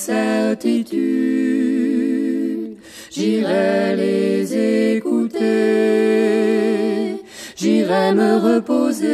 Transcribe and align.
Certitudes, 0.00 0.96
j'irai 3.10 3.96
les 3.96 4.96
écouter, 4.96 5.40
j'irai 7.54 8.12
me 8.14 8.38
reposer 8.38 9.10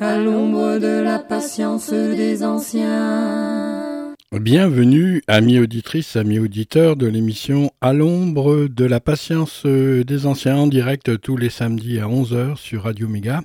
à 0.00 0.18
l'ombre 0.18 0.78
de 0.78 1.00
la 1.02 1.18
patience 1.18 1.90
des 1.90 2.44
anciens. 2.44 4.14
Bienvenue, 4.32 5.22
amis 5.26 5.58
auditrices, 5.58 6.14
amis 6.14 6.38
auditeurs 6.38 6.94
de 6.96 7.08
l'émission 7.08 7.72
À 7.80 7.92
l'ombre 7.92 8.68
de 8.68 8.84
la 8.84 9.00
patience 9.00 9.66
des 9.66 10.26
anciens 10.26 10.56
en 10.56 10.68
direct 10.68 11.20
tous 11.20 11.36
les 11.36 11.50
samedis 11.50 11.98
à 11.98 12.06
11h 12.06 12.56
sur 12.56 12.84
Radio 12.84 13.08
Méga. 13.08 13.42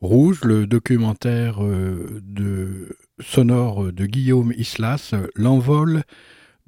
rouge 0.00 0.44
le 0.44 0.68
documentaire 0.68 1.58
de 1.60 2.96
sonore 3.18 3.92
de 3.92 4.06
Guillaume 4.06 4.52
Islas, 4.56 5.12
L'envol 5.34 6.04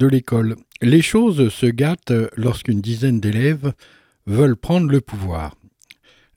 de 0.00 0.08
l'école. 0.08 0.56
Les 0.82 1.00
choses 1.00 1.48
se 1.50 1.66
gâtent 1.66 2.12
lorsqu'une 2.36 2.80
dizaine 2.80 3.20
d'élèves 3.20 3.72
veulent 4.26 4.56
prendre 4.56 4.90
le 4.90 5.00
pouvoir. 5.00 5.54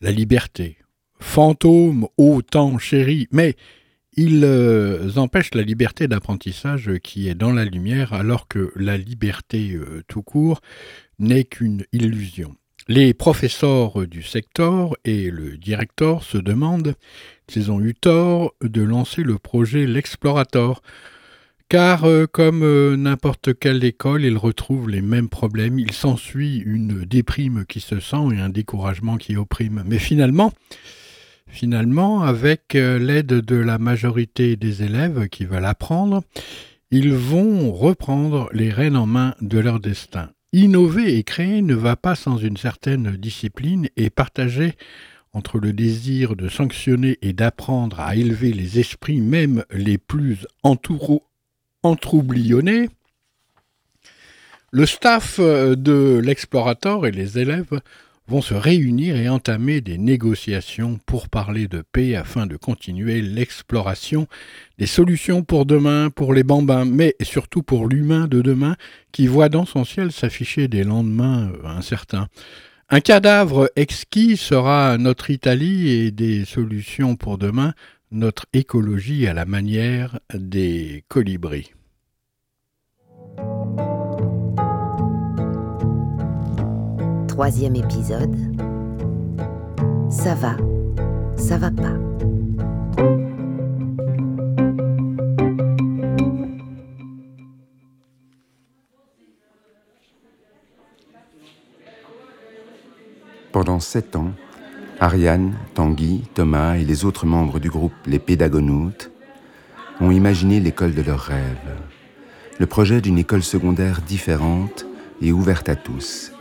La 0.01 0.11
liberté. 0.11 0.77
Fantôme, 1.19 2.05
autant 2.17 2.77
chéri, 2.77 3.27
mais 3.31 3.55
ils 4.15 4.43
euh, 4.43 5.11
empêchent 5.15 5.55
la 5.55 5.63
liberté 5.63 6.07
d'apprentissage 6.07 6.91
qui 7.03 7.27
est 7.27 7.35
dans 7.35 7.51
la 7.51 7.65
lumière 7.65 8.13
alors 8.13 8.47
que 8.47 8.71
la 8.75 8.97
liberté 8.97 9.73
euh, 9.73 10.03
tout 10.07 10.21
court 10.21 10.61
n'est 11.19 11.43
qu'une 11.43 11.85
illusion. 11.93 12.55
Les 12.87 13.13
professeurs 13.13 14.07
du 14.07 14.23
secteur 14.23 14.95
et 15.05 15.31
le 15.31 15.57
directeur 15.57 16.23
se 16.23 16.37
demandent 16.37 16.95
s'ils 17.47 17.71
ont 17.71 17.81
eu 17.81 17.93
tort 17.93 18.53
de 18.61 18.81
lancer 18.81 19.23
le 19.23 19.37
projet 19.37 19.85
L'Explorator, 19.87 20.81
car 21.69 22.03
euh, 22.03 22.25
comme 22.27 22.95
n'importe 22.95 23.57
quelle 23.57 23.83
école, 23.83 24.25
ils 24.25 24.37
retrouvent 24.37 24.89
les 24.89 25.01
mêmes 25.01 25.29
problèmes. 25.29 25.79
Il 25.79 25.93
s'ensuit 25.93 26.57
une 26.57 27.05
déprime 27.05 27.65
qui 27.67 27.79
se 27.79 27.99
sent 27.99 28.35
et 28.35 28.39
un 28.39 28.49
découragement 28.49 29.17
qui 29.17 29.37
opprime. 29.37 29.83
Mais 29.87 29.99
finalement, 29.99 30.51
finalement, 31.47 32.23
avec 32.23 32.75
euh, 32.75 32.99
l'aide 32.99 33.27
de 33.27 33.55
la 33.55 33.77
majorité 33.77 34.55
des 34.55 34.83
élèves 34.83 35.27
qui 35.29 35.45
veulent 35.45 35.65
apprendre, 35.65 36.23
ils 36.91 37.13
vont 37.13 37.71
reprendre 37.71 38.49
les 38.53 38.69
rênes 38.69 38.97
en 38.97 39.05
main 39.05 39.35
de 39.41 39.59
leur 39.59 39.79
destin. 39.79 40.29
Innover 40.51 41.17
et 41.17 41.23
créer 41.23 41.61
ne 41.61 41.73
va 41.73 41.95
pas 41.95 42.15
sans 42.15 42.37
une 42.37 42.57
certaine 42.57 43.15
discipline 43.17 43.87
et 43.97 44.09
partager 44.09 44.73
entre 45.33 45.57
le 45.57 45.73
désir 45.73 46.35
de 46.35 46.47
sanctionner 46.47 47.17
et 47.23 47.33
d'apprendre 47.33 47.99
à 47.99 48.15
élever 48.15 48.53
les 48.53 48.79
esprits, 48.79 49.21
même 49.21 49.65
les 49.71 49.97
plus 49.97 50.45
entroublionnés, 51.81 52.89
le 54.71 54.85
staff 54.87 55.37
euh, 55.39 55.75
de 55.75 56.19
l'explorateur 56.23 57.05
et 57.05 57.11
les 57.11 57.37
élèves 57.37 57.79
vont 58.27 58.41
se 58.41 58.53
réunir 58.53 59.15
et 59.15 59.29
entamer 59.29 59.81
des 59.81 59.97
négociations 59.97 60.99
pour 61.05 61.29
parler 61.29 61.67
de 61.67 61.83
paix 61.91 62.15
afin 62.15 62.45
de 62.45 62.55
continuer 62.55 63.21
l'exploration 63.21 64.27
des 64.77 64.85
solutions 64.85 65.43
pour 65.43 65.65
demain, 65.65 66.09
pour 66.09 66.33
les 66.33 66.43
bambins, 66.43 66.85
mais 66.85 67.15
surtout 67.21 67.63
pour 67.63 67.87
l'humain 67.87 68.27
de 68.27 68.41
demain 68.41 68.75
qui 69.11 69.27
voit 69.27 69.49
dans 69.49 69.65
son 69.65 69.83
ciel 69.83 70.11
s'afficher 70.11 70.67
des 70.67 70.83
lendemains 70.83 71.51
euh, 71.63 71.67
incertains. 71.67 72.27
Un 72.89 72.99
cadavre 72.99 73.69
exquis 73.75 74.37
sera 74.37 74.97
notre 74.97 75.29
Italie 75.29 75.89
et 75.89 76.11
des 76.11 76.45
solutions 76.45 77.15
pour 77.15 77.37
demain 77.37 77.73
notre 78.11 78.45
écologie 78.53 79.27
à 79.27 79.33
la 79.33 79.45
manière 79.45 80.19
des 80.33 81.03
colibris. 81.07 81.71
Troisième 87.33 87.75
épisode. 87.75 88.37
Ça 90.07 90.35
va, 90.35 90.55
ça 91.35 91.57
va 91.57 91.71
pas. 91.71 91.95
Pendant 103.51 103.79
sept 103.79 104.15
ans, 104.15 104.29
Ariane, 104.99 105.55
Tanguy, 105.73 106.25
Thomas 106.35 106.75
et 106.75 106.85
les 106.85 107.03
autres 107.03 107.25
membres 107.25 107.59
du 107.59 107.71
groupe 107.71 107.93
Les 108.05 108.19
Pédagonautes 108.19 109.09
ont 110.01 110.11
imaginé 110.11 110.59
l'école 110.59 110.93
de 110.93 111.01
leurs 111.01 111.19
rêves, 111.19 111.79
le 112.59 112.67
projet 112.67 113.01
d'une 113.01 113.17
école 113.17 113.41
secondaire 113.41 114.01
différente 114.01 114.85
et 115.19 115.31
ouverte 115.31 115.67
à 115.67 115.75
tous. 115.75 116.31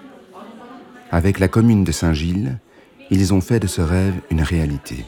Avec 1.14 1.40
la 1.40 1.48
commune 1.48 1.84
de 1.84 1.92
Saint-Gilles, 1.92 2.58
ils 3.10 3.34
ont 3.34 3.42
fait 3.42 3.60
de 3.60 3.66
ce 3.66 3.82
rêve 3.82 4.14
une 4.30 4.40
réalité. 4.40 5.04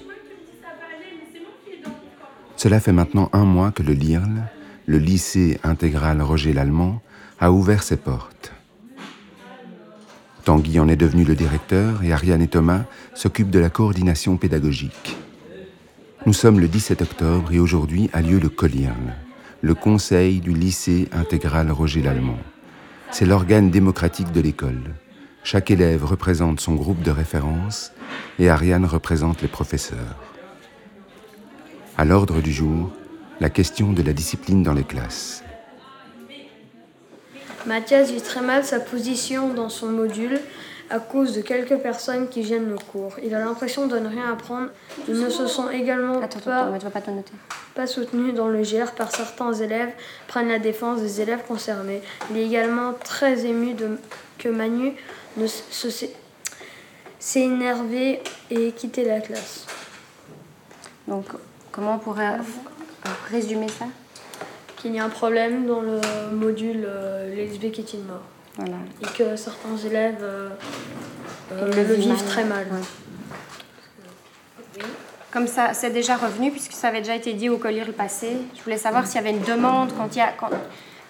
Cela 2.56 2.78
fait 2.78 2.92
maintenant 2.92 3.30
un 3.32 3.46
mois 3.46 3.72
que 3.72 3.82
le 3.82 3.94
LIRL, 3.94 4.50
le 4.84 4.98
lycée 4.98 5.58
intégral 5.64 6.20
Roger 6.20 6.52
Lallemand, 6.52 7.00
a 7.40 7.50
ouvert 7.50 7.82
ses 7.82 7.96
portes. 7.96 8.52
Tanguy 10.44 10.78
en 10.78 10.88
est 10.88 10.96
devenu 10.96 11.24
le 11.24 11.34
directeur 11.34 12.04
et 12.04 12.12
Ariane 12.12 12.42
et 12.42 12.48
Thomas 12.48 12.84
s'occupent 13.14 13.48
de 13.48 13.58
la 13.58 13.70
coordination 13.70 14.36
pédagogique. 14.36 15.16
Nous 16.26 16.34
sommes 16.34 16.60
le 16.60 16.68
17 16.68 17.00
octobre 17.00 17.50
et 17.50 17.58
aujourd'hui 17.58 18.10
a 18.12 18.20
lieu 18.20 18.38
le 18.38 18.50
COLIRL, 18.50 19.16
le 19.62 19.74
conseil 19.74 20.40
du 20.40 20.52
lycée 20.52 21.08
intégral 21.12 21.70
Roger 21.70 22.02
Lallemand. 22.02 22.38
C'est 23.10 23.24
l'organe 23.24 23.70
démocratique 23.70 24.32
de 24.32 24.42
l'école. 24.42 24.82
Chaque 25.44 25.70
élève 25.70 26.06
représente 26.06 26.60
son 26.60 26.74
groupe 26.74 27.02
de 27.02 27.10
référence 27.10 27.92
et 28.38 28.48
Ariane 28.48 28.86
représente 28.86 29.42
les 29.42 29.48
professeurs. 29.48 30.16
À 31.98 32.06
l'ordre 32.06 32.40
du 32.40 32.50
jour, 32.50 32.90
la 33.40 33.50
question 33.50 33.92
de 33.92 34.02
la 34.02 34.14
discipline 34.14 34.62
dans 34.62 34.72
les 34.72 34.84
classes. 34.84 35.44
Mathias 37.66 38.10
vit 38.10 38.22
très 38.22 38.40
mal 38.40 38.64
sa 38.64 38.80
position 38.80 39.52
dans 39.52 39.68
son 39.68 39.88
module 39.88 40.40
à 40.88 40.98
cause 40.98 41.36
de 41.36 41.42
quelques 41.42 41.76
personnes 41.76 42.28
qui 42.28 42.42
gênent 42.42 42.70
le 42.70 42.78
cours. 42.78 43.16
Il 43.22 43.34
a 43.34 43.38
l'impression 43.38 43.86
de 43.86 43.98
ne 43.98 44.08
rien 44.08 44.32
apprendre. 44.32 44.68
Ils 45.08 45.20
ne 45.20 45.28
se 45.28 45.46
sont 45.46 45.68
également 45.68 46.22
Attends, 46.22 46.40
pas, 46.40 46.72
attends, 46.74 46.90
pas 46.90 47.00
pas 47.74 47.86
soutenus 47.86 48.34
dans 48.34 48.48
le 48.48 48.62
GR 48.62 48.92
par 48.96 49.14
certains 49.14 49.52
élèves 49.52 49.92
prennent 50.26 50.48
la 50.48 50.58
défense 50.58 51.00
des 51.00 51.20
élèves 51.20 51.42
concernés. 51.46 52.00
Il 52.30 52.38
est 52.38 52.46
également 52.46 52.92
très 52.92 53.44
ému 53.44 53.74
de, 53.74 53.98
que 54.38 54.48
Manu 54.48 54.94
ne 55.36 55.46
se, 55.46 55.88
s'est 57.18 57.40
énervé 57.40 58.22
et 58.50 58.72
quitté 58.72 59.04
la 59.04 59.20
classe. 59.20 59.66
Donc, 61.08 61.26
comment 61.72 61.94
on 61.94 61.98
pourrait 61.98 62.38
résumer 63.30 63.68
ça? 63.68 63.86
Qu'il 64.76 64.94
y 64.94 64.98
a 64.98 65.04
un 65.04 65.10
problème 65.10 65.66
dans 65.66 65.80
le 65.80 66.00
module 66.32 66.84
euh, 66.86 67.34
Les 67.34 67.54
est 67.54 68.06
mort. 68.06 68.22
Voilà. 68.56 68.76
Et 69.02 69.06
que 69.16 69.36
certains 69.36 69.76
élèves 69.84 70.22
euh, 70.22 70.50
euh, 71.52 71.68
le, 71.68 71.82
le 71.82 71.94
vivent 71.94 71.96
vivent 71.96 72.16
mal. 72.16 72.26
très 72.26 72.44
mal. 72.44 72.66
Ouais. 72.70 74.82
Comme 75.32 75.48
ça, 75.48 75.74
c'est 75.74 75.90
déjà 75.90 76.16
revenu, 76.16 76.52
puisque 76.52 76.72
ça 76.72 76.88
avait 76.88 77.00
déjà 77.00 77.16
été 77.16 77.32
dit 77.32 77.48
au 77.48 77.58
collier 77.58 77.84
le 77.84 77.92
passé. 77.92 78.36
Je 78.56 78.62
voulais 78.62 78.78
savoir 78.78 79.06
s'il 79.06 79.16
y 79.16 79.18
avait 79.18 79.32
une 79.32 79.42
demande 79.42 79.92
quand 79.96 80.14
il 80.14 80.18
y 80.18 80.20
a. 80.20 80.28
Quand, 80.28 80.50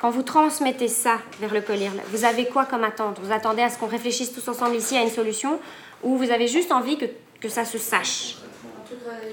quand 0.05 0.11
vous 0.11 0.23
transmettez 0.23 0.89
ça 0.89 1.17
vers 1.41 1.55
le 1.55 1.63
collier, 1.63 1.91
vous 2.09 2.27
avez 2.27 2.45
quoi 2.45 2.67
comme 2.67 2.85
attente? 2.85 3.19
Vous 3.23 3.33
attendez 3.33 3.63
à 3.63 3.71
ce 3.71 3.79
qu'on 3.79 3.87
réfléchisse 3.87 4.35
tous 4.35 4.47
ensemble 4.49 4.77
ici 4.77 4.99
à 4.99 5.01
une 5.01 5.09
solution 5.09 5.59
ou 6.03 6.19
vous 6.19 6.31
avez 6.31 6.47
juste 6.47 6.73
envie 6.73 6.99
que, 6.99 7.07
que 7.41 7.49
ça 7.49 7.65
se 7.65 7.79
sache? 7.79 8.37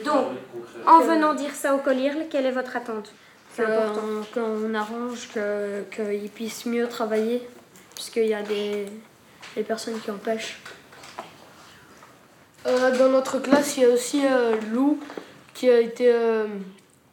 Donc, 0.06 0.28
en 0.88 1.02
venant 1.02 1.34
dire 1.34 1.54
ça 1.54 1.76
au 1.76 1.80
collier, 1.80 2.14
quelle 2.30 2.46
est 2.46 2.52
votre 2.52 2.74
attente? 2.78 3.12
C'est 3.54 3.66
important. 3.66 4.02
Qu'on 4.34 4.42
qu'on 4.62 4.74
arrange 4.74 5.28
que- 5.34 5.84
qu'ils 5.94 6.30
puissent 6.30 6.66
mieux 6.66 6.88
travailler, 6.88 7.46
puisqu'il 7.94 8.28
y 8.28 8.34
a 8.34 8.42
des, 8.42 8.86
des 9.58 9.64
personnes 9.64 10.00
qui 10.00 10.10
empêchent. 10.10 10.58
Euh, 12.66 12.98
dans 12.98 13.10
notre 13.10 13.40
classe, 13.40 13.76
il 13.76 13.84
y 13.84 13.86
a 13.88 13.90
aussi 13.90 14.22
euh, 14.26 14.56
Lou 14.72 15.02
qui 15.54 15.70
a 15.70 15.82
été 15.82 16.10
euh, 16.14 16.46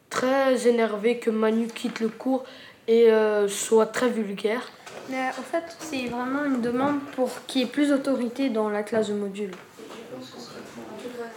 très 0.09 0.65
énervé 0.65 1.19
que 1.19 1.29
Manu 1.29 1.67
quitte 1.67 1.99
le 1.99 2.07
cours 2.07 2.45
et 2.89 3.11
euh, 3.11 3.47
soit 3.47 3.85
très 3.85 4.09
vulgaire. 4.09 4.63
Mais 5.09 5.29
en 5.29 5.43
fait, 5.43 5.63
c'est 5.79 6.07
vraiment 6.07 6.43
une 6.45 6.59
demande 6.59 6.99
pour 7.15 7.29
qu'il 7.45 7.61
y 7.61 7.63
ait 7.63 7.67
plus 7.67 7.89
d'autorité 7.89 8.49
dans 8.49 8.69
la 8.69 8.83
classe 8.83 9.09
de 9.09 9.13
module. 9.13 9.51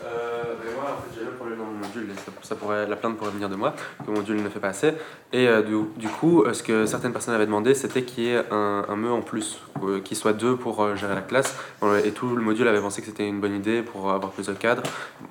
Euh, 0.04 0.54
ben 0.62 0.72
moi, 0.74 0.96
en 0.98 1.02
fait, 1.02 1.18
j'ai 1.18 1.24
le 1.24 1.32
problème 1.32 1.58
dans 1.58 1.64
mon 1.64 1.78
module, 1.86 2.10
et 2.10 2.14
ça, 2.14 2.32
ça 2.42 2.54
pourrait, 2.54 2.86
la 2.86 2.96
plainte 2.96 3.16
pourrait 3.16 3.30
venir 3.30 3.48
de 3.48 3.54
moi, 3.54 3.74
que 4.04 4.10
mon 4.10 4.18
module 4.18 4.42
ne 4.42 4.48
fait 4.48 4.60
pas 4.60 4.68
assez. 4.68 4.92
Et 5.32 5.46
euh, 5.46 5.62
du, 5.62 5.76
du 5.96 6.08
coup, 6.08 6.42
euh, 6.42 6.52
ce 6.54 6.62
que 6.62 6.86
certaines 6.86 7.12
personnes 7.12 7.34
avaient 7.34 7.46
demandé, 7.46 7.74
c'était 7.74 8.02
qu'il 8.02 8.24
y 8.24 8.28
ait 8.30 8.42
un, 8.50 8.84
un 8.88 8.96
me 8.96 9.10
en 9.10 9.22
plus, 9.22 9.60
euh, 9.82 10.00
qu'il 10.00 10.16
soit 10.16 10.32
deux 10.32 10.56
pour 10.56 10.82
euh, 10.82 10.96
gérer 10.96 11.14
la 11.14 11.22
classe. 11.22 11.54
Et 12.04 12.12
tout 12.12 12.34
le 12.34 12.42
module 12.42 12.66
avait 12.66 12.80
pensé 12.80 13.00
que 13.02 13.08
c'était 13.08 13.28
une 13.28 13.40
bonne 13.40 13.54
idée 13.54 13.82
pour 13.82 14.10
avoir 14.10 14.32
plus 14.32 14.46
de 14.46 14.54
cadres. 14.54 14.82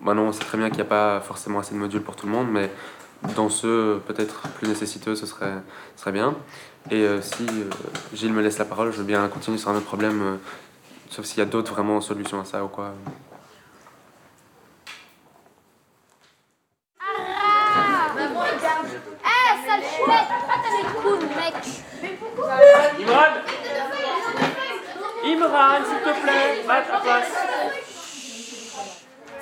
Maintenant, 0.01 0.23
on 0.23 0.31
sait 0.31 0.43
très 0.43 0.57
bien 0.57 0.69
qu'il 0.69 0.77
n'y 0.77 0.83
a 0.83 0.85
pas 0.85 1.19
forcément 1.19 1.59
assez 1.59 1.73
de 1.73 1.79
modules 1.79 2.01
pour 2.01 2.15
tout 2.15 2.27
le 2.27 2.31
monde, 2.31 2.47
mais 2.51 2.69
dans 3.35 3.49
ceux 3.49 4.01
peut-être 4.07 4.47
plus 4.49 4.67
nécessiteux, 4.67 5.15
ce 5.15 5.25
serait, 5.25 5.61
serait 5.95 6.11
bien. 6.11 6.35
Et 6.89 7.01
euh, 7.01 7.21
si 7.21 7.45
euh, 7.45 7.69
Gilles 8.13 8.33
me 8.33 8.41
laisse 8.41 8.57
la 8.57 8.65
parole, 8.65 8.91
je 8.91 8.97
veux 8.97 9.03
bien 9.03 9.27
continuer 9.27 9.57
sur 9.57 9.69
un 9.69 9.75
autre 9.75 9.85
problème, 9.85 10.21
euh, 10.21 10.35
sauf 11.09 11.25
s'il 11.25 11.39
y 11.39 11.41
a 11.41 11.45
d'autres 11.45 11.73
vraiment 11.73 12.01
solutions 12.01 12.39
à 12.39 12.45
ça 12.45 12.63
ou 12.63 12.67
quoi. 12.67 12.93
Imran 25.23 25.85
s'il 25.85 25.99
te 25.99 26.21
plaît, 26.21 26.63
place. 26.65 27.50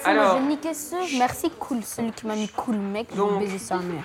Alors, 0.05 0.37
J'ai 0.37 0.43
niqué 0.47 0.73
ce. 0.73 1.17
Merci, 1.17 1.49
cool. 1.59 1.83
Celui 1.83 2.11
qui 2.11 2.25
m'a 2.27 2.35
mis 2.35 2.47
cool, 2.49 2.75
mec. 2.77 3.07
Je 3.11 3.15
vais 3.15 3.27
Donc- 3.27 3.39
baiser 3.39 3.57
sa 3.59 3.77
mère. 3.77 4.03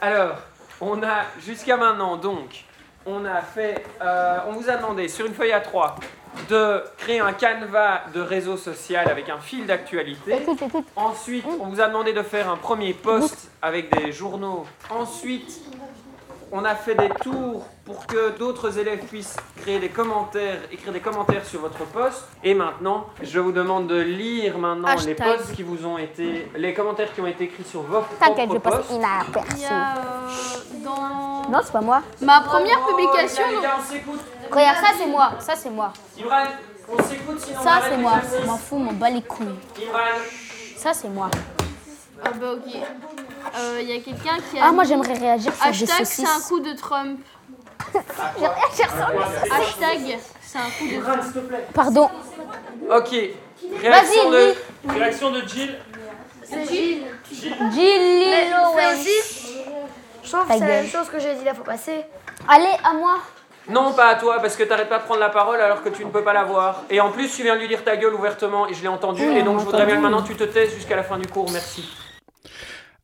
alors, 0.00 0.36
on 0.80 1.02
a 1.02 1.22
jusqu'à 1.40 1.76
maintenant 1.76 2.16
donc, 2.16 2.64
on 3.06 3.24
a 3.24 3.40
fait, 3.40 3.84
euh, 4.02 4.38
on 4.48 4.52
vous 4.52 4.68
a 4.68 4.76
demandé 4.76 5.08
sur 5.08 5.26
une 5.26 5.34
feuille 5.34 5.52
A3 5.52 5.94
de 6.48 6.84
créer 6.98 7.18
un 7.20 7.32
canevas 7.32 8.02
de 8.14 8.20
réseau 8.20 8.56
social 8.56 9.08
avec 9.08 9.28
un 9.28 9.38
fil 9.38 9.66
d'actualité. 9.66 10.36
Ensuite, 10.94 11.44
on 11.60 11.66
vous 11.66 11.80
a 11.80 11.88
demandé 11.88 12.12
de 12.12 12.22
faire 12.22 12.48
un 12.50 12.56
premier 12.56 12.94
post 12.94 13.50
avec 13.62 13.90
des 13.96 14.12
journaux. 14.12 14.64
Ensuite, 14.90 15.60
on 16.52 16.64
a 16.64 16.74
fait 16.74 16.94
des 16.94 17.08
tours 17.22 17.64
pour 17.84 18.06
que 18.06 18.36
d'autres 18.38 18.78
élèves 18.78 19.04
puissent 19.06 19.36
créer 19.60 19.78
des 19.78 19.88
commentaires, 19.88 20.58
écrire 20.72 20.92
des 20.92 21.00
commentaires 21.00 21.44
sur 21.44 21.60
votre 21.60 21.84
post. 21.86 22.24
Et 22.42 22.54
maintenant, 22.54 23.06
je 23.22 23.38
vous 23.38 23.52
demande 23.52 23.86
de 23.86 24.00
lire 24.00 24.58
maintenant 24.58 24.88
les 25.06 25.14
posts 25.14 25.52
qui 25.54 25.62
vous 25.62 25.86
ont 25.86 25.98
été, 25.98 26.50
les 26.56 26.74
commentaires 26.74 27.12
qui 27.12 27.20
ont 27.20 27.26
été 27.26 27.44
écrits 27.44 27.64
sur 27.64 27.82
votre 27.82 28.08
T'inquiète, 28.18 28.50
je 28.52 28.58
propre 28.58 28.70
passe 28.78 28.86
post. 28.86 28.90
inaperçu. 28.90 29.64
euh, 29.70 30.84
dans 30.84 31.50
Non, 31.50 31.58
c'est 31.62 31.72
pas 31.72 31.80
moi. 31.80 32.02
ma 32.20 32.40
première 32.40 32.78
Oh, 32.84 32.94
publication. 32.94 33.44
gars, 33.62 33.76
on. 33.88 34.54
Regarde, 34.54 34.76
ça, 34.78 34.92
c'est 34.98 35.06
moi. 35.06 35.30
Ça, 35.38 35.52
c'est 35.56 35.70
moi. 35.70 35.92
Imran, 36.18 36.36
on 36.88 37.02
s'écoute 37.04 37.38
sinon 37.40 37.58
on 37.60 37.64
Ça, 37.64 37.80
c'est 37.88 37.96
moi. 37.96 38.12
Je 38.40 38.46
m'en 38.46 38.56
fous, 38.58 38.78
m'en 38.78 38.92
bats 38.92 39.10
les 39.10 39.22
couilles. 39.22 39.46
Ça, 40.76 40.92
c'est 40.92 41.08
moi. 41.08 41.30
Ah 42.24 42.30
bah 42.38 42.52
ok. 42.54 42.74
Il 43.80 43.88
y 43.88 43.92
a 43.92 44.00
quelqu'un 44.00 44.36
qui 44.50 44.58
a. 44.58 44.66
Ah, 44.66 44.72
moi, 44.72 44.84
j'aimerais 44.84 45.14
réagir 45.14 45.52
sur 45.54 45.64
des 45.64 45.68
Hashtag 45.70 46.04
c'est 46.04 46.22
un 46.22 46.26
saucisses. 46.26 46.48
coup 46.48 46.60
de 46.60 46.72
Trump. 46.74 47.20
Hashtag 49.50 50.18
c'est 50.40 50.58
un 50.58 50.70
coup 50.78 50.86
de 50.88 51.00
Trump. 51.02 51.22
s'il 51.22 51.32
te 51.32 51.38
plaît. 51.40 51.66
Pardon. 51.74 52.10
Ok. 52.90 53.10
Réaction 53.82 54.30
Vas-y, 54.30 54.54
de, 54.86 54.92
réaction 54.98 55.30
de 55.30 55.40
Jill. 55.42 55.76
Gilly 56.50 58.24
Je 60.24 60.30
trouve 60.30 60.46
Ta 60.46 60.54
que 60.54 60.58
c'est 60.58 60.58
la 60.60 60.66
gueule. 60.66 60.68
même 60.82 60.86
chose 60.88 61.08
que 61.08 61.18
j'ai 61.20 61.34
dit 61.36 61.44
là, 61.44 61.54
faut 61.54 61.62
passer. 61.62 62.04
Allez, 62.48 62.72
à 62.82 62.92
moi. 62.94 63.18
Non, 63.68 63.92
pas 63.92 64.08
à 64.08 64.14
toi, 64.16 64.38
parce 64.40 64.56
que 64.56 64.64
t'arrêtes 64.64 64.88
pas 64.88 64.98
de 64.98 65.04
prendre 65.04 65.20
la 65.20 65.28
parole 65.28 65.60
alors 65.60 65.82
que 65.84 65.88
tu 65.90 66.04
ne 66.04 66.10
peux 66.10 66.24
pas 66.24 66.32
la 66.32 66.42
voir. 66.44 66.82
Et 66.90 67.00
en 67.00 67.10
plus, 67.12 67.28
tu 67.32 67.42
viens 67.42 67.54
de 67.54 67.60
lui 67.60 67.68
dire 67.68 67.84
ta 67.84 67.96
gueule 67.96 68.14
ouvertement 68.14 68.66
et 68.66 68.74
je 68.74 68.82
l'ai 68.82 68.88
entendu. 68.88 69.28
Oui, 69.28 69.36
et 69.38 69.42
donc, 69.42 69.56
on 69.56 69.58
je 69.60 69.64
voudrais 69.66 69.86
bien 69.86 69.96
que 69.96 70.00
maintenant 70.00 70.22
tu 70.22 70.34
te 70.34 70.44
taises 70.44 70.74
jusqu'à 70.74 70.96
la 70.96 71.04
fin 71.04 71.18
du 71.18 71.26
cours. 71.28 71.48
Merci. 71.52 71.88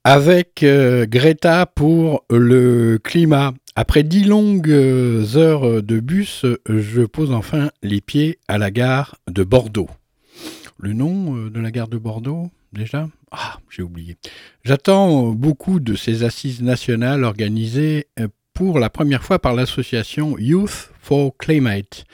Avec 0.08 0.62
euh, 0.62 1.04
Greta 1.04 1.66
pour 1.66 2.24
le 2.30 2.96
climat. 3.02 3.54
Après 3.74 4.04
dix 4.04 4.22
longues 4.22 4.70
euh, 4.70 5.26
heures 5.34 5.82
de 5.82 5.98
bus, 5.98 6.46
je 6.68 7.02
pose 7.02 7.32
enfin 7.32 7.72
les 7.82 8.00
pieds 8.00 8.38
à 8.46 8.56
la 8.56 8.70
gare 8.70 9.16
de 9.28 9.42
Bordeaux. 9.42 9.90
Le 10.78 10.92
nom 10.92 11.36
euh, 11.36 11.50
de 11.50 11.58
la 11.58 11.72
gare 11.72 11.88
de 11.88 11.98
Bordeaux, 11.98 12.52
déjà? 12.72 13.08
Ah, 13.32 13.58
j'ai 13.68 13.82
oublié. 13.82 14.16
J'attends 14.62 15.32
beaucoup 15.32 15.80
de 15.80 15.96
ces 15.96 16.22
assises 16.22 16.62
nationales 16.62 17.24
organisées 17.24 18.06
pour 18.54 18.78
la 18.78 18.90
première 18.90 19.24
fois 19.24 19.40
par 19.40 19.54
l'association 19.54 20.38
Youth 20.38 20.92
for 21.00 21.36
Climate. 21.36 22.04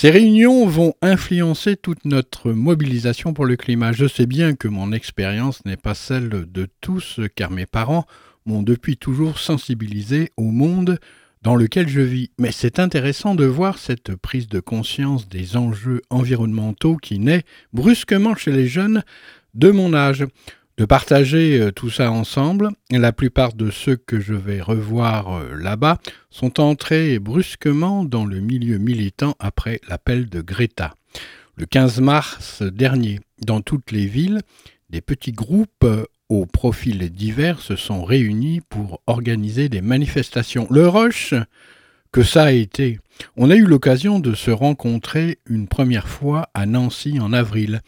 Ces 0.00 0.10
réunions 0.10 0.64
vont 0.64 0.94
influencer 1.02 1.74
toute 1.74 2.04
notre 2.04 2.52
mobilisation 2.52 3.34
pour 3.34 3.46
le 3.46 3.56
climat. 3.56 3.90
Je 3.90 4.06
sais 4.06 4.26
bien 4.26 4.54
que 4.54 4.68
mon 4.68 4.92
expérience 4.92 5.64
n'est 5.64 5.76
pas 5.76 5.96
celle 5.96 6.28
de 6.28 6.68
tous, 6.80 7.18
car 7.34 7.50
mes 7.50 7.66
parents 7.66 8.06
m'ont 8.46 8.62
depuis 8.62 8.96
toujours 8.96 9.40
sensibilisé 9.40 10.30
au 10.36 10.52
monde 10.52 11.00
dans 11.42 11.56
lequel 11.56 11.88
je 11.88 12.00
vis. 12.00 12.30
Mais 12.38 12.52
c'est 12.52 12.78
intéressant 12.78 13.34
de 13.34 13.44
voir 13.44 13.78
cette 13.78 14.14
prise 14.14 14.46
de 14.46 14.60
conscience 14.60 15.28
des 15.28 15.56
enjeux 15.56 16.02
environnementaux 16.10 16.94
qui 16.94 17.18
naît 17.18 17.42
brusquement 17.72 18.36
chez 18.36 18.52
les 18.52 18.68
jeunes 18.68 19.02
de 19.54 19.72
mon 19.72 19.94
âge. 19.94 20.24
De 20.78 20.84
partager 20.84 21.60
euh, 21.60 21.72
tout 21.72 21.90
ça 21.90 22.12
ensemble, 22.12 22.70
la 22.92 23.10
plupart 23.10 23.52
de 23.52 23.68
ceux 23.68 23.96
que 23.96 24.20
je 24.20 24.34
vais 24.34 24.60
revoir 24.60 25.36
euh, 25.36 25.56
là-bas 25.56 25.98
sont 26.30 26.60
entrés 26.60 27.18
brusquement 27.18 28.04
dans 28.04 28.24
le 28.24 28.38
milieu 28.38 28.78
militant 28.78 29.34
après 29.40 29.80
l'appel 29.88 30.28
de 30.28 30.40
Greta. 30.40 30.94
Le 31.56 31.66
15 31.66 32.00
mars 32.00 32.62
dernier, 32.62 33.18
dans 33.44 33.60
toutes 33.60 33.90
les 33.90 34.06
villes, 34.06 34.40
des 34.88 35.00
petits 35.00 35.32
groupes 35.32 35.82
euh, 35.82 36.04
aux 36.28 36.46
profils 36.46 37.10
divers 37.10 37.58
se 37.58 37.74
sont 37.74 38.04
réunis 38.04 38.60
pour 38.60 39.02
organiser 39.08 39.68
des 39.68 39.80
manifestations. 39.80 40.68
Le 40.70 40.86
rush 40.86 41.34
que 42.12 42.22
ça 42.22 42.44
a 42.44 42.52
été. 42.52 43.00
On 43.36 43.50
a 43.50 43.56
eu 43.56 43.64
l'occasion 43.64 44.20
de 44.20 44.32
se 44.32 44.52
rencontrer 44.52 45.40
une 45.46 45.66
première 45.66 46.06
fois 46.06 46.50
à 46.54 46.66
Nancy 46.66 47.18
en 47.18 47.32
avril. 47.32 47.80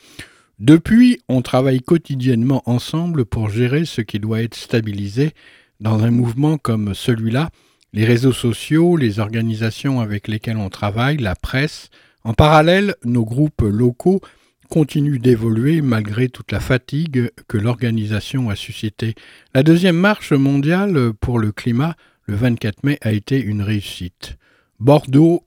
Depuis, 0.60 1.22
on 1.30 1.40
travaille 1.40 1.80
quotidiennement 1.80 2.62
ensemble 2.66 3.24
pour 3.24 3.48
gérer 3.48 3.86
ce 3.86 4.02
qui 4.02 4.20
doit 4.20 4.42
être 4.42 4.54
stabilisé 4.54 5.32
dans 5.80 6.04
un 6.04 6.10
mouvement 6.10 6.58
comme 6.58 6.94
celui-là, 6.94 7.48
les 7.94 8.04
réseaux 8.04 8.34
sociaux, 8.34 8.98
les 8.98 9.20
organisations 9.20 10.00
avec 10.00 10.28
lesquelles 10.28 10.58
on 10.58 10.68
travaille, 10.68 11.16
la 11.16 11.34
presse. 11.34 11.88
En 12.24 12.34
parallèle, 12.34 12.94
nos 13.06 13.24
groupes 13.24 13.62
locaux 13.62 14.20
continuent 14.68 15.18
d'évoluer 15.18 15.80
malgré 15.80 16.28
toute 16.28 16.52
la 16.52 16.60
fatigue 16.60 17.30
que 17.48 17.56
l'organisation 17.56 18.50
a 18.50 18.54
suscitée. 18.54 19.14
La 19.54 19.62
deuxième 19.62 19.96
marche 19.96 20.32
mondiale 20.32 21.14
pour 21.22 21.38
le 21.38 21.52
climat, 21.52 21.96
le 22.26 22.36
24 22.36 22.84
mai, 22.84 22.98
a 23.00 23.12
été 23.12 23.40
une 23.40 23.62
réussite. 23.62 24.36
Bordeaux, 24.78 25.46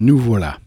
nous 0.00 0.18
voilà. 0.18 0.58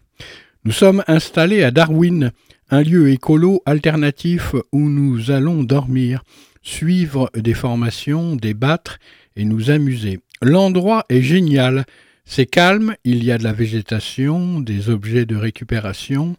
Nous 0.63 0.71
sommes 0.71 1.03
installés 1.07 1.63
à 1.63 1.71
Darwin, 1.71 2.31
un 2.71 2.83
lieu 2.83 3.09
écolo 3.09 3.61
alternatif 3.65 4.55
où 4.71 4.79
nous 4.79 5.29
allons 5.29 5.63
dormir, 5.63 6.23
suivre 6.61 7.29
des 7.35 7.53
formations, 7.53 8.37
débattre 8.37 8.97
et 9.35 9.43
nous 9.43 9.69
amuser. 9.69 10.21
L'endroit 10.41 11.05
est 11.09 11.21
génial. 11.21 11.85
C'est 12.23 12.45
calme, 12.45 12.95
il 13.03 13.25
y 13.25 13.31
a 13.31 13.37
de 13.37 13.43
la 13.43 13.51
végétation, 13.51 14.61
des 14.61 14.89
objets 14.89 15.25
de 15.25 15.35
récupération, 15.35 16.37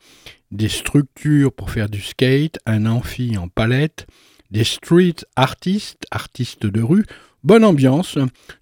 des 0.51 0.71
structures 0.71 1.53
pour 1.53 1.71
faire 1.71 1.91
du 1.91 2.01
skate, 2.01 2.59
un 2.65 2.87
amphi 2.87 3.37
en 3.37 3.49
palette, 3.49 4.07
des 4.51 4.65
street 4.65 5.17
artistes, 5.37 6.07
artistes 6.11 6.67
de 6.67 6.81
rue, 6.81 7.05
bonne 7.45 7.65
ambiance. 7.65 8.17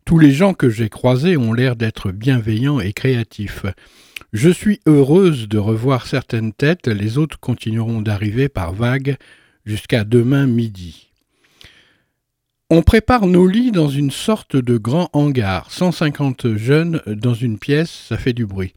Tous 0.04 0.18
les 0.18 0.32
gens 0.32 0.54
que 0.54 0.70
j'ai 0.70 0.88
croisés 0.88 1.36
ont 1.36 1.52
l'air 1.52 1.76
d'être 1.76 2.10
bienveillants 2.10 2.80
et 2.80 2.92
créatifs. 2.92 3.64
Je 4.32 4.48
suis 4.48 4.78
heureuse 4.86 5.48
de 5.48 5.58
revoir 5.58 6.06
certaines 6.06 6.52
têtes, 6.52 6.86
les 6.86 7.18
autres 7.18 7.40
continueront 7.40 8.00
d'arriver 8.00 8.48
par 8.48 8.72
vagues 8.72 9.16
jusqu'à 9.64 10.04
demain 10.04 10.46
midi. 10.46 11.10
On 12.70 12.82
prépare 12.82 13.26
nos 13.26 13.48
lits 13.48 13.72
dans 13.72 13.88
une 13.88 14.12
sorte 14.12 14.54
de 14.54 14.78
grand 14.78 15.10
hangar. 15.14 15.72
150 15.72 16.54
jeunes 16.54 17.02
dans 17.08 17.34
une 17.34 17.58
pièce, 17.58 17.90
ça 18.08 18.16
fait 18.16 18.32
du 18.32 18.46
bruit. 18.46 18.74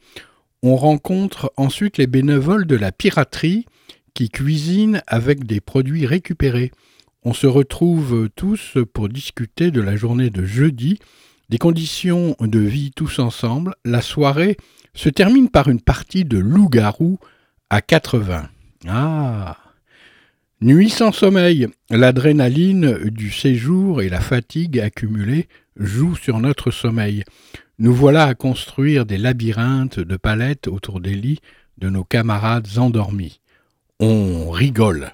On 0.63 0.75
rencontre 0.75 1.53
ensuite 1.55 2.00
les 2.00 2.07
bénévoles 2.07 2.65
de 2.65 2.75
la 2.75 2.91
piraterie 2.91 3.67
qui 4.15 4.29
cuisinent 4.29 5.03
avec 5.05 5.45
des 5.45 5.62
produits 5.62 6.07
récupérés. 6.07 6.72
On 7.24 7.33
se 7.33 7.45
retrouve 7.45 8.27
tous 8.36 8.79
pour 8.91 9.07
discuter 9.07 9.69
de 9.69 9.81
la 9.81 9.95
journée 9.95 10.31
de 10.31 10.45
jeudi, 10.45 10.98
des 11.50 11.58
conditions 11.58 12.36
de 12.40 12.60
vie 12.60 12.92
tous 12.96 13.20
ensemble. 13.20 13.76
La 13.86 14.02
soirée 14.02 14.58
se 14.94 15.10
termine 15.10 15.50
par 15.50 15.70
une 15.70 15.82
partie 15.82 16.26
de 16.26 16.38
loup-garou 16.38 17.20
à 17.70 17.82
80. 17.82 18.50
Ah 18.88 19.58
Nuit 20.62 20.90
sans 20.90 21.12
sommeil, 21.12 21.68
l'adrénaline 21.90 23.10
du 23.10 23.32
séjour 23.32 24.02
et 24.02 24.08
la 24.08 24.22
fatigue 24.22 24.80
accumulée 24.80 25.50
jouent 25.76 26.16
sur 26.16 26.40
notre 26.40 26.72
sommeil. 26.72 27.24
Nous 27.80 27.94
voilà 27.94 28.24
à 28.24 28.34
construire 28.34 29.06
des 29.06 29.18
labyrinthes 29.18 30.00
de 30.00 30.16
palettes 30.16 30.70
autour 30.70 31.02
des 31.02 31.16
lits 31.16 31.42
de 31.80 31.90
nos 31.90 32.06
camarades 32.06 32.78
endormis. 32.78 33.42
On 34.00 34.52
rigole. 34.52 35.14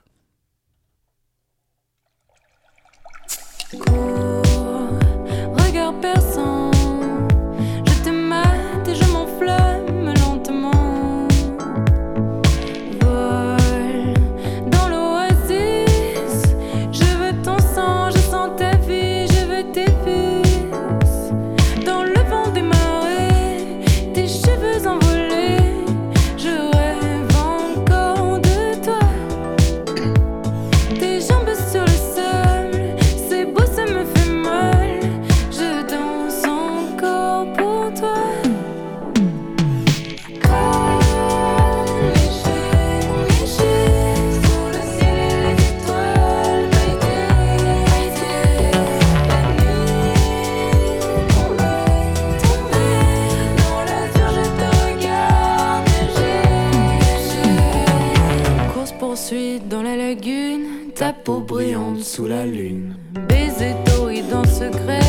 La 62.29 62.45
lune. 62.45 62.95
Baiser 63.27 63.75
torride 63.85 64.29
dans 64.29 64.45
secret, 64.45 64.99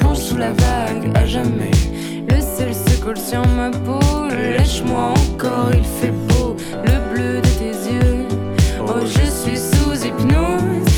plonge 0.00 0.16
sous 0.16 0.38
la 0.38 0.52
vague, 0.52 1.14
à 1.14 1.26
jamais. 1.26 1.70
Le 2.30 2.40
sel 2.40 2.74
se 2.74 2.98
colle 3.02 3.18
sur 3.18 3.46
ma 3.48 3.70
peau, 3.70 4.28
lèche-moi 4.30 5.12
encore, 5.22 5.70
il 5.74 5.84
fait 5.84 6.14
beau. 6.28 6.56
Le 6.86 7.14
bleu 7.14 7.40
de 7.42 7.48
tes 7.60 7.74
yeux, 7.92 8.26
oh 8.80 9.04
je 9.04 9.26
suis 9.30 9.58
sous 9.58 10.06
hypnose. 10.06 10.91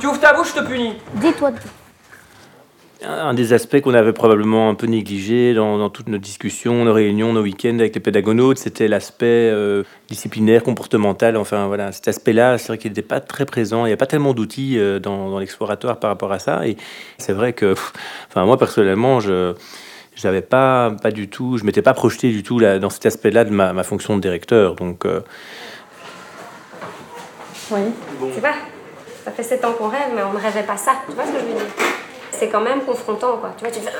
Tu 0.00 0.06
ouvres 0.06 0.20
ta 0.20 0.32
bouche, 0.32 0.54
je 0.54 0.60
te 0.60 0.66
punis. 0.66 0.94
Dis-toi. 1.14 1.52
Un 3.04 3.34
des 3.34 3.52
aspects 3.52 3.80
qu'on 3.80 3.94
avait 3.94 4.12
probablement 4.12 4.68
un 4.68 4.76
peu 4.76 4.86
négligé 4.86 5.54
dans, 5.54 5.90
toutes 5.90 6.08
nos 6.08 6.18
discussions, 6.18 6.84
nos 6.84 6.92
réunions, 6.92 7.32
nos 7.32 7.42
week-ends 7.42 7.78
avec 7.80 7.96
les 7.96 8.00
pédagonautes, 8.00 8.58
c'était 8.58 8.86
l'aspect 8.86 9.26
euh, 9.26 9.82
disciplinaire, 10.08 10.62
comportemental. 10.62 11.36
Enfin 11.36 11.66
voilà, 11.66 11.90
cet 11.90 12.06
aspect-là, 12.06 12.58
c'est 12.58 12.68
vrai 12.68 12.78
qu'il 12.78 12.92
n'était 12.92 13.02
pas 13.02 13.18
très 13.18 13.44
présent. 13.44 13.86
Il 13.86 13.88
n'y 13.88 13.92
a 13.92 13.96
pas 13.96 14.06
tellement 14.06 14.34
d'outils 14.34 14.78
euh, 14.78 15.00
dans, 15.00 15.36
l'exploratoire 15.40 15.98
par 15.98 16.10
rapport 16.10 16.30
à 16.30 16.38
ça. 16.38 16.64
Et 16.64 16.76
c'est 17.18 17.32
vrai 17.32 17.54
que, 17.54 17.74
enfin 18.28 18.44
moi 18.44 18.56
personnellement, 18.56 19.18
je 19.18 19.54
j'avais 20.14 20.42
pas 20.42 20.92
pas 21.02 21.10
du 21.10 21.28
tout, 21.28 21.58
je 21.58 21.64
m'étais 21.64 21.82
pas 21.82 21.94
projeté 21.94 22.30
du 22.30 22.44
tout 22.44 22.60
là, 22.60 22.78
dans 22.78 22.90
cet 22.90 23.06
aspect-là 23.06 23.44
de 23.44 23.50
ma, 23.50 23.82
fonction 23.82 24.14
de 24.14 24.20
directeur. 24.20 24.76
Donc 24.76 25.06
euh, 25.06 25.22
oui. 27.72 27.80
C'est 28.32 28.40
pas. 28.40 28.54
Ça 29.24 29.30
fait 29.30 29.42
7 29.42 29.64
ans 29.64 29.72
qu'on 29.72 29.88
rêve, 29.88 30.10
mais 30.14 30.22
on 30.22 30.32
ne 30.32 30.38
rêvait 30.38 30.64
pas 30.64 30.76
ça. 30.76 30.92
Tu 31.08 31.14
vois 31.14 31.24
ce 31.24 31.30
que 31.30 31.38
je 31.38 31.44
veux 31.44 31.52
dire? 31.52 31.62
C'est 32.30 32.48
quand 32.48 32.60
même 32.60 32.80
confrontant, 32.80 33.36
quoi. 33.38 33.50
Tu 33.56 33.64
vois, 33.64 33.72
tu 33.72 33.80
fais. 33.80 33.92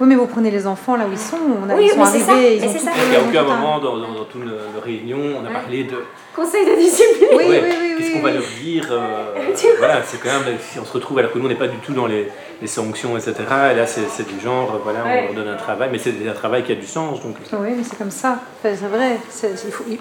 Oui, 0.00 0.06
mais 0.06 0.14
vous 0.14 0.26
prenez 0.26 0.50
les 0.50 0.66
enfants 0.66 0.96
là 0.96 1.04
où 1.06 1.12
ils 1.12 1.18
sont. 1.18 1.36
On 1.64 1.68
a, 1.68 1.74
oui, 1.74 1.84
ils 1.86 1.90
sont 1.90 2.00
arrivés. 2.02 2.56
Ils 2.56 2.64
ont 2.64 2.78
ça. 2.78 2.90
Il 3.04 3.10
n'y 3.10 3.16
a 3.16 3.20
aucun 3.22 3.42
moment 3.42 3.78
dans, 3.78 3.96
dans, 3.96 4.12
dans 4.12 4.24
toute 4.24 4.44
nos 4.44 4.80
réunions, 4.82 5.40
on 5.42 5.46
a 5.46 5.50
parlé 5.50 5.84
de 5.84 6.04
conseil 6.34 6.64
de 6.66 6.76
discipline. 6.76 7.28
Oui, 7.32 7.44
Ouais, 7.44 7.60
oui, 7.62 7.68
oui, 7.80 7.94
Qu'est-ce 7.98 8.08
oui, 8.08 8.14
qu'on 8.14 8.22
va 8.22 8.30
leur 8.32 8.42
dire 8.62 8.86
euh. 8.90 9.34
Voilà, 9.78 10.02
c'est 10.04 10.18
quand 10.22 10.28
même, 10.28 10.56
si 10.60 10.78
on 10.78 10.84
se 10.84 10.92
retrouve, 10.92 11.18
alors 11.18 11.32
que 11.32 11.38
nous, 11.38 11.46
on 11.46 11.48
n'est 11.48 11.54
pas 11.54 11.68
du 11.68 11.76
tout 11.78 11.92
dans 11.92 12.06
les, 12.06 12.28
les 12.60 12.66
sanctions, 12.66 13.16
etc. 13.16 13.34
Et 13.72 13.74
là, 13.76 13.86
c'est 13.86 14.26
du 14.28 14.40
genre, 14.40 14.74
euh, 14.74 14.78
voilà, 14.82 15.04
Ouais. 15.04 15.28
on 15.30 15.34
leur 15.34 15.44
donne 15.44 15.54
un 15.54 15.56
travail, 15.56 15.88
mais 15.92 15.98
c'est 15.98 16.14
un 16.28 16.32
travail 16.32 16.62
qui 16.62 16.72
a 16.72 16.76
du 16.76 16.86
sens. 16.86 17.20
Donc, 17.22 17.36
Oui, 17.52 17.68
mais 17.76 17.82
c'est 17.82 17.96
comme 17.98 18.10
ça. 18.10 18.38
Enfin, 18.58 18.74
c'est 18.78 18.86
vrai. 18.86 19.18
C'est- 19.28 19.50
il 19.66 19.72
faut- 19.72 19.84
il- 19.88 19.98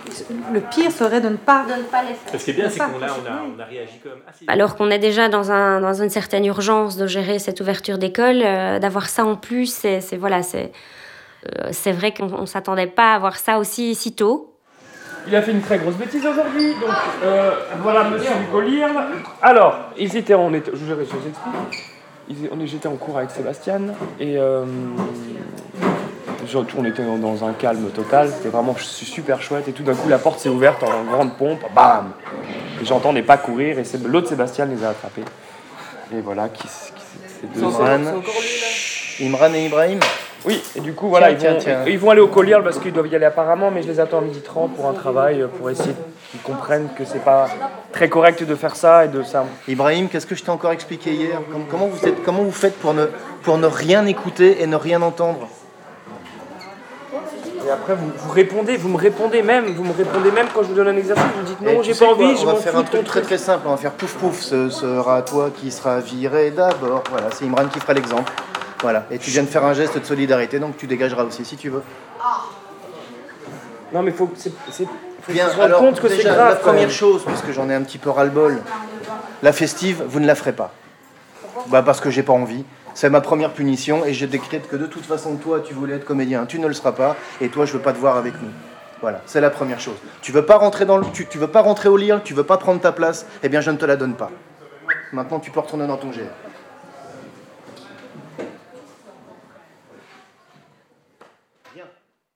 le 0.54 0.60
pire 0.62 0.92
serait 0.92 1.22
de 1.22 1.30
ne 1.30 1.38
pas. 1.38 1.66
De 1.68 1.74
ne 1.74 1.84
pas 1.88 2.02
les 2.04 2.14
faire. 2.14 2.40
ce 2.40 2.46
qui 2.46 2.52
est 2.52 2.54
bien, 2.54 2.70
c'est 2.70 2.80
qu'on 2.80 2.86
a, 2.86 3.08
on 3.08 3.26
a, 3.28 3.44
on 3.58 3.60
a 3.60 3.66
réagi 3.66 4.00
comme 4.04 4.12
Alors 4.48 4.76
qu'on 4.76 4.90
est 4.92 5.00
déjà 5.00 5.28
dans, 5.30 5.52
un, 5.52 5.82
dans 5.82 5.94
une 6.02 6.10
certaine 6.10 6.46
urgence 6.46 6.96
de 6.98 7.08
gérer 7.08 7.40
cette 7.40 7.60
ouverture 7.62 7.98
d'école, 7.98 8.42
euh, 8.44 8.80
d'avoir 8.80 9.10
ça 9.10 9.26
en 9.26 9.36
plus, 9.36 9.66
c'est 9.74 10.00
c'est- 10.02 10.18
voilà, 10.18 10.44
c'est 10.44 10.72
euh, 11.48 11.70
c'est 11.72 11.94
vrai 11.94 12.14
qu'on 12.14 12.42
ne 12.42 12.46
s'attendait 12.46 12.88
pas 12.88 13.14
à 13.14 13.16
avoir 13.16 13.38
ça 13.38 13.60
aussi 13.60 13.96
si 13.96 14.14
tôt. 14.14 14.54
Il 15.28 15.36
a 15.36 15.42
fait 15.42 15.52
une 15.52 15.62
très 15.62 15.78
grosse 15.78 15.96
bêtise 15.96 16.26
aujourd'hui, 16.26 16.74
donc 16.82 16.90
euh, 17.24 17.52
voilà 17.82 18.04
Monsieur 18.06 18.32
Lirle. 18.66 18.94
Alors, 19.42 19.78
ils 19.98 20.16
étaient, 20.18 20.34
on 20.34 20.54
était, 20.54 20.72
je 20.74 20.94
vous 20.94 21.02
explique. 21.02 22.50
On 22.52 22.66
J'étais 22.66 22.88
en 22.88 22.96
cours 22.96 23.18
avec 23.18 23.32
Sébastien 23.32 23.82
et 24.20 24.38
euh, 24.38 24.64
on 26.78 26.86
était 26.86 27.04
dans, 27.04 27.44
un 27.44 27.54
calme 27.54 27.90
total. 27.90 28.30
C'était 28.30 28.50
vraiment 28.50 28.76
su- 28.78 29.06
super 29.06 29.42
chouette 29.42 29.68
et 29.68 29.72
tout 29.72 29.82
d'un 29.84 29.96
coup 29.96 30.08
la 30.10 30.20
porte 30.20 30.40
s'est 30.40 30.50
ouverte 30.50 30.84
en 30.84 31.04
grande 31.12 31.34
pompe, 31.38 31.62
bam. 31.76 32.12
Et 32.82 32.86
j'entends 32.86 33.14
des 33.14 33.24
pas 33.24 33.38
courir 33.38 33.80
et 33.80 33.84
l'autre 34.06 34.30
Sébastien 34.30 34.66
les 34.66 34.84
a 34.84 34.90
attrapés. 34.90 35.24
Et 36.16 36.22
voilà, 36.22 36.50
qui, 36.50 36.64
qui 36.64 36.68
s- 36.68 36.94
c'est 37.42 37.52
deux 37.54 37.66
Imran. 37.66 38.22
Imran 39.22 39.54
et 39.56 39.66
Ibrahim 39.66 40.00
oui, 40.46 40.62
et 40.76 40.80
du 40.80 40.94
coup, 40.94 41.10
voilà, 41.10 41.34
Tiens, 41.34 41.50
ils, 41.50 41.54
vont, 41.54 41.60
tiens, 41.60 41.76
tiens. 41.84 41.92
ils 41.94 42.00
vont 42.00 42.10
aller 42.12 42.22
au 42.22 42.28
collier 42.28 42.58
parce 42.64 42.80
qu'ils 42.80 42.94
doivent 42.94 43.08
y 43.08 43.16
aller 43.16 43.26
apparemment, 43.26 43.72
mais 43.72 43.82
je 43.84 43.88
les 43.88 44.00
attends 44.00 44.20
à 44.20 44.22
midi 44.22 44.40
30 44.42 44.74
pour 44.76 44.88
un 44.88 44.94
travail, 44.94 45.46
pour 45.58 45.70
essayer 45.70 45.94
qu'ils 46.32 46.40
comprennent 46.42 46.88
que 46.98 47.04
c'est 47.06 47.24
pas 47.24 47.48
très 47.92 48.08
correct 48.10 48.44
de 48.44 48.56
faire 48.56 48.76
ça 48.76 49.06
et 49.06 49.08
de 49.10 49.22
ça. 49.24 49.46
Ibrahim, 49.68 50.08
qu'est-ce 50.08 50.26
que 50.26 50.36
je 50.36 50.44
t'ai 50.44 50.50
encore 50.52 50.72
expliqué 50.72 51.12
hier? 51.12 51.40
Com- 51.52 51.66
comment 51.70 51.88
vous, 51.88 52.08
êtes, 52.08 52.24
comment 52.24 52.44
vous 52.44 52.52
faites 52.52 52.76
pour 52.80 52.94
ne, 52.94 53.06
pour 53.44 53.58
ne 53.58 53.68
rien 53.68 54.06
écouter 54.06 54.62
et 54.62 54.68
ne 54.68 54.76
rien 54.78 55.02
entendre? 55.02 55.48
Et 57.68 57.72
après, 57.72 57.94
vous, 57.94 58.10
vous 58.16 58.32
répondez, 58.32 58.78
vous 58.78 58.90
me 58.90 58.98
répondez 58.98 59.42
même, 59.42 59.66
vous 59.74 59.84
me 59.84 59.92
répondez 59.94 60.32
même 60.32 60.48
quand 60.54 60.64
je 60.64 60.70
vous 60.70 60.76
donne 60.76 60.88
un 60.88 60.98
exercice, 60.98 61.26
vous 61.36 61.42
me 61.42 61.46
dites 61.46 61.58
Eh, 61.62 61.74
non, 61.76 61.82
tu 61.82 61.88
j'ai 61.94 62.00
pas 62.00 62.12
envie, 62.12 62.38
je 62.38 62.44
On 62.44 62.54
va 62.54 62.56
faire 62.56 62.78
un 62.78 62.84
truc 62.84 63.04
très 63.04 63.04
truc. 63.04 63.24
très 63.26 63.38
simple, 63.38 63.64
on 63.68 63.72
va 63.72 63.78
faire 63.78 63.92
pouf 63.92 64.14
pouf, 64.16 64.40
ce 64.40 64.70
sera 64.70 65.22
toi 65.24 65.50
qui 65.54 65.70
sera 65.70 66.00
viré 66.00 66.52
d'abord. 66.52 67.04
Voilà, 67.12 67.28
c'est 67.32 67.46
Imran 67.46 67.66
qui 67.68 67.80
fera 67.80 67.94
l'exemple. 67.94 68.32
Voilà, 68.82 69.06
et 69.12 69.18
tu 69.18 69.30
viens 69.30 69.44
de 69.44 69.48
faire 69.48 69.66
un 69.66 69.74
geste 69.74 69.98
de 70.00 70.06
solidarité, 70.06 70.60
donc 70.60 70.78
tu 70.78 70.88
dégageras 70.88 71.24
aussi 71.24 71.44
si 71.44 71.58
tu 71.58 71.70
veux. 71.70 71.84
Non, 73.94 74.02
mais 74.04 74.12
faut, 74.12 74.32
c'est, 74.36 74.54
c'est, 74.72 74.86
faut 74.86 75.32
Bien, 75.32 75.50
se 75.50 75.60
alors 75.60 75.80
compte 75.82 76.00
que 76.00 76.08
c'est 76.08 76.18
déjà, 76.18 76.34
grave. 76.34 76.50
la 76.50 76.56
première 76.56 76.90
chose, 76.92 77.24
puisque 77.26 77.52
j'en 77.52 77.70
ai 77.70 77.74
un 77.76 77.82
petit 77.82 77.98
peu 77.98 78.10
ras-le-bol, 78.10 78.62
la 79.44 79.52
festive, 79.52 80.04
vous 80.08 80.20
ne 80.20 80.28
la 80.28 80.36
ferez 80.36 80.54
pas. 80.54 80.72
Bah 81.68 81.82
parce 81.82 82.00
que 82.00 82.10
j'ai 82.10 82.24
pas 82.24 82.34
envie. 82.34 82.64
C'est 82.94 83.10
ma 83.10 83.22
première 83.22 83.52
punition 83.52 84.06
et 84.06 84.14
je 84.14 84.26
décrète 84.26 84.68
que 84.70 84.76
de 84.76 84.86
toute 84.86 85.06
façon, 85.06 85.36
toi, 85.36 85.60
tu 85.60 85.74
voulais 85.74 85.96
être 85.96 86.06
comédien, 86.06 86.46
tu 86.46 86.60
ne 86.60 86.68
le 86.68 86.74
seras 86.74 86.92
pas, 86.92 87.16
et 87.42 87.50
toi, 87.50 87.66
je 87.66 87.74
veux 87.74 87.80
pas 87.80 87.94
te 87.94 87.98
voir 87.98 88.18
avec 88.18 88.34
nous. 88.42 88.50
Voilà, 89.02 89.22
c'est 89.26 89.42
la 89.42 89.50
première 89.50 89.80
chose. 89.80 89.96
Tu 90.22 90.32
veux 90.32 90.46
pas 90.46 90.58
rentrer 90.58 90.86
dans 90.86 90.98
le, 90.98 91.06
tu, 91.14 91.26
tu 91.26 91.38
veux 91.38 91.48
pas 91.48 91.62
rentrer 91.62 91.90
au 91.90 91.98
lit, 91.98 92.12
tu 92.24 92.34
veux 92.34 92.44
pas 92.44 92.58
prendre 92.58 92.82
ta 92.82 92.92
place, 92.92 93.26
eh 93.44 93.50
bien, 93.50 93.62
je 93.62 93.72
ne 93.72 93.78
te 93.78 93.86
la 93.86 93.96
donne 93.96 94.16
pas. 94.16 94.32
Maintenant, 95.14 95.40
tu 95.40 95.52
peux 95.52 95.60
retourner 95.60 95.88
dans 95.88 95.98
ton 95.98 96.10
GR. 96.10 96.20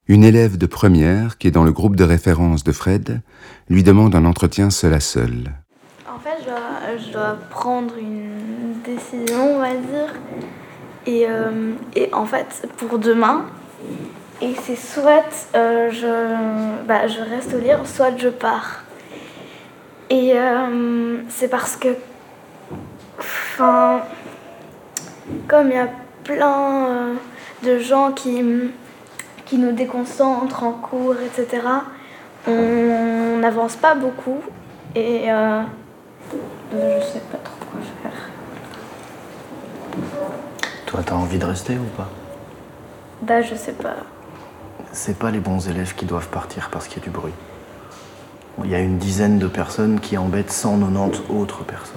Une 0.10 0.26
élève 0.26 0.58
de 0.58 0.66
première, 0.66 1.38
qui 1.38 1.48
est 1.48 1.52
dans 1.52 1.64
le 1.64 1.72
groupe 1.72 1.96
de 1.96 2.04
référence 2.04 2.66
de 2.66 2.74
Fred, 2.74 3.22
lui 3.70 3.84
demande 3.84 4.16
un 4.16 4.26
entretien 4.26 4.70
seul 4.70 4.94
à 4.94 5.00
seul. 5.00 5.54
En 6.14 6.20
fait, 6.20 6.46
je 6.98 7.14
dois, 7.14 7.38
prendre 7.50 7.94
une 7.98 8.82
décision, 8.84 9.56
on 9.56 9.60
va 9.60 9.74
dire. 9.74 10.14
Et, 11.06 11.26
euh, 11.30 11.72
et 11.96 12.14
en 12.14 12.26
fait, 12.26 12.68
pour 12.76 13.00
demain, 13.00 13.46
et 14.42 14.54
c'est 14.64 14.76
soit 14.76 15.48
euh, 15.56 15.90
je, 15.90 16.86
bah, 16.86 17.08
je 17.08 17.22
reste 17.22 17.54
au 17.54 17.60
lire, 17.60 17.80
soit 17.86 18.18
je 18.18 18.28
pars. 18.28 18.84
Et 20.10 20.34
euh, 20.36 21.22
c'est 21.30 21.48
parce 21.48 21.78
que, 21.78 21.96
enfin, 23.18 24.02
comme 25.48 25.70
il 25.70 25.76
y 25.76 25.78
a 25.78 25.90
plein 26.26 27.16
de 27.64 27.80
gens 27.80 28.12
qui, 28.12 28.44
qui 29.46 29.58
nous 29.58 29.72
déconcentrent 29.72 30.64
en 30.64 30.72
cours, 30.72 31.16
etc., 31.22 31.62
on 32.48 33.38
n'avance 33.40 33.76
pas 33.76 33.96
beaucoup. 33.96 34.40
Et 34.96 35.32
euh, 35.32 35.62
je 36.72 37.04
sais 37.06 37.22
pas 37.32 37.38
trop 37.44 37.56
quoi 37.72 37.80
faire. 38.02 38.12
Toi, 40.86 41.00
t'as 41.06 41.16
envie 41.16 41.40
de 41.40 41.46
rester 41.46 41.78
ou 41.78 41.86
pas? 41.98 42.10
Bah, 43.22 43.42
je 43.42 43.56
sais 43.56 43.72
pas. 43.72 43.96
C'est 44.92 45.18
pas 45.18 45.32
les 45.32 45.40
bons 45.40 45.68
élèves 45.70 45.96
qui 45.96 46.06
doivent 46.06 46.28
partir 46.28 46.70
parce 46.72 46.88
qu'il 46.88 47.00
y 47.00 47.02
a 47.02 47.06
du 47.06 47.10
bruit. 47.10 47.34
Il 48.64 48.70
y 48.70 48.76
a 48.76 48.80
une 48.80 49.00
dizaine 49.00 49.40
de 49.40 49.48
personnes 49.48 50.00
qui 50.00 50.18
embêtent 50.18 50.52
190 50.52 51.24
autres 51.30 51.64
personnes. 51.64 51.96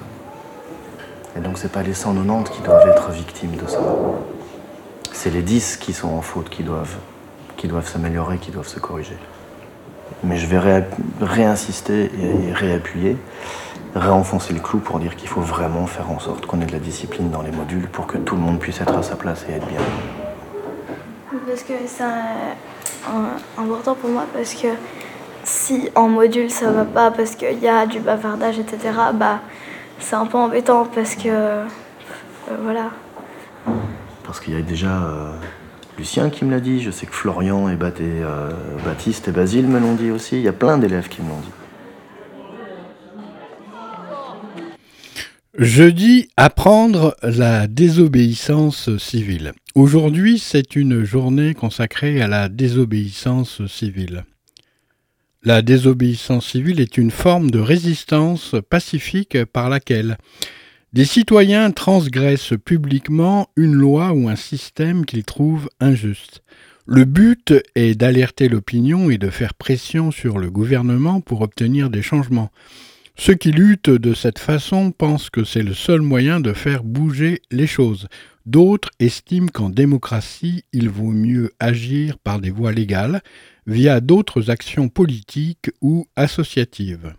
Et 1.36 1.40
donc 1.40 1.58
c'est 1.58 1.70
pas 1.70 1.82
les 1.82 1.92
190 1.92 2.50
qui 2.50 2.62
doivent 2.62 2.88
être 2.88 3.10
victimes 3.10 3.56
de 3.56 3.66
ça. 3.66 3.80
C'est 5.12 5.30
les 5.30 5.42
10 5.42 5.76
qui 5.76 5.92
sont 5.92 6.08
en 6.08 6.22
faute, 6.22 6.48
qui 6.48 6.62
doivent, 6.62 6.96
qui 7.56 7.68
doivent 7.68 7.88
s'améliorer, 7.88 8.38
qui 8.38 8.50
doivent 8.50 8.66
se 8.68 8.78
corriger. 8.80 9.16
Mais 10.22 10.36
je 10.36 10.46
vais 10.46 10.58
ré- 10.58 10.84
réinsister 11.20 12.10
et 12.20 12.52
réappuyer, 12.52 13.16
réenfoncer 13.94 14.52
le 14.52 14.60
clou 14.60 14.78
pour 14.78 14.98
dire 14.98 15.16
qu'il 15.16 15.28
faut 15.28 15.40
vraiment 15.40 15.86
faire 15.86 16.10
en 16.10 16.18
sorte 16.18 16.46
qu'on 16.46 16.60
ait 16.60 16.66
de 16.66 16.72
la 16.72 16.78
discipline 16.78 17.30
dans 17.30 17.42
les 17.42 17.50
modules 17.50 17.88
pour 17.88 18.06
que 18.06 18.18
tout 18.18 18.34
le 18.34 18.40
monde 18.40 18.58
puisse 18.58 18.80
être 18.80 18.96
à 18.96 19.02
sa 19.02 19.16
place 19.16 19.44
et 19.48 19.52
être 19.52 19.66
bien. 19.66 19.80
Parce 21.46 21.62
que 21.62 21.72
c'est 21.86 22.04
important 23.58 23.94
pour 23.94 24.10
moi 24.10 24.24
parce 24.34 24.54
que 24.54 24.68
si 25.44 25.88
en 25.94 26.08
module 26.08 26.50
ça 26.50 26.70
va 26.70 26.84
pas 26.84 27.10
parce 27.10 27.34
qu'il 27.36 27.58
y 27.60 27.68
a 27.68 27.86
du 27.86 28.00
bavardage, 28.00 28.58
etc., 28.58 28.78
bah 29.14 29.40
c'est 29.98 30.16
un 30.16 30.26
peu 30.26 30.38
embêtant 30.38 30.84
parce 30.86 31.14
que. 31.14 31.28
euh, 31.28 31.64
voilà. 32.62 32.90
Parce 34.24 34.40
qu'il 34.40 34.54
y 34.54 34.56
a 34.58 34.62
déjà 34.62 34.88
euh, 34.88 35.32
Lucien 35.98 36.28
qui 36.28 36.44
me 36.44 36.50
l'a 36.50 36.60
dit, 36.60 36.82
je 36.82 36.90
sais 36.90 37.06
que 37.06 37.14
Florian 37.14 37.70
et, 37.70 37.78
euh, 37.80 38.50
Baptiste 38.84 39.28
et 39.28 39.32
Basile 39.32 39.66
me 39.66 39.80
l'ont 39.80 39.94
dit 39.94 40.10
aussi, 40.10 40.36
il 40.36 40.42
y 40.42 40.48
a 40.48 40.52
plein 40.52 40.76
d'élèves 40.76 41.08
qui 41.08 41.22
me 41.22 41.28
l'ont 41.28 41.40
dit. 41.40 41.52
Jeudi, 45.58 46.28
apprendre 46.36 47.16
la 47.22 47.66
désobéissance 47.66 48.94
civile. 48.98 49.52
Aujourd'hui, 49.74 50.38
c'est 50.38 50.76
une 50.76 51.02
journée 51.02 51.54
consacrée 51.54 52.20
à 52.20 52.28
la 52.28 52.50
désobéissance 52.50 53.66
civile. 53.66 54.24
La 55.44 55.62
désobéissance 55.62 56.48
civile 56.48 56.78
est 56.78 56.98
une 56.98 57.10
forme 57.10 57.50
de 57.50 57.58
résistance 57.58 58.54
pacifique 58.68 59.44
par 59.46 59.70
laquelle 59.70 60.18
des 60.96 61.04
citoyens 61.04 61.72
transgressent 61.72 62.54
publiquement 62.64 63.50
une 63.54 63.74
loi 63.74 64.14
ou 64.14 64.30
un 64.30 64.34
système 64.34 65.04
qu'ils 65.04 65.24
trouvent 65.24 65.68
injuste. 65.78 66.42
Le 66.86 67.04
but 67.04 67.52
est 67.74 67.94
d'alerter 67.94 68.48
l'opinion 68.48 69.10
et 69.10 69.18
de 69.18 69.28
faire 69.28 69.52
pression 69.52 70.10
sur 70.10 70.38
le 70.38 70.50
gouvernement 70.50 71.20
pour 71.20 71.42
obtenir 71.42 71.90
des 71.90 72.00
changements. 72.00 72.50
Ceux 73.14 73.34
qui 73.34 73.52
luttent 73.52 73.90
de 73.90 74.14
cette 74.14 74.38
façon 74.38 74.90
pensent 74.90 75.28
que 75.28 75.44
c'est 75.44 75.62
le 75.62 75.74
seul 75.74 76.00
moyen 76.00 76.40
de 76.40 76.54
faire 76.54 76.82
bouger 76.82 77.42
les 77.50 77.66
choses. 77.66 78.08
D'autres 78.46 78.88
estiment 78.98 79.48
qu'en 79.52 79.68
démocratie, 79.68 80.64
il 80.72 80.88
vaut 80.88 81.12
mieux 81.12 81.52
agir 81.60 82.16
par 82.16 82.40
des 82.40 82.50
voies 82.50 82.72
légales, 82.72 83.20
via 83.66 84.00
d'autres 84.00 84.48
actions 84.48 84.88
politiques 84.88 85.70
ou 85.82 86.06
associatives. 86.16 87.12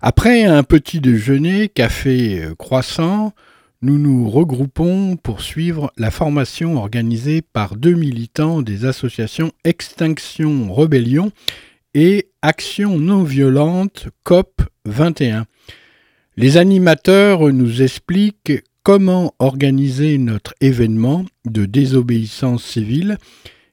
Après 0.00 0.44
un 0.44 0.62
petit 0.62 1.00
déjeuner, 1.00 1.68
café 1.68 2.42
euh, 2.42 2.54
croissant, 2.54 3.32
nous 3.80 3.98
nous 3.98 4.28
regroupons 4.28 5.16
pour 5.16 5.40
suivre 5.40 5.92
la 5.96 6.10
formation 6.10 6.76
organisée 6.76 7.42
par 7.42 7.76
deux 7.76 7.94
militants 7.94 8.60
des 8.60 8.84
associations 8.84 9.52
Extinction 9.64 10.72
Rebellion 10.72 11.30
et 11.94 12.28
Action 12.42 12.98
non 12.98 13.22
violente 13.22 14.08
COP 14.24 14.62
21. 14.84 15.46
Les 16.36 16.56
animateurs 16.56 17.52
nous 17.52 17.82
expliquent 17.82 18.64
comment 18.82 19.34
organiser 19.38 20.18
notre 20.18 20.54
événement 20.60 21.24
de 21.44 21.66
désobéissance 21.66 22.64
civile 22.64 23.18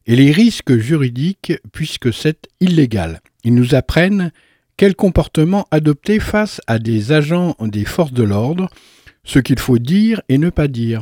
et 0.06 0.16
les 0.16 0.32
risques 0.32 0.78
juridiques 0.78 1.54
puisque 1.72 2.14
c'est 2.14 2.48
illégal. 2.60 3.22
Ils 3.44 3.56
nous 3.56 3.76
apprennent 3.76 4.32
quel 4.78 4.96
comportement 4.96 5.68
adopter 5.72 6.20
face 6.20 6.62
à 6.68 6.80
des 6.80 7.12
agents 7.12 7.56
des 7.62 7.86
forces 7.86 8.14
de 8.14 8.24
l'ordre, 8.24 8.70
ce 9.24 9.40
qu'il 9.40 9.60
faut 9.60 9.80
dire 9.80 10.22
et 10.30 10.38
ne 10.38 10.50
pas 10.50 10.68
dire. 10.68 11.02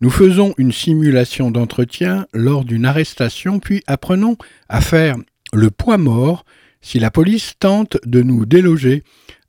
Nous 0.00 0.10
faisons 0.10 0.54
une 0.58 0.72
simulation 0.72 1.50
d'entretien 1.50 2.26
lors 2.32 2.64
d'une 2.64 2.86
arrestation, 2.86 3.60
puis 3.60 3.82
apprenons 3.86 4.36
à 4.68 4.80
faire 4.80 5.16
le 5.52 5.70
poids 5.70 5.98
mort 5.98 6.44
si 6.80 6.98
la 6.98 7.10
police 7.10 7.54
tente 7.60 7.98
de 8.04 8.22
nous 8.22 8.44
déloger 8.44 9.04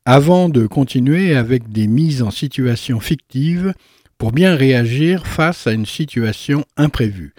avant 0.05 0.49
de 0.49 0.67
continuer 0.67 1.35
avec 1.35 1.71
des 1.71 1.87
mises 1.87 2.21
en 2.21 2.29
situation 2.29 2.99
fictives 2.99 3.73
pour 4.19 4.31
bien 4.31 4.55
réagir 4.55 5.25
face 5.25 5.65
à 5.65 5.71
une 5.71 5.87
situation 5.87 6.65
imprévue. 6.77 7.33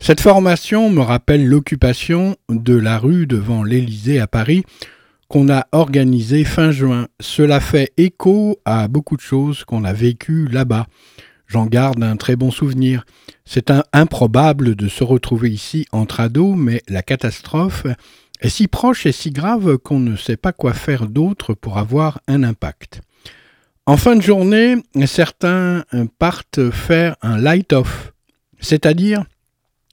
Cette 0.00 0.20
formation 0.20 0.90
me 0.90 1.00
rappelle 1.00 1.46
l'occupation 1.46 2.36
de 2.48 2.74
la 2.74 2.98
rue 2.98 3.26
devant 3.26 3.64
l'Élysée 3.64 4.18
à 4.18 4.26
Paris 4.26 4.64
qu'on 5.28 5.48
a 5.48 5.66
organisée 5.72 6.44
fin 6.44 6.70
juin. 6.70 7.08
Cela 7.20 7.60
fait 7.60 7.92
écho 7.96 8.60
à 8.64 8.88
beaucoup 8.88 9.16
de 9.16 9.22
choses 9.22 9.64
qu'on 9.64 9.84
a 9.84 9.92
vécues 9.92 10.48
là-bas. 10.48 10.86
J'en 11.46 11.66
garde 11.66 12.02
un 12.02 12.16
très 12.16 12.36
bon 12.36 12.50
souvenir. 12.50 13.04
C'est 13.44 13.72
improbable 13.92 14.74
de 14.74 14.88
se 14.88 15.04
retrouver 15.04 15.50
ici 15.50 15.86
entre 15.92 16.20
ados, 16.20 16.56
mais 16.56 16.82
la 16.88 17.02
catastrophe 17.02 17.86
est 18.40 18.48
si 18.48 18.66
proche 18.66 19.06
et 19.06 19.12
si 19.12 19.30
grave 19.30 19.78
qu'on 19.78 20.00
ne 20.00 20.16
sait 20.16 20.36
pas 20.36 20.52
quoi 20.52 20.74
faire 20.74 21.06
d'autre 21.06 21.54
pour 21.54 21.78
avoir 21.78 22.20
un 22.26 22.42
impact. 22.42 23.00
En 23.86 23.96
fin 23.96 24.16
de 24.16 24.22
journée, 24.22 24.76
certains 25.06 25.84
partent 26.18 26.70
faire 26.70 27.16
un 27.22 27.38
light-off, 27.38 28.12
c'est-à-dire 28.58 29.24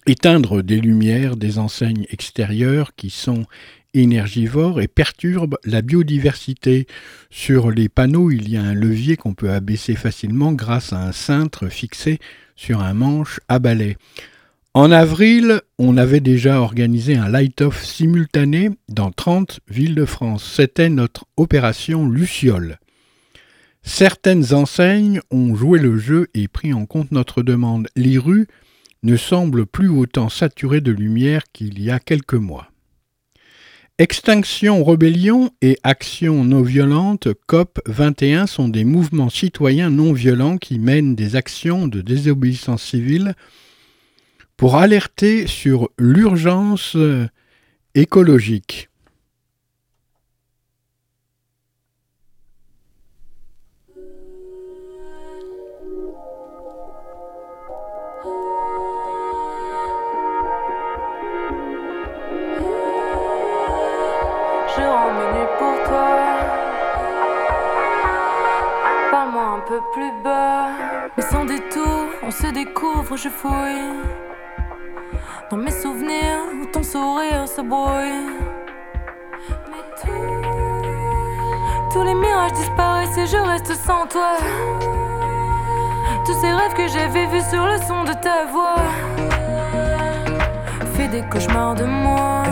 éteindre 0.07 0.63
des 0.63 0.81
lumières 0.81 1.35
des 1.37 1.59
enseignes 1.59 2.07
extérieures 2.09 2.95
qui 2.95 3.11
sont 3.11 3.45
énergivores 3.93 4.81
et 4.81 4.87
perturbent 4.87 5.57
la 5.63 5.81
biodiversité. 5.81 6.87
Sur 7.29 7.71
les 7.71 7.89
panneaux, 7.89 8.31
il 8.31 8.49
y 8.49 8.57
a 8.57 8.63
un 8.63 8.73
levier 8.73 9.17
qu'on 9.17 9.33
peut 9.33 9.51
abaisser 9.51 9.95
facilement 9.95 10.53
grâce 10.53 10.93
à 10.93 11.01
un 11.03 11.11
cintre 11.11 11.69
fixé 11.69 12.19
sur 12.55 12.81
un 12.81 12.93
manche 12.93 13.39
à 13.47 13.59
balai. 13.59 13.97
En 14.75 14.91
avril, 14.91 15.61
on 15.77 15.97
avait 15.97 16.19
déjà 16.19 16.59
organisé 16.59 17.15
un 17.15 17.29
light-off 17.29 17.83
simultané 17.83 18.71
dans 18.89 19.11
30 19.11 19.59
villes 19.67 19.93
de 19.93 20.05
France. 20.05 20.43
C'était 20.43 20.89
notre 20.89 21.25
opération 21.37 22.09
Luciole. 22.09 22.79
Certaines 23.83 24.53
enseignes 24.53 25.19
ont 25.29 25.53
joué 25.53 25.77
le 25.77 25.99
jeu 25.99 26.27
et 26.33 26.47
pris 26.47 26.73
en 26.73 26.87
compte 26.87 27.11
notre 27.11 27.43
demande. 27.43 27.87
Les 27.95 28.17
rues 28.17 28.47
ne 29.03 29.17
semblent 29.17 29.67
plus 29.67 29.89
autant 29.89 30.29
saturées 30.29 30.81
de 30.81 30.91
lumière 30.91 31.43
qu'il 31.51 31.79
y 31.79 31.91
a 31.91 31.99
quelques 31.99 32.33
mois. 32.33 32.72
Extinction 33.99 34.83
Rebellion 34.83 35.51
et 35.61 35.77
Action 35.83 36.43
non 36.43 36.63
violente 36.63 37.27
COP 37.45 37.79
21 37.85 38.47
sont 38.47 38.67
des 38.67 38.85
mouvements 38.85 39.29
citoyens 39.29 39.91
non 39.91 40.13
violents 40.13 40.57
qui 40.57 40.79
mènent 40.79 41.13
des 41.13 41.35
actions 41.35 41.87
de 41.87 42.01
désobéissance 42.01 42.81
civile 42.81 43.35
pour 44.57 44.77
alerter 44.77 45.45
sur 45.45 45.91
l'urgence 45.99 46.97
écologique. 47.93 48.89
Découvre, 72.53 73.17
je 73.17 73.29
fouille. 73.29 73.91
Dans 75.49 75.57
mes 75.57 75.71
souvenirs, 75.71 76.39
où 76.61 76.65
ton 76.67 76.83
sourire 76.83 77.47
se 77.47 77.61
brouille. 77.61 78.27
Mais 79.69 79.83
tout, 80.01 80.41
tous 81.91 82.03
les 82.03 82.13
mirages 82.13 82.53
disparaissent 82.53 83.17
et 83.17 83.27
je 83.27 83.37
reste 83.37 83.73
sans 83.75 84.05
toi. 84.07 84.37
Tous 86.25 86.39
ces 86.41 86.51
rêves 86.51 86.73
que 86.73 86.87
j'avais 86.87 87.25
vus 87.27 87.43
sur 87.49 87.65
le 87.65 87.77
son 87.87 88.03
de 88.03 88.13
ta 88.13 88.45
voix. 88.45 88.75
Fais 90.93 91.07
des 91.07 91.23
cauchemars 91.23 91.75
de 91.75 91.85
moi 91.85 92.43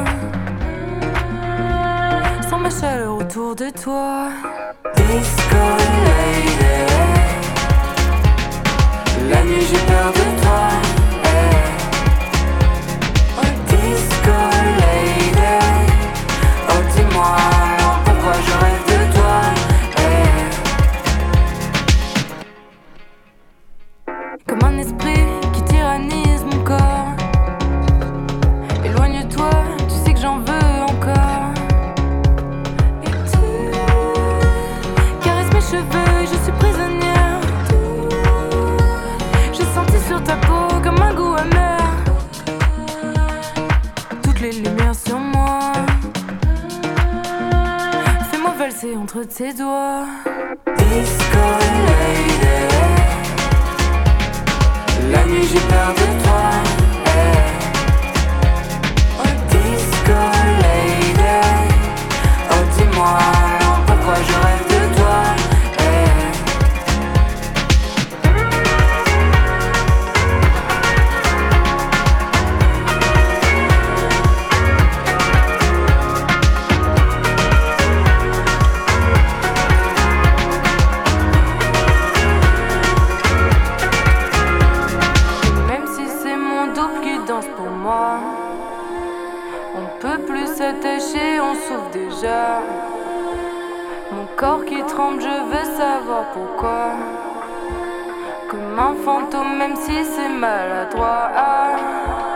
sans 2.49 2.57
ma 2.57 2.69
chaleur 2.69 3.15
autour 3.15 3.55
de 3.55 3.69
toi. 3.69 4.29
Disco 4.95 5.63
lady, 6.05 6.90
la 9.31 9.43
nuit 9.43 9.61
j'ai 9.61 9.79
peur 9.87 10.11
de. 10.13 10.50
Entre 49.21 49.33
tes 49.35 49.53
doigts. 49.53 50.05
Disco 50.77 51.47
lady. 51.87 52.67
La 55.11 55.25
nuit 55.25 55.47
j'ai 55.51 55.59
peur 55.59 56.00
on 89.75 89.99
peut 89.99 90.19
plus 90.19 90.47
s'attacher, 90.47 91.39
on 91.41 91.53
souffre 91.55 91.89
déjà. 91.91 92.61
Mon 94.11 94.25
corps 94.35 94.65
qui 94.65 94.83
tremble, 94.83 95.21
je 95.21 95.27
veux 95.27 95.77
savoir 95.77 96.31
pourquoi. 96.33 96.91
Comme 98.49 98.77
un 98.77 98.95
fantôme, 99.03 99.57
même 99.57 99.75
si 99.75 100.03
c'est 100.03 100.29
maladroit. 100.29 101.29
Disco 101.31 102.30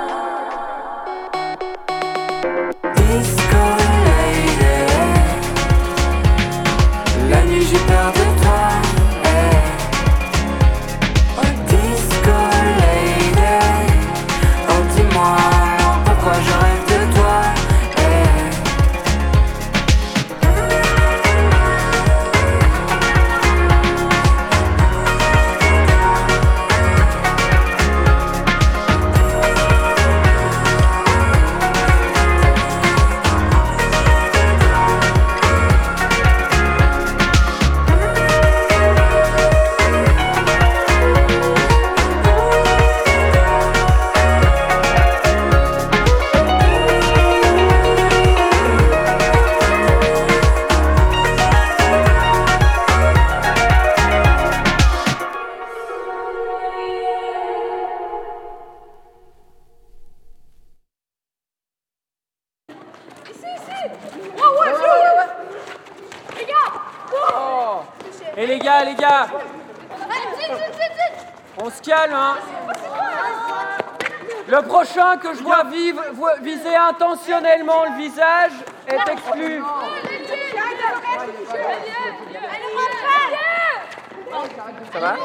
vois 75.65 75.75
vivre, 75.75 76.03
viser 76.41 76.75
intentionnellement 76.75 77.85
le 77.85 77.97
visage 78.03 78.51
est 78.87 79.11
exclu. 79.11 79.61
Ça 84.91 84.99
va? 84.99 85.15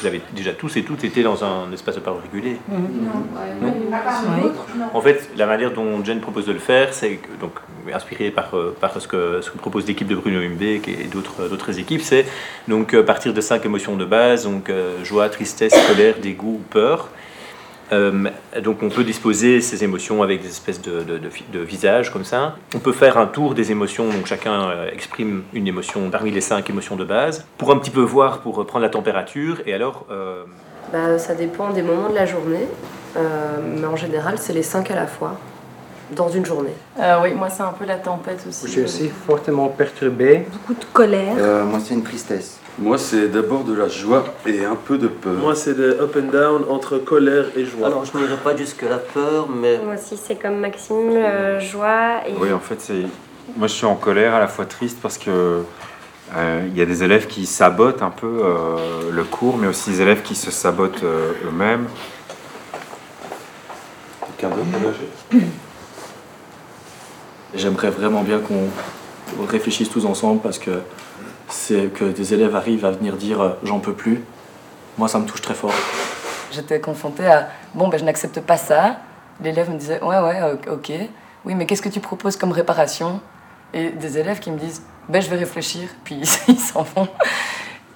Vous 0.00 0.06
avez 0.06 0.20
déjà 0.32 0.52
tous 0.52 0.76
et 0.76 0.82
toutes 0.82 1.04
été 1.04 1.22
dans 1.22 1.44
un 1.44 1.70
espace 1.72 1.94
de 1.94 2.00
parole 2.00 2.22
régulé 2.22 2.56
Non. 2.68 2.78
En 4.94 5.00
fait, 5.00 5.30
la 5.36 5.46
manière 5.46 5.72
dont 5.72 6.02
Jen 6.04 6.20
propose 6.20 6.46
de 6.46 6.52
le 6.52 6.58
faire, 6.58 6.92
c'est 6.94 7.18
donc 7.40 7.52
inspiré 7.92 8.30
par, 8.30 8.56
euh, 8.56 8.76
par 8.80 9.00
ce, 9.00 9.08
que, 9.08 9.40
ce 9.42 9.50
que 9.50 9.58
propose 9.58 9.86
l'équipe 9.86 10.06
de 10.06 10.14
Bruno 10.14 10.40
Humbeck 10.40 10.88
et 10.88 11.04
d'autres, 11.10 11.48
d'autres 11.48 11.78
équipes, 11.78 12.02
c'est 12.02 12.26
donc 12.68 12.94
euh, 12.94 13.02
partir 13.02 13.34
de 13.34 13.40
cinq 13.40 13.64
émotions 13.64 13.96
de 13.96 14.04
base, 14.04 14.44
donc 14.44 14.70
euh, 14.70 15.02
joie, 15.04 15.28
tristesse, 15.28 15.74
colère, 15.88 16.16
dégoût, 16.20 16.60
peur. 16.70 17.08
Euh, 17.92 18.28
donc 18.62 18.82
on 18.82 18.88
peut 18.88 19.04
disposer 19.04 19.60
ces 19.60 19.82
émotions 19.82 20.22
avec 20.22 20.42
des 20.42 20.48
espèces 20.48 20.80
de, 20.80 21.02
de, 21.02 21.58
visages 21.58 22.12
comme 22.12 22.24
ça. 22.24 22.54
On 22.74 22.78
peut 22.78 22.92
faire 22.92 23.18
un 23.18 23.26
tour 23.26 23.54
des 23.54 23.72
émotions, 23.72 24.08
donc 24.08 24.26
chacun 24.26 24.70
euh, 24.70 24.90
exprime 24.92 25.42
une 25.52 25.66
émotion 25.66 26.08
parmi 26.10 26.30
les 26.30 26.40
cinq 26.40 26.70
émotions 26.70 26.96
de 26.96 27.04
base, 27.04 27.44
pour 27.58 27.70
un 27.72 27.78
petit 27.78 27.90
peu 27.90 28.00
voir, 28.00 28.40
pour 28.40 28.64
prendre 28.66 28.84
la 28.84 28.90
température. 28.90 29.60
Et 29.66 29.74
alors 29.74 30.06
euh, 30.10 30.44
bah, 30.92 31.18
Ça 31.18 31.34
dépend 31.34 31.70
des 31.70 31.82
moments 31.82 32.08
de 32.08 32.14
la 32.14 32.26
journée, 32.26 32.66
mais 33.16 33.86
en 33.86 33.96
général 33.96 34.38
c'est 34.38 34.52
les 34.52 34.62
cinq 34.62 34.90
à 34.90 34.94
la 34.94 35.06
fois 35.06 35.36
dans 36.12 36.28
une 36.28 36.44
journée 36.44 36.74
Oui, 37.22 37.32
moi 37.34 37.50
c'est 37.50 37.62
un 37.62 37.72
peu 37.72 37.84
la 37.84 37.96
tempête 37.96 38.44
aussi. 38.48 38.66
Je 38.66 38.72
suis 38.72 38.82
aussi 38.82 39.08
fortement 39.08 39.68
perturbé. 39.68 40.46
Beaucoup 40.52 40.74
de 40.74 40.84
colère. 40.92 41.34
moi 41.66 41.80
c'est 41.82 41.94
une 41.94 42.02
tristesse. 42.02 42.59
Moi, 42.80 42.96
c'est 42.96 43.28
d'abord 43.28 43.64
de 43.64 43.74
la 43.74 43.88
joie 43.88 44.24
et 44.46 44.64
un 44.64 44.74
peu 44.74 44.96
de 44.96 45.06
peur. 45.06 45.34
Moi, 45.34 45.54
c'est 45.54 45.74
de 45.74 45.98
up 46.00 46.16
and 46.16 46.32
down 46.32 46.64
entre 46.70 46.96
colère 46.96 47.44
et 47.54 47.66
joie. 47.66 47.88
Alors, 47.88 48.06
je 48.06 48.16
n'irai 48.16 48.38
pas 48.38 48.56
jusque 48.56 48.80
la 48.82 48.96
peur, 48.96 49.48
mais. 49.50 49.78
Moi 49.84 49.96
aussi, 49.96 50.16
c'est 50.16 50.36
comme 50.36 50.58
Maxime, 50.60 51.10
euh, 51.14 51.60
joie 51.60 52.26
et. 52.26 52.32
Oui, 52.38 52.50
en 52.50 52.58
fait, 52.58 52.80
c'est. 52.80 53.02
Moi, 53.54 53.68
je 53.68 53.74
suis 53.74 53.84
en 53.84 53.96
colère, 53.96 54.34
à 54.34 54.40
la 54.40 54.48
fois 54.48 54.64
triste 54.64 54.98
parce 55.02 55.18
que. 55.18 55.62
Euh, 56.36 56.62
il 56.68 56.78
y 56.78 56.80
a 56.80 56.86
des 56.86 57.02
élèves 57.02 57.26
qui 57.26 57.44
sabotent 57.44 58.02
un 58.02 58.10
peu 58.10 58.40
euh, 58.44 59.10
le 59.10 59.24
cours, 59.24 59.58
mais 59.58 59.66
aussi 59.66 59.90
des 59.90 60.00
élèves 60.00 60.22
qui 60.22 60.34
se 60.34 60.50
sabotent 60.50 61.02
eux-mêmes. 61.02 61.86
Quelqu'un 64.38 64.54
d'autre 64.56 64.94
J'aimerais 67.54 67.90
vraiment 67.90 68.22
bien 68.22 68.38
qu'on 68.38 69.44
réfléchisse 69.44 69.90
tous 69.90 70.06
ensemble 70.06 70.40
parce 70.40 70.58
que 70.60 70.70
c'est 71.50 71.92
que 71.92 72.04
des 72.04 72.34
élèves 72.34 72.54
arrivent 72.56 72.84
à 72.84 72.90
venir 72.90 73.16
dire 73.16 73.40
euh, 73.40 73.50
j'en 73.62 73.78
peux 73.78 73.92
plus. 73.92 74.22
Moi, 74.98 75.08
ça 75.08 75.18
me 75.18 75.26
touche 75.26 75.42
très 75.42 75.54
fort. 75.54 75.72
J'étais 76.52 76.80
confrontée 76.80 77.26
à 77.26 77.48
bon, 77.74 77.88
ben, 77.88 77.98
je 77.98 78.04
n'accepte 78.04 78.40
pas 78.40 78.56
ça. 78.56 78.96
L'élève 79.42 79.70
me 79.70 79.78
disait 79.78 80.02
ouais, 80.02 80.18
ouais, 80.18 80.40
ok. 80.70 80.92
Oui, 81.44 81.54
mais 81.54 81.66
qu'est-ce 81.66 81.82
que 81.82 81.88
tu 81.88 82.00
proposes 82.00 82.36
comme 82.36 82.52
réparation? 82.52 83.20
Et 83.72 83.90
des 83.90 84.18
élèves 84.18 84.40
qui 84.40 84.50
me 84.50 84.58
disent 84.58 84.82
ben, 85.08 85.20
je 85.22 85.28
vais 85.30 85.36
réfléchir, 85.36 85.88
puis 86.04 86.16
ils 86.48 86.58
s'en 86.58 86.82
vont. 86.82 87.08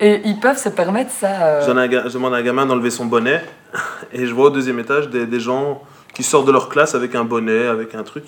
Et 0.00 0.22
ils 0.24 0.40
peuvent 0.40 0.58
se 0.58 0.68
permettre 0.68 1.10
ça. 1.10 1.46
Euh... 1.46 1.62
Je 1.62 2.12
demande 2.12 2.34
à 2.34 2.38
un 2.38 2.42
gamin 2.42 2.66
d'enlever 2.66 2.90
son 2.90 3.06
bonnet, 3.06 3.44
et 4.12 4.26
je 4.26 4.34
vois 4.34 4.46
au 4.46 4.50
deuxième 4.50 4.78
étage 4.78 5.08
des, 5.08 5.26
des, 5.26 5.40
gens 5.40 5.82
qui 6.12 6.22
sortent 6.22 6.46
de 6.46 6.52
leur 6.52 6.68
classe 6.68 6.94
avec 6.94 7.14
un 7.14 7.24
bonnet, 7.24 7.66
avec 7.66 7.94
un 7.94 8.02
truc. 8.02 8.24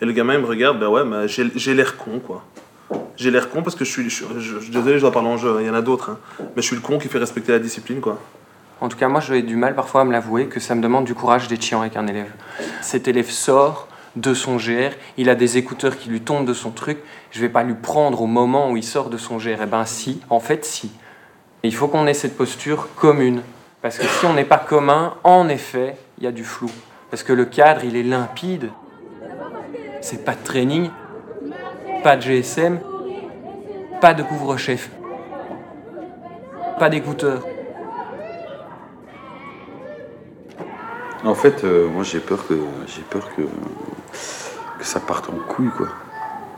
Et 0.00 0.04
le 0.04 0.12
gamin 0.12 0.34
il 0.34 0.40
me 0.40 0.46
regarde, 0.46 0.78
ben 0.78 0.88
ouais, 0.88 1.04
ben, 1.04 1.26
j'ai 1.26 1.74
l'air 1.74 1.96
con, 1.96 2.18
quoi. 2.18 2.42
J'ai 3.16 3.30
l'air 3.30 3.50
con 3.50 3.62
parce 3.62 3.74
que 3.74 3.84
je 3.84 3.90
suis. 3.90 4.04
Désolé, 4.70 4.96
je 4.96 5.00
dois 5.00 5.12
parler 5.12 5.28
en 5.28 5.36
jeu, 5.36 5.56
il 5.60 5.66
y 5.66 5.70
en 5.70 5.74
a 5.74 5.82
d'autres. 5.82 6.10
Hein. 6.10 6.18
Mais 6.54 6.62
je 6.62 6.66
suis 6.66 6.76
le 6.76 6.82
con 6.82 6.98
qui 6.98 7.08
fait 7.08 7.18
respecter 7.18 7.52
la 7.52 7.58
discipline, 7.58 8.00
quoi. 8.00 8.18
En 8.80 8.88
tout 8.88 8.98
cas, 8.98 9.08
moi, 9.08 9.20
j'ai 9.20 9.42
du 9.42 9.56
mal 9.56 9.74
parfois 9.74 10.02
à 10.02 10.04
me 10.04 10.12
l'avouer 10.12 10.46
que 10.46 10.60
ça 10.60 10.74
me 10.74 10.82
demande 10.82 11.06
du 11.06 11.14
courage 11.14 11.48
d'être 11.48 11.62
chiant 11.62 11.80
avec 11.80 11.96
un 11.96 12.06
élève. 12.06 12.30
Cet 12.82 13.08
élève 13.08 13.30
sort 13.30 13.88
de 14.16 14.34
son 14.34 14.56
GR, 14.56 14.92
il 15.16 15.30
a 15.30 15.34
des 15.34 15.58
écouteurs 15.58 15.96
qui 15.96 16.08
lui 16.08 16.20
tombent 16.20 16.46
de 16.46 16.54
son 16.54 16.70
truc, 16.70 16.98
je 17.30 17.40
vais 17.40 17.48
pas 17.48 17.62
lui 17.62 17.74
prendre 17.74 18.22
au 18.22 18.26
moment 18.26 18.70
où 18.70 18.76
il 18.76 18.84
sort 18.84 19.10
de 19.10 19.16
son 19.16 19.36
GR. 19.36 19.60
Eh 19.62 19.66
ben 19.66 19.84
si, 19.84 20.20
en 20.30 20.40
fait 20.40 20.64
si. 20.64 20.90
il 21.62 21.74
faut 21.74 21.88
qu'on 21.88 22.06
ait 22.06 22.14
cette 22.14 22.36
posture 22.36 22.88
commune. 22.96 23.42
Parce 23.82 23.98
que 23.98 24.06
si 24.06 24.26
on 24.26 24.34
n'est 24.34 24.44
pas 24.44 24.58
commun, 24.58 25.14
en 25.22 25.48
effet, 25.48 25.96
il 26.18 26.24
y 26.24 26.26
a 26.26 26.32
du 26.32 26.44
flou. 26.44 26.70
Parce 27.10 27.22
que 27.22 27.32
le 27.32 27.44
cadre, 27.44 27.84
il 27.84 27.94
est 27.94 28.02
limpide. 28.02 28.70
C'est 30.00 30.24
pas 30.24 30.34
de 30.34 30.42
training, 30.42 30.90
pas 32.02 32.16
de 32.16 32.22
GSM, 32.22 32.80
pas 34.00 34.14
de 34.14 34.22
couvre-chef, 34.22 34.90
pas 36.78 36.88
d'écouteurs. 36.88 37.42
En 41.24 41.34
fait, 41.34 41.64
euh, 41.64 41.88
moi 41.88 42.04
j'ai 42.04 42.20
peur 42.20 42.46
que 42.46 42.54
j'ai 42.86 43.02
peur 43.02 43.28
que, 43.34 43.42
que 43.42 44.84
ça 44.84 45.00
parte 45.00 45.28
en 45.28 45.36
couille 45.48 45.70
quoi. 45.76 45.88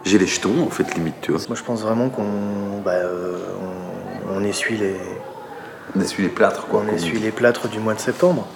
J'ai 0.04 0.18
les 0.18 0.26
jetons 0.26 0.62
en 0.62 0.70
fait 0.70 0.94
limite 0.94 1.14
tu 1.22 1.32
vois. 1.32 1.40
Moi 1.48 1.56
je 1.56 1.62
pense 1.62 1.80
vraiment 1.82 2.10
qu'on 2.10 2.82
bah, 2.84 2.92
euh, 2.92 3.38
on, 4.30 4.44
essuie 4.44 4.76
les 4.76 4.96
on 5.96 6.00
essuie 6.00 6.22
les 6.22 6.28
plâtres 6.28 6.66
quoi. 6.66 6.82
On 6.86 6.92
essuie 6.92 7.18
les 7.18 7.30
plâtres 7.30 7.68
du 7.68 7.78
mois 7.78 7.94
de 7.94 8.00
septembre. 8.00 8.46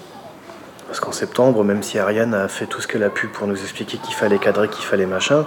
Parce 0.87 1.01
qu'en 1.01 1.13
septembre, 1.13 1.65
même 1.65 1.83
si 1.83 1.99
Ariane 1.99 2.35
a 2.35 2.49
fait 2.49 2.67
tout 2.67 2.83
ce 2.83 2.87
qu'elle 2.87 3.05
a 3.05 3.09
pu 3.09 3.29
pour 3.29 3.47
nous 3.47 3.59
expliquer 3.59 3.97
qu'il 3.97 4.15
fallait 4.15 4.39
cadrer, 4.39 4.69
qu'il 4.69 4.85
fallait 4.85 5.07
machin, 5.07 5.47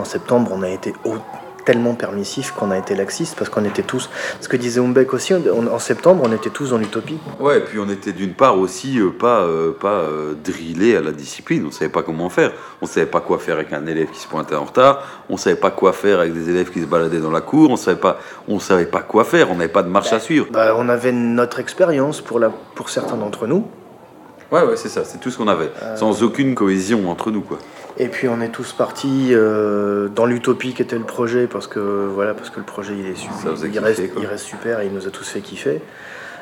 en 0.00 0.04
septembre, 0.04 0.50
on 0.54 0.62
a 0.62 0.68
été 0.68 0.92
tellement 1.64 1.94
permissif 1.94 2.52
qu'on 2.52 2.70
a 2.70 2.78
été 2.78 2.94
laxiste 2.94 3.36
parce 3.36 3.50
qu'on 3.50 3.64
était 3.64 3.82
tous. 3.82 4.10
Ce 4.40 4.48
que 4.48 4.56
disait 4.56 4.80
Umbeck 4.80 5.12
aussi, 5.12 5.34
en 5.34 5.78
septembre, 5.78 6.22
on 6.26 6.32
était 6.32 6.50
tous 6.50 6.70
dans 6.70 6.78
l'utopie. 6.78 7.18
Ouais, 7.38 7.58
et 7.58 7.60
puis 7.60 7.78
on 7.78 7.88
était 7.88 8.12
d'une 8.12 8.32
part 8.32 8.58
aussi 8.58 8.98
euh, 8.98 9.10
pas, 9.10 9.42
euh, 9.42 9.72
pas 9.72 10.00
euh, 10.00 10.34
drillés 10.42 10.96
à 10.96 11.00
la 11.02 11.12
discipline. 11.12 11.64
On 11.66 11.70
savait 11.70 11.90
pas 11.90 12.02
comment 12.02 12.30
faire. 12.30 12.52
On 12.80 12.86
savait 12.86 13.06
pas 13.06 13.20
quoi 13.20 13.38
faire 13.38 13.56
avec 13.56 13.72
un 13.72 13.86
élève 13.86 14.08
qui 14.10 14.20
se 14.20 14.26
pointait 14.26 14.54
en 14.54 14.64
retard. 14.64 15.02
On 15.28 15.36
savait 15.36 15.56
pas 15.56 15.70
quoi 15.70 15.92
faire 15.92 16.20
avec 16.20 16.32
des 16.32 16.48
élèves 16.48 16.70
qui 16.70 16.80
se 16.80 16.86
baladaient 16.86 17.20
dans 17.20 17.30
la 17.30 17.42
cour. 17.42 17.70
On 17.70 17.76
savait 17.76 18.00
pas, 18.00 18.18
on 18.48 18.58
savait 18.58 18.86
pas 18.86 19.02
quoi 19.02 19.24
faire. 19.24 19.50
On 19.50 19.56
n'avait 19.56 19.68
pas 19.68 19.82
de 19.82 19.88
marche 19.88 20.12
à 20.12 20.16
bah, 20.16 20.20
suivre. 20.20 20.46
Bah, 20.50 20.74
on 20.76 20.88
avait 20.88 21.12
notre 21.12 21.60
expérience 21.60 22.20
pour, 22.20 22.38
la, 22.38 22.50
pour 22.74 22.88
certains 22.88 23.16
d'entre 23.16 23.46
nous. 23.46 23.66
Ouais, 24.50 24.62
ouais, 24.62 24.76
c'est 24.76 24.88
ça. 24.88 25.04
C'est 25.04 25.18
tout 25.18 25.30
ce 25.30 25.38
qu'on 25.38 25.46
avait, 25.46 25.70
sans 25.94 26.24
aucune 26.24 26.56
cohésion 26.56 27.08
entre 27.08 27.30
nous, 27.30 27.42
quoi. 27.42 27.58
Et 28.02 28.08
puis 28.08 28.28
on 28.28 28.40
est 28.40 28.48
tous 28.48 28.72
partis 28.72 29.28
euh, 29.32 30.08
dans 30.08 30.24
l'utopie 30.24 30.72
qui 30.72 30.80
était 30.80 30.96
le 30.96 31.04
projet 31.04 31.46
parce 31.46 31.66
que 31.66 31.78
voilà 31.78 32.32
parce 32.32 32.48
que 32.48 32.58
le 32.58 32.64
projet 32.64 32.94
il 32.98 33.04
est 33.04 33.14
super, 33.14 33.52
il, 33.62 33.78
reste, 33.78 34.02
il 34.16 34.26
reste 34.26 34.46
super 34.46 34.80
et 34.80 34.86
il 34.86 34.92
nous 34.94 35.06
a 35.06 35.10
tous 35.10 35.28
fait 35.28 35.42
kiffer. 35.42 35.82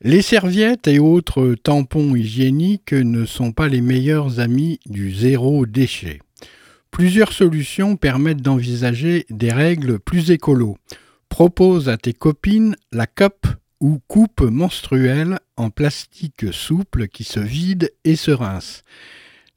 Les 0.00 0.20
serviettes 0.20 0.88
et 0.88 0.98
autres 0.98 1.54
tampons 1.54 2.16
hygiéniques 2.16 2.94
ne 2.94 3.24
sont 3.24 3.52
pas 3.52 3.68
les 3.68 3.80
meilleurs 3.80 4.40
amis 4.40 4.80
du 4.86 5.14
zéro 5.14 5.66
déchet. 5.66 6.18
Plusieurs 6.90 7.32
solutions 7.32 7.94
permettent 7.94 8.42
d'envisager 8.42 9.24
des 9.30 9.52
règles 9.52 10.00
plus 10.00 10.32
écolo. 10.32 10.78
Propose 11.28 11.88
à 11.88 11.96
tes 11.96 12.12
copines 12.12 12.74
la 12.90 13.06
COP 13.06 13.46
ou 13.80 14.00
coupe 14.08 14.40
menstruelle 14.40 15.38
en 15.58 15.70
plastique 15.70 16.52
souple 16.52 17.08
qui 17.08 17.24
se 17.24 17.40
vide 17.40 17.92
et 18.04 18.16
se 18.16 18.30
rince. 18.30 18.82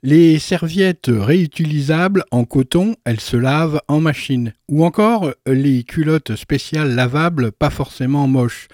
Les 0.04 0.40
serviettes 0.40 1.12
réutilisables 1.12 2.26
en 2.32 2.44
coton, 2.44 2.96
elles 3.06 3.20
se 3.20 3.38
lavent 3.38 3.82
en 3.88 4.00
machine. 4.00 4.54
Ou 4.68 4.84
encore 4.84 5.32
les 5.46 5.84
culottes 5.84 6.36
spéciales 6.36 6.96
lavables, 6.96 7.52
pas 7.52 7.70
forcément 7.70 8.28
moches. 8.28 8.68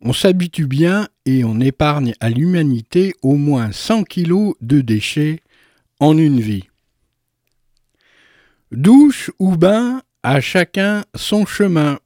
On 0.00 0.12
s'habitue 0.12 0.68
bien 0.68 1.08
et 1.26 1.42
on 1.42 1.58
épargne 1.58 2.14
à 2.20 2.30
l'humanité 2.30 3.14
au 3.22 3.34
moins 3.34 3.72
100 3.72 4.04
kilos 4.04 4.54
de 4.60 4.80
déchets 4.80 5.40
en 5.98 6.16
une 6.16 6.40
vie. 6.40 6.68
Douche 8.70 9.32
ou 9.40 9.56
bain, 9.56 10.02
à 10.22 10.40
chacun 10.40 11.04
son 11.16 11.44
chemin. 11.44 11.98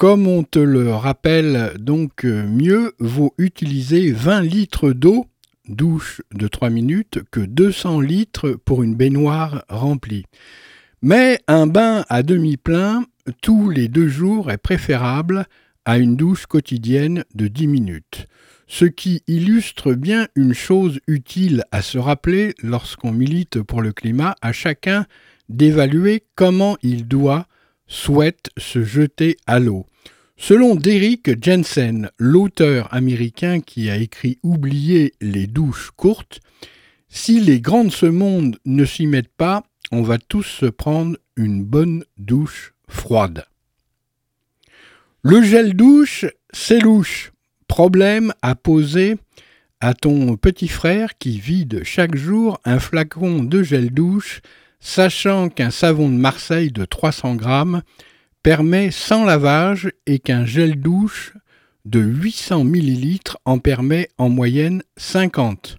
Comme 0.00 0.26
on 0.26 0.44
te 0.44 0.58
le 0.58 0.94
rappelle 0.94 1.74
donc 1.78 2.24
mieux 2.24 2.94
vaut 3.00 3.34
utiliser 3.36 4.12
20 4.12 4.40
litres 4.40 4.92
d'eau, 4.92 5.26
douche 5.68 6.22
de 6.32 6.48
3 6.48 6.70
minutes, 6.70 7.18
que 7.30 7.40
200 7.40 8.00
litres 8.00 8.52
pour 8.64 8.82
une 8.82 8.94
baignoire 8.94 9.62
remplie. 9.68 10.24
Mais 11.02 11.38
un 11.48 11.66
bain 11.66 12.06
à 12.08 12.22
demi-plein 12.22 13.04
tous 13.42 13.68
les 13.68 13.88
deux 13.88 14.08
jours 14.08 14.50
est 14.50 14.56
préférable 14.56 15.44
à 15.84 15.98
une 15.98 16.16
douche 16.16 16.46
quotidienne 16.46 17.24
de 17.34 17.48
10 17.48 17.66
minutes. 17.66 18.24
Ce 18.68 18.86
qui 18.86 19.22
illustre 19.26 19.92
bien 19.92 20.28
une 20.34 20.54
chose 20.54 21.00
utile 21.08 21.62
à 21.72 21.82
se 21.82 21.98
rappeler 21.98 22.54
lorsqu'on 22.62 23.12
milite 23.12 23.60
pour 23.60 23.82
le 23.82 23.92
climat, 23.92 24.34
à 24.40 24.52
chacun 24.52 25.04
d'évaluer 25.50 26.24
comment 26.36 26.78
il 26.82 27.06
doit, 27.06 27.46
souhaite 27.90 28.48
se 28.56 28.82
jeter 28.82 29.36
à 29.46 29.58
l'eau. 29.58 29.84
Selon 30.38 30.74
Derrick 30.74 31.44
Jensen, 31.44 32.10
l'auteur 32.16 32.94
américain 32.94 33.60
qui 33.60 33.90
a 33.90 33.96
écrit 33.96 34.38
Oublier 34.42 35.12
les 35.20 35.46
douches 35.46 35.90
courtes, 35.94 36.40
si 37.10 37.40
les 37.40 37.60
grands 37.60 37.84
de 37.84 37.90
ce 37.90 38.06
monde 38.06 38.56
ne 38.64 38.86
s'y 38.86 39.06
mettent 39.06 39.36
pas, 39.36 39.64
on 39.92 40.00
va 40.00 40.16
tous 40.16 40.44
se 40.44 40.66
prendre 40.66 41.18
une 41.36 41.62
bonne 41.62 42.04
douche 42.16 42.72
froide. 42.88 43.44
Le 45.22 45.42
gel 45.42 45.74
douche, 45.74 46.24
c'est 46.52 46.78
louche. 46.78 47.32
Problème 47.68 48.32
à 48.40 48.54
poser 48.54 49.16
à 49.80 49.94
ton 49.94 50.36
petit 50.36 50.68
frère 50.68 51.18
qui 51.18 51.38
vide 51.38 51.82
chaque 51.84 52.16
jour 52.16 52.60
un 52.64 52.78
flacon 52.78 53.42
de 53.42 53.62
gel 53.62 53.90
douche, 53.90 54.40
sachant 54.80 55.48
qu'un 55.48 55.70
savon 55.70 56.08
de 56.08 56.16
Marseille 56.16 56.72
de 56.72 56.84
300 56.84 57.36
grammes 57.36 57.82
permet 58.42 58.90
sans 58.90 59.24
lavage 59.24 59.92
et 60.06 60.18
qu'un 60.18 60.44
gel 60.44 60.80
douche 60.80 61.34
de 61.84 62.00
800 62.00 62.64
ml 62.64 63.18
en 63.44 63.58
permet 63.58 64.08
en 64.18 64.28
moyenne 64.28 64.82
50. 64.96 65.76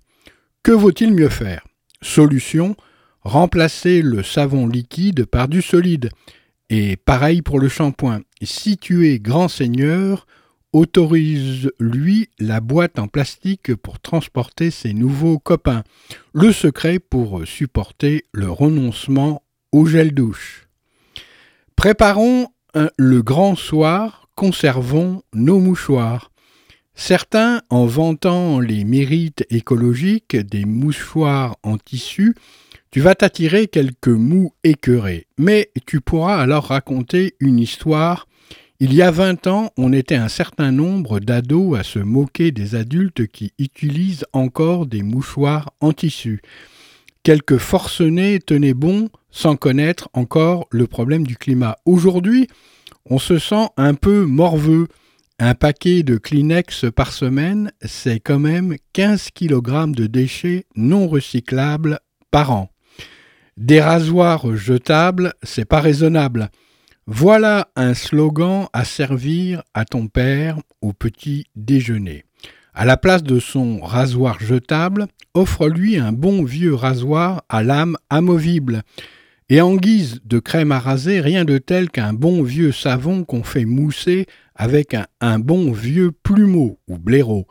Que 0.63 0.71
vaut-il 0.71 1.13
mieux 1.13 1.29
faire? 1.29 1.65
Solution 2.01 2.75
remplacer 3.23 4.01
le 4.01 4.23
savon 4.23 4.67
liquide 4.67 5.25
par 5.25 5.47
du 5.47 5.61
solide. 5.61 6.09
Et 6.69 6.95
pareil 6.95 7.41
pour 7.41 7.59
le 7.59 7.69
shampoing. 7.69 8.21
Si 8.41 8.77
tu 8.77 9.09
es 9.09 9.19
grand 9.19 9.47
seigneur, 9.47 10.25
autorise-lui 10.73 12.29
la 12.39 12.61
boîte 12.61 12.99
en 12.99 13.07
plastique 13.07 13.75
pour 13.75 13.99
transporter 13.99 14.71
ses 14.71 14.93
nouveaux 14.93 15.39
copains. 15.39 15.83
Le 16.33 16.51
secret 16.51 16.99
pour 16.99 17.45
supporter 17.45 18.25
le 18.31 18.49
renoncement 18.49 19.43
au 19.71 19.85
gel 19.85 20.13
douche. 20.13 20.67
Préparons 21.75 22.47
le 22.97 23.21
grand 23.21 23.55
soir, 23.55 24.29
conservons 24.35 25.23
nos 25.33 25.59
mouchoirs. 25.59 26.31
Certains, 26.93 27.61
en 27.69 27.85
vantant 27.85 28.59
les 28.59 28.83
mérites 28.83 29.45
écologiques 29.49 30.35
des 30.35 30.65
mouchoirs 30.65 31.57
en 31.63 31.77
tissu, 31.77 32.35
tu 32.91 32.99
vas 32.99 33.15
t'attirer 33.15 33.67
quelques 33.67 34.09
mous 34.09 34.53
écœurés. 34.63 35.27
Mais 35.37 35.71
tu 35.85 36.01
pourras 36.01 36.37
alors 36.37 36.65
raconter 36.65 37.35
une 37.39 37.59
histoire. 37.59 38.27
Il 38.83 38.95
y 38.95 39.03
a 39.03 39.11
vingt 39.11 39.45
ans, 39.45 39.69
on 39.77 39.93
était 39.93 40.15
un 40.15 40.27
certain 40.27 40.71
nombre 40.71 41.19
d'ados 41.19 41.77
à 41.77 41.83
se 41.83 41.99
moquer 41.99 42.51
des 42.51 42.73
adultes 42.73 43.27
qui 43.27 43.53
utilisent 43.59 44.25
encore 44.33 44.87
des 44.87 45.03
mouchoirs 45.03 45.71
en 45.81 45.93
tissu. 45.93 46.41
Quelques 47.21 47.59
forcenés 47.59 48.39
tenaient 48.39 48.73
bon 48.73 49.09
sans 49.29 49.55
connaître 49.55 50.09
encore 50.13 50.65
le 50.71 50.87
problème 50.87 51.27
du 51.27 51.37
climat. 51.37 51.77
Aujourd'hui, 51.85 52.47
on 53.07 53.19
se 53.19 53.37
sent 53.37 53.67
un 53.77 53.93
peu 53.93 54.25
morveux. 54.25 54.87
Un 55.37 55.53
paquet 55.53 56.01
de 56.01 56.17
Kleenex 56.17 56.85
par 56.95 57.13
semaine, 57.13 57.71
c'est 57.85 58.19
quand 58.19 58.39
même 58.39 58.77
15 58.93 59.29
kg 59.29 59.91
de 59.91 60.07
déchets 60.07 60.65
non 60.75 61.07
recyclables 61.07 61.99
par 62.31 62.49
an. 62.49 62.71
Des 63.57 63.79
rasoirs 63.79 64.55
jetables, 64.55 65.33
c'est 65.43 65.65
pas 65.65 65.81
raisonnable. 65.81 66.49
Voilà 67.07 67.67
un 67.75 67.95
slogan 67.95 68.67
à 68.73 68.85
servir 68.85 69.63
à 69.73 69.85
ton 69.85 70.07
père 70.07 70.59
au 70.81 70.93
petit 70.93 71.45
déjeuner. 71.55 72.25
À 72.73 72.85
la 72.85 72.95
place 72.95 73.23
de 73.23 73.39
son 73.39 73.81
rasoir 73.81 74.39
jetable, 74.39 75.07
offre-lui 75.33 75.97
un 75.97 76.11
bon 76.11 76.43
vieux 76.43 76.75
rasoir 76.75 77.43
à 77.49 77.63
lame 77.63 77.97
amovible. 78.09 78.83
Et 79.49 79.61
en 79.61 79.75
guise 79.75 80.21
de 80.25 80.39
crème 80.39 80.71
à 80.71 80.79
raser, 80.79 81.19
rien 81.19 81.43
de 81.43 81.57
tel 81.57 81.89
qu'un 81.89 82.13
bon 82.13 82.43
vieux 82.43 82.71
savon 82.71 83.25
qu'on 83.25 83.43
fait 83.43 83.65
mousser 83.65 84.27
avec 84.55 84.95
un, 85.19 85.39
bon 85.39 85.71
vieux 85.71 86.11
plumeau 86.11 86.79
ou 86.87 86.97
blaireau. 86.97 87.47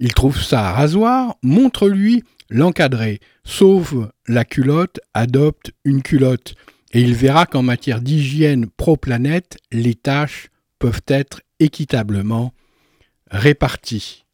Il 0.00 0.12
trouve 0.12 0.42
ça 0.42 0.72
rasoir, 0.72 1.36
montre-lui 1.42 2.24
l'encadrer. 2.50 3.20
Sauve 3.44 4.10
la 4.26 4.44
culotte, 4.44 5.00
adopte 5.14 5.70
une 5.84 6.02
culotte. 6.02 6.54
Et 6.92 7.02
il 7.02 7.14
verra 7.14 7.44
qu'en 7.46 7.62
matière 7.62 8.00
d'hygiène 8.00 8.66
pro-planète, 8.66 9.58
les 9.72 9.94
tâches 9.94 10.48
peuvent 10.78 11.02
être 11.06 11.42
équitablement 11.60 12.52
réparties. 13.30 14.24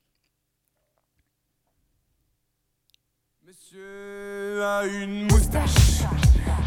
Monsieur 3.45 4.63
a 4.63 4.85
une 4.87 5.25
moustache 5.25 6.03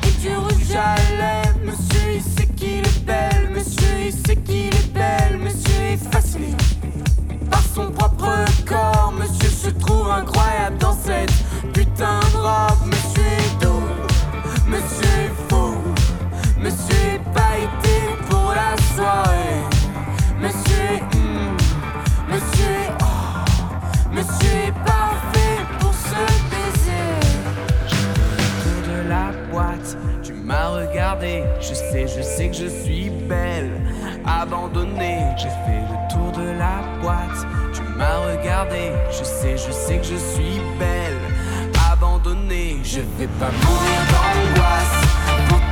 et 0.04 0.22
du 0.22 0.36
rouge 0.36 0.76
à 0.76 0.96
lèvres. 1.18 1.60
Monsieur, 1.64 2.16
il 2.16 2.22
sait 2.22 2.48
qu'il 2.48 2.80
est 2.80 3.06
belle. 3.06 3.50
Monsieur, 3.52 4.08
il 4.08 4.14
sait 4.14 4.36
qu'il 4.36 4.76
est 4.76 4.94
belle. 4.94 5.38
Monsieur 5.38 5.82
est 5.94 6.12
fasciné 6.12 6.54
par 7.50 7.64
son 7.64 7.92
propre 7.92 8.44
corps. 8.66 9.14
Monsieur 9.18 9.50
se 9.50 9.70
trouve 9.70 10.10
incroyable 10.10 10.78
dans 10.80 10.98
cette 10.98 11.32
putain 11.74 12.20
de 12.20 12.38
robe. 12.38 12.88
Monsieur 12.88 13.24
est 13.24 13.64
doux, 13.64 13.84
monsieur 14.68 15.08
est 15.26 15.47
Monsieur 16.68 17.14
est 17.16 17.34
pas 17.34 17.56
été 17.58 17.96
pour 18.30 18.54
la 18.54 18.76
soirée. 18.94 19.64
Monsieur 20.38 20.84
est. 20.96 21.16
mm, 21.16 21.56
monsieur 22.30 22.66
est. 22.66 23.04
oh, 23.04 24.12
monsieur 24.12 24.58
est 24.68 24.74
parfait 24.86 25.64
pour 25.80 25.94
se 25.94 26.24
baiser. 26.52 27.08
Autour 27.88 28.94
de 28.94 29.08
la 29.08 29.32
boîte, 29.50 29.98
tu 30.22 30.34
m'as 30.34 30.68
regardé. 30.68 31.46
Je 31.62 31.74
sais, 31.74 32.06
je 32.06 32.22
sais 32.22 32.50
que 32.50 32.58
je 32.58 32.68
suis 32.68 33.12
belle. 33.12 33.72
Abandonnée, 34.26 35.24
j'ai 35.38 35.48
fait 35.48 35.84
le 35.90 36.14
tour 36.14 36.34
de 36.34 36.50
la 36.50 36.84
boîte. 37.02 37.48
Tu 37.74 37.82
m'as 37.96 38.18
regardé. 38.18 38.92
Je 39.10 39.24
sais, 39.24 39.56
je 39.56 39.72
sais 39.72 40.00
que 40.00 40.06
je 40.06 40.18
suis 40.18 40.60
belle. 40.78 41.16
Abandonnée, 41.90 42.80
je 42.84 43.00
vais 43.18 43.30
pas 43.40 43.52
mourir 43.52 44.00
d'angoisse. 44.12 45.27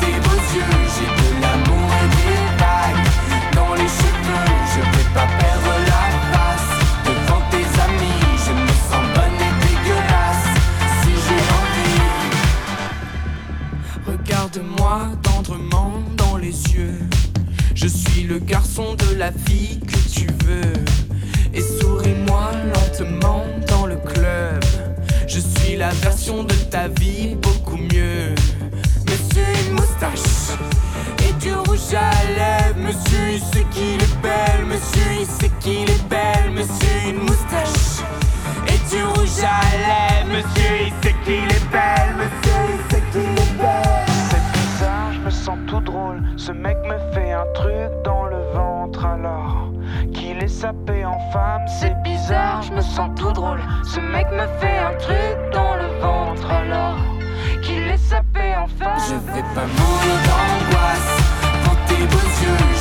J'ai 0.07 1.11
de 1.11 1.29
l'amour 1.41 1.89
et 2.01 2.09
des 2.15 2.41
vagues. 2.57 3.05
Dans 3.53 3.73
les 3.73 3.89
cheveux, 3.99 4.49
je 4.71 4.81
vais 4.95 5.09
pas 5.13 5.27
perdre 5.39 5.73
la 5.91 6.05
face. 6.31 6.71
Devant 7.05 7.43
tes 7.51 7.67
amis, 7.81 8.21
je 8.45 8.53
me 8.53 8.73
sens 8.87 9.05
bonne 9.13 9.39
et 9.47 9.53
dégueulasse. 9.65 10.47
Si 11.01 11.11
j'ai 11.25 11.41
envie. 11.59 12.05
Regarde-moi 14.07 14.95
tendrement 15.23 15.93
dans 16.15 16.37
les 16.37 16.55
yeux. 16.73 16.99
Je 17.73 17.87
suis 17.87 18.23
le 18.23 18.39
garçon 18.39 18.95
de 18.95 19.15
la 19.15 19.31
vie 19.31 19.79
que 19.79 19.99
tu 20.13 20.27
veux. 20.45 20.73
Et 21.53 21.61
souris-moi 21.61 22.51
lentement 22.73 23.43
dans 23.67 23.85
le 23.85 23.97
club. 23.97 24.63
Je 25.27 25.39
suis 25.39 25.75
la 25.75 25.89
version 25.89 26.43
de 26.43 26.55
ta 26.69 26.87
vie 26.87 27.35
beaucoup 27.35 27.77
mieux. 27.77 28.33
Sait 33.53 33.65
qu'il 33.71 34.01
est 34.01 34.21
belle. 34.21 34.65
Monsieur 34.67 35.11
il 35.19 35.25
sait 35.25 35.51
qu'il 35.59 35.89
est 35.89 36.07
belle. 36.09 36.51
Monsieur 36.51 37.09
une 37.09 37.19
moustache 37.19 38.03
et 38.67 38.79
du 38.89 39.03
rouge 39.03 39.43
à 39.43 39.61
lèvres. 39.87 40.31
Monsieur 40.37 40.73
il 40.87 40.93
sait 41.03 41.15
qu'il 41.23 41.49
est 41.57 41.69
belle. 41.71 42.11
Monsieur 42.21 42.59
il 42.73 42.93
sait 42.93 43.03
qu'il 43.11 43.21
est 43.21 43.57
belle. 43.57 44.05
C'est 44.29 44.45
bizarre, 44.53 45.13
je 45.13 45.19
me 45.19 45.29
sens 45.29 45.57
tout 45.67 45.81
drôle. 45.81 46.21
Ce 46.37 46.51
mec 46.51 46.77
me 46.85 46.97
fait 47.13 47.31
un 47.31 47.45
truc 47.53 47.91
dans 48.03 48.25
le 48.25 48.41
ventre 48.53 49.05
alors 49.05 49.71
qu'il 50.13 50.43
est 50.43 50.47
sapé 50.47 51.05
en 51.05 51.19
femme. 51.31 51.65
C'est 51.79 51.95
bizarre, 52.03 52.61
je 52.63 52.71
me 52.73 52.81
sens 52.81 53.09
tout 53.15 53.31
drôle. 53.31 53.61
Ce 53.83 53.99
mec 53.99 54.27
me 54.31 54.47
fait 54.59 54.77
un 54.79 54.93
truc 54.97 55.37
dans 55.51 55.75
le 55.75 55.87
ventre 55.99 56.49
alors 56.51 57.15
échapper 58.15 58.55
enfin. 58.57 58.93
Je 59.07 59.15
vais 59.33 59.43
pas 59.53 59.65
mourir 59.65 60.17
d'angoisse 60.27 61.17
dans 61.65 61.77
tes 61.87 62.03
beaux 62.05 62.29
yeux. 62.41 62.74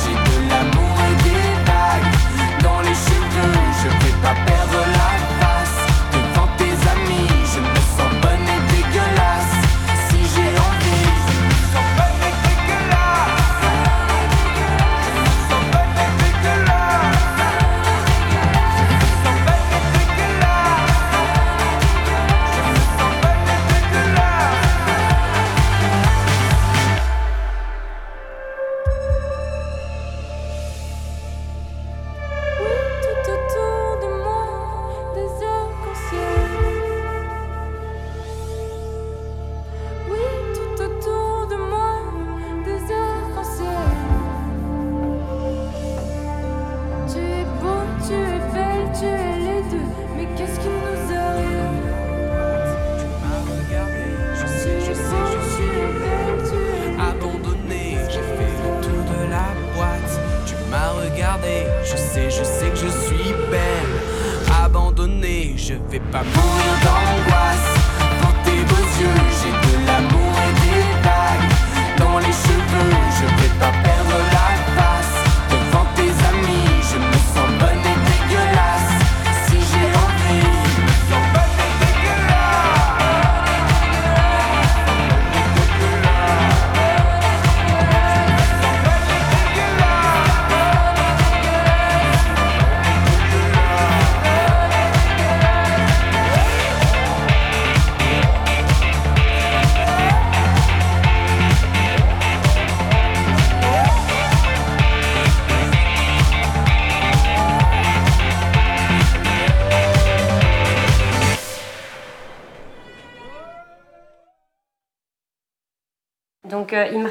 Je 3.45 3.87
vais 3.89 4.21
pas 4.21 4.33
perdre 4.45 4.54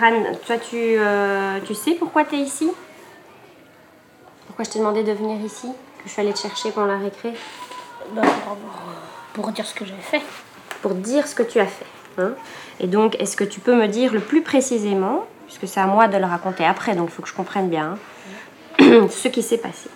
Imran, 0.05 0.35
toi 0.47 0.57
tu, 0.59 0.77
euh, 0.77 1.61
tu 1.67 1.75
sais 1.75 1.93
pourquoi 1.93 2.25
tu 2.25 2.35
es 2.37 2.39
ici? 2.39 2.71
Pourquoi 4.47 4.65
je 4.65 4.71
t'ai 4.71 4.79
demandé 4.79 5.03
de 5.03 5.13
venir 5.13 5.41
ici? 5.45 5.69
Que 5.99 6.05
je 6.07 6.11
suis 6.11 6.21
allée 6.21 6.33
te 6.33 6.39
chercher 6.41 6.71
pendant 6.71 6.89
la 6.93 6.99
récré? 6.99 7.33
Bah, 8.13 8.23
pour, 8.47 9.43
pour 9.45 9.53
dire 9.53 9.65
ce 9.67 9.75
que 9.75 9.85
j'ai 9.85 9.95
fait. 9.95 10.23
Pour 10.83 10.95
dire 10.95 11.27
ce 11.27 11.35
que 11.35 11.43
tu 11.43 11.59
as 11.59 11.67
fait. 11.67 11.87
hein? 12.19 12.33
Et 12.81 12.87
donc, 12.87 13.17
est-ce 13.21 13.37
que 13.37 13.45
tu 13.45 13.61
peux 13.61 13.75
me 13.75 13.89
dire 13.89 14.13
le 14.13 14.21
plus 14.21 14.43
précisément, 14.43 15.25
puisque 15.47 15.67
c'est 15.67 15.81
à 15.81 15.87
moi 15.87 16.07
de 16.09 16.19
le 16.19 16.27
raconter 16.27 16.67
après, 16.67 16.95
donc 16.95 17.09
il 17.11 17.13
faut 17.13 17.23
que 17.23 17.29
je 17.29 17.35
comprenne 17.35 17.69
bien, 17.69 17.97
hein, 18.81 19.09
ce 19.11 19.29
qui 19.29 19.43
s'est 19.43 19.59
passé? 19.59 19.89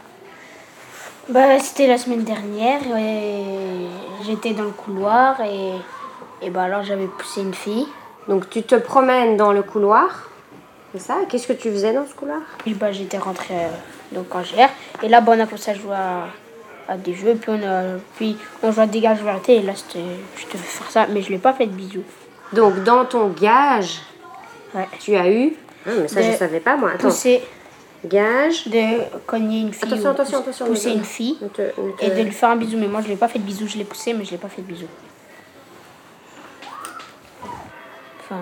Bah, 1.29 1.59
c'était 1.59 1.87
la 1.87 1.99
semaine 1.99 2.25
dernière 2.25 2.81
et 2.97 3.45
j'étais 4.25 4.55
dans 4.55 4.65
le 4.65 4.71
couloir 4.71 5.39
et, 5.43 5.73
et 6.41 6.49
bah 6.49 6.63
alors 6.63 6.83
j'avais 6.85 7.07
poussé 7.07 7.43
une 7.43 7.53
fille. 7.53 7.87
Donc 8.29 8.51
tu 8.51 8.63
te 8.63 8.75
promènes 8.75 9.37
dans 9.37 9.53
le 9.53 9.63
couloir, 9.63 10.31
c'est 10.93 11.01
ça? 11.01 11.17
Qu'est-ce 11.29 11.47
que 11.47 11.53
tu 11.55 11.71
faisais 11.71 11.93
dans 11.93 12.07
ce 12.07 12.15
couloir? 12.15 12.41
Puis 12.59 12.75
bah 12.75 12.93
j'étais 12.93 13.19
rentrée 13.19 13.55
euh, 13.55 13.69
donc 14.13 14.35
en 14.35 14.41
GR 14.41 14.69
et 15.03 15.09
là 15.09 15.21
bah, 15.21 15.33
on 15.37 15.41
a 15.41 15.47
commencé 15.47 15.71
à 15.71 15.75
jouer 15.75 15.95
à, 15.95 16.27
à 16.93 16.97
des 16.97 17.15
jeux 17.15 17.35
puis 17.41 17.51
on 17.51 17.67
a 17.67 17.83
puis 18.17 18.37
on 18.63 18.71
jouait 18.73 18.83
à 18.85 18.87
dégage 18.87 19.23
vérité 19.23 19.57
et 19.57 19.63
là 19.63 19.73
c'était 19.75 20.05
je 20.37 20.45
devais 20.47 20.59
faire 20.59 20.91
ça 20.91 21.07
mais 21.11 21.23
je 21.23 21.31
l'ai 21.31 21.39
pas 21.39 21.53
fait 21.55 21.67
de 21.67 21.73
bisous. 21.73 22.05
Donc 22.53 22.83
dans 22.85 23.05
ton 23.05 23.29
gage, 23.29 24.01
tu 25.01 25.15
as 25.17 25.31
eu. 25.31 25.55
Ah, 25.87 25.91
mais 26.01 26.09
ça 26.09 26.23
je 26.23 26.31
De 26.33 26.37
savais 26.37 26.61
pas 26.61 26.77
moi. 26.77 26.91
Attends. 26.95 27.09
Pousser 27.09 27.43
Gage. 28.07 28.69
de 28.69 29.01
cogner 29.27 29.61
une 29.63 29.73
fille. 29.73 29.89
Attention, 29.93 30.09
ou 30.09 30.13
attention, 30.13 30.39
pousser- 30.43 30.49
attention, 30.63 30.67
Pousser 30.67 30.91
ne- 30.91 30.95
une 30.97 31.05
fille 31.05 31.37
ne 31.43 31.49
te- 31.49 31.63
ne 31.63 31.91
te- 31.93 32.05
et 32.05 32.11
de 32.11 32.23
lui 32.23 32.31
faire 32.33 32.51
un 32.51 32.57
bisou 32.57 32.77
mais 32.79 32.87
moi 32.89 33.01
je 33.03 33.09
l'ai 33.09 33.17
pas 33.17 33.29
fait 33.29 33.39
de 33.41 33.45
bisou 33.45 33.67
je 33.67 33.77
l'ai 33.77 33.85
poussé 33.85 34.13
mais 34.15 34.25
je 34.25 34.31
l'ai 34.33 34.37
pas 34.39 34.49
fait 34.49 34.63
de 34.63 34.67
bisou. 34.67 34.87
Enfin 38.31 38.41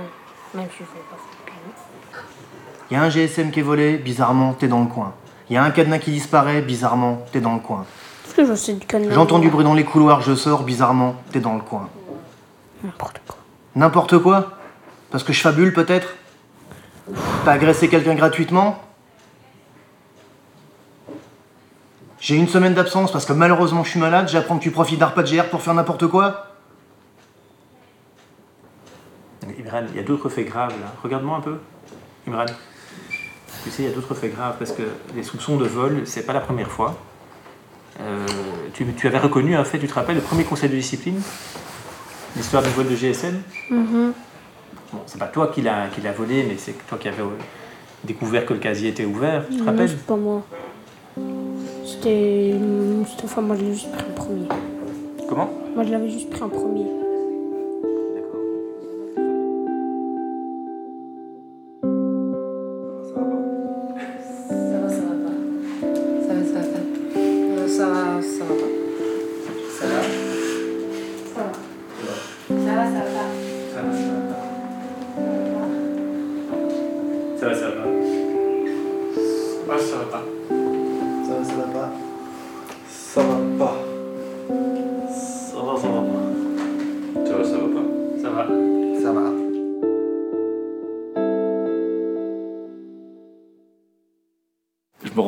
même 0.55 0.69
si 0.71 0.79
je 0.79 0.85
pas. 0.85 1.17
Il 2.91 2.95
y 2.95 2.97
a 2.97 3.03
un 3.03 3.09
GSM 3.09 3.51
qui 3.51 3.61
est 3.61 3.63
volé, 3.63 3.99
bizarrement, 3.99 4.55
t'es 4.55 4.69
dans 4.69 4.81
le 4.81 4.87
coin. 4.87 5.13
Il 5.49 5.55
y 5.55 5.57
a 5.57 5.63
un 5.63 5.71
cadenas 5.71 5.99
qui 5.99 6.11
disparaît, 6.11 6.61
bizarrement, 6.61 7.25
t'es 7.33 7.41
dans 7.41 7.55
le 7.55 7.61
coin. 7.61 7.85
Parce 8.23 8.35
que 8.35 8.47
je 8.47 8.55
sais 8.55 8.73
du 8.75 8.87
cadenas. 8.87 9.15
J'entends 9.15 9.39
du 9.39 9.49
bruit 9.49 9.65
dans 9.65 9.75
les 9.75 9.85
couloirs, 9.85 10.23
je 10.23 10.35
sors, 10.35 10.63
bizarrement, 10.63 11.17
t'es 11.31 11.41
dans 11.41 11.55
le 11.55 11.61
coin. 11.61 11.89
N'importe 12.83 13.21
quoi. 13.27 13.37
N'importe 13.75 14.19
quoi 14.19 14.53
Parce 15.11 15.25
que 15.25 15.33
je 15.33 15.41
fabule 15.41 15.73
peut-être 15.73 16.17
T'as 17.45 17.53
agressé 17.53 17.89
quelqu'un 17.89 18.15
gratuitement 18.15 18.81
J'ai 22.19 22.35
une 22.35 22.49
semaine 22.49 22.75
d'absence 22.75 23.13
parce 23.13 23.25
que 23.25 23.33
malheureusement 23.33 23.85
je 23.85 23.91
suis 23.91 24.01
malade, 24.01 24.29
j'apprends 24.29 24.59
que 24.59 24.63
tu 24.63 24.73
profites 24.73 24.99
GR 24.99 25.45
pour 25.45 25.63
faire 25.63 25.75
n'importe 25.75 26.09
quoi 26.09 26.46
Imran, 29.59 29.83
il 29.91 29.97
y 29.97 30.01
a 30.01 30.03
d'autres 30.03 30.29
faits 30.29 30.47
graves 30.49 30.71
là. 30.81 30.93
Regarde-moi 31.03 31.37
un 31.37 31.41
peu. 31.41 31.57
Imran. 32.27 32.47
Tu 33.65 33.71
sais, 33.71 33.83
il 33.83 33.89
y 33.89 33.93
a 33.93 33.95
d'autres 33.95 34.15
faits 34.15 34.35
graves 34.35 34.57
parce 34.59 34.73
que 34.73 34.83
les 35.15 35.23
soupçons 35.23 35.57
de 35.57 35.67
vol, 35.67 36.03
c'est 36.05 36.25
pas 36.25 36.33
la 36.33 36.41
première 36.41 36.71
fois. 36.71 36.97
Euh, 38.01 38.27
tu, 38.75 38.85
tu 38.95 39.07
avais 39.07 39.19
reconnu 39.19 39.57
un 39.57 39.65
fait, 39.65 39.79
tu 39.79 39.87
te 39.89 39.95
rappelles, 39.95 40.17
le 40.17 40.23
premier 40.23 40.45
conseil 40.45 40.69
de 40.69 40.75
discipline? 40.77 41.21
L'histoire 42.37 42.63
du 42.63 42.69
vol 42.71 42.87
de 42.89 42.95
GSM 42.95 43.41
Mhm. 43.71 44.13
Bon, 44.93 45.01
c'est 45.07 45.19
pas 45.19 45.27
toi 45.27 45.49
qui 45.49 45.63
l'as 45.63 45.89
volé, 46.17 46.45
mais 46.47 46.57
c'est 46.59 46.75
toi 46.87 46.97
qui 46.99 47.09
avais 47.09 47.23
euh, 47.23 47.27
découvert 48.05 48.45
que 48.47 48.53
le 48.55 48.61
casier 48.61 48.91
était 48.91 49.05
ouvert, 49.05 49.45
tu 49.49 49.55
te 49.57 49.61
Non, 49.61 49.67
rappelles? 49.67 49.89
c'est 49.89 50.07
pas 50.07 50.17
moi. 50.17 50.43
C'était. 51.85 52.55
c'était- 53.09 53.25
Enfin, 53.25 53.41
moi 53.41 53.57
je 53.57 53.63
l'ai 53.63 53.73
juste 53.75 53.91
pris 53.93 54.05
en 54.09 54.15
premier. 54.15 54.49
Comment? 55.29 55.51
Moi 55.75 55.85
je 55.85 55.91
l'avais 55.93 56.11
juste 56.11 56.31
pris 56.31 56.43
en 56.43 56.49
premier. 56.49 56.85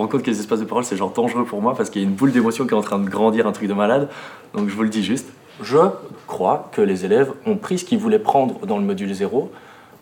Rends 0.09 0.12
compte 0.12 0.22
que 0.22 0.30
les 0.30 0.40
espaces 0.40 0.61
de 0.61 0.64
parole, 0.64 0.84
c'est 0.84 0.96
genre 0.96 1.12
dangereux 1.12 1.44
pour 1.44 1.61
moi 1.61 1.74
parce 1.76 1.90
qu'il 1.90 2.02
y 2.02 2.04
a 2.04 2.09
une 2.09 2.14
boule 2.14 2.32
d'émotion 2.32 2.66
qui 2.66 2.72
est 2.72 2.76
en 2.76 2.82
train 2.82 2.98
de 2.98 3.09
grandir, 3.09 3.46
un 3.46 3.52
truc 3.52 3.68
de 3.68 3.74
malade. 3.74 4.09
Donc 4.54 4.68
je 4.68 4.74
vous 4.74 4.82
le 4.82 4.88
dis 4.88 5.04
juste. 5.04 5.28
Je 5.62 5.78
crois 6.26 6.70
que 6.72 6.80
les 6.80 7.04
élèves 7.04 7.32
ont 7.44 7.56
pris 7.56 7.78
ce 7.78 7.84
qu'ils 7.84 7.98
voulaient 7.98 8.18
prendre 8.18 8.64
dans 8.64 8.78
le 8.78 8.84
module 8.84 9.12
0, 9.12 9.50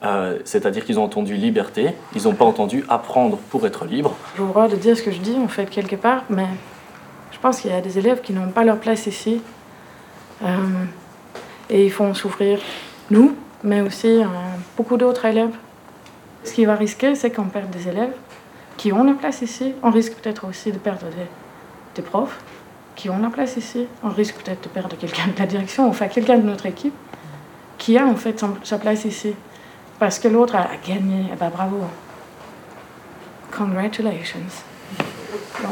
euh, 0.05 0.39
c'est-à-dire 0.45 0.85
qu'ils 0.85 0.99
ont 0.99 1.05
entendu 1.05 1.35
liberté, 1.35 1.93
ils 2.15 2.25
n'ont 2.25 2.35
pas 2.35 2.45
entendu 2.45 2.85
apprendre 2.89 3.39
pour 3.51 3.67
être 3.67 3.87
libre. 3.87 4.15
J'ai 4.37 4.43
le 4.43 4.49
droit 4.49 4.69
de 4.69 4.77
dire 4.77 4.97
ce 4.97 5.03
que 5.03 5.11
je 5.11 5.19
dis, 5.19 5.37
en 5.43 5.49
fait, 5.49 5.71
quelque 5.71 5.97
part, 5.97 6.25
mais 6.29 6.47
je 7.33 7.39
pense 7.39 7.61
qu'il 7.61 7.71
y 7.71 7.75
a 7.75 7.81
des 7.81 7.99
élèves 7.99 8.21
qui 8.21 8.35
n'ont 8.35 8.51
pas 8.51 8.65
leur 8.65 8.77
place 8.77 9.07
ici. 9.07 9.41
Euh, 10.45 10.47
et 11.71 11.87
ils 11.87 11.91
font 11.91 12.13
souffrir 12.13 12.61
nous, 13.11 13.35
mais 13.65 13.81
aussi 13.81 14.23
euh, 14.23 14.27
beaucoup 14.77 14.99
d'autres 14.99 15.25
élèves. 15.25 15.55
Ce 16.45 16.53
qui 16.53 16.67
va 16.67 16.75
risquer, 16.75 17.15
c'est 17.15 17.31
qu'on 17.31 17.47
perd 17.47 17.71
des 17.71 17.89
élèves 17.89 18.13
qui 18.77 18.93
ont 18.93 19.05
la 19.05 19.15
place 19.15 19.43
ici. 19.43 19.75
On 19.83 19.91
risque 19.91 20.15
peut-être 20.15 20.47
aussi 20.47 20.73
de 20.73 20.79
perdre 20.79 21.07
des, 21.95 22.03
profs 22.03 22.41
qui 22.95 23.09
ont 23.09 23.19
la 23.19 23.31
place 23.31 23.57
ici. 23.57 23.87
On 24.03 24.11
risque 24.11 24.37
peut-être 24.37 24.65
de 24.65 24.69
perdre 24.69 24.97
quelqu'un 24.97 25.29
de 25.29 25.39
la 25.39 25.47
direction, 25.47 25.89
enfin 25.89 26.09
quelqu'un 26.09 26.39
de 26.39 26.47
notre 26.47 26.67
équipe 26.67 26.95
qui 27.79 27.97
a 27.99 28.07
en 28.07 28.17
fait 28.17 28.45
sa 28.65 28.79
place 28.79 29.05
ici. 29.05 29.35
Parce 29.99 30.19
que 30.19 30.29
l'autre 30.29 30.57
a 30.57 30.69
gagné. 30.87 31.27
Eh 31.33 31.37
ben 31.37 31.49
bravo. 31.49 31.81
Congratulations. 33.57 34.76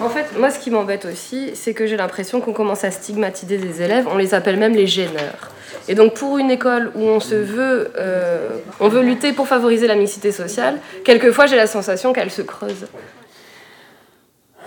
En 0.04 0.08
fait, 0.08 0.26
moi, 0.38 0.50
ce 0.50 0.58
qui 0.58 0.70
m'embête 0.70 1.04
aussi, 1.04 1.50
c'est 1.54 1.74
que 1.74 1.86
j'ai 1.86 1.96
l'impression 1.96 2.40
qu'on 2.40 2.52
commence 2.52 2.84
à 2.84 2.90
stigmatiser 2.90 3.58
des 3.58 3.82
élèves. 3.82 4.06
On 4.10 4.16
les 4.16 4.34
appelle 4.34 4.56
même 4.58 4.74
les 4.74 4.86
gêneurs. 4.86 5.50
Et 5.88 5.94
donc, 5.94 6.14
pour 6.14 6.38
une 6.38 6.50
école 6.50 6.90
où 6.94 7.00
on 7.02 7.20
se 7.20 7.34
veut, 7.34 7.90
euh, 7.98 8.48
on 8.80 8.88
veut 8.88 9.02
lutter 9.02 9.32
pour 9.32 9.46
favoriser 9.48 9.86
la 9.86 9.94
mixité 9.96 10.32
sociale, 10.32 10.78
quelquefois, 11.04 11.46
j'ai 11.46 11.56
la 11.56 11.66
sensation 11.66 12.12
qu'elle 12.12 12.30
se 12.30 12.42
creuse. 12.42 12.86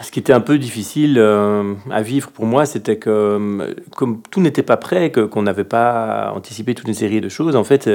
Ce 0.03 0.11
qui 0.11 0.19
était 0.19 0.33
un 0.33 0.41
peu 0.41 0.59
difficile 0.59 1.15
euh, 1.17 1.73
à 1.89 2.03
vivre 2.03 2.29
pour 2.29 2.45
moi, 2.45 2.67
c'était 2.67 2.97
que 2.97 3.09
euh, 3.09 3.73
comme 3.95 4.21
tout 4.29 4.41
n'était 4.41 4.61
pas 4.61 4.77
prêt, 4.77 5.09
que- 5.09 5.21
qu'on 5.21 5.41
n'avait 5.41 5.63
pas 5.63 6.31
anticipé 6.35 6.75
toute 6.75 6.87
une 6.87 6.93
série 6.93 7.19
de 7.19 7.29
choses, 7.29 7.55
en 7.55 7.63
fait, 7.63 7.89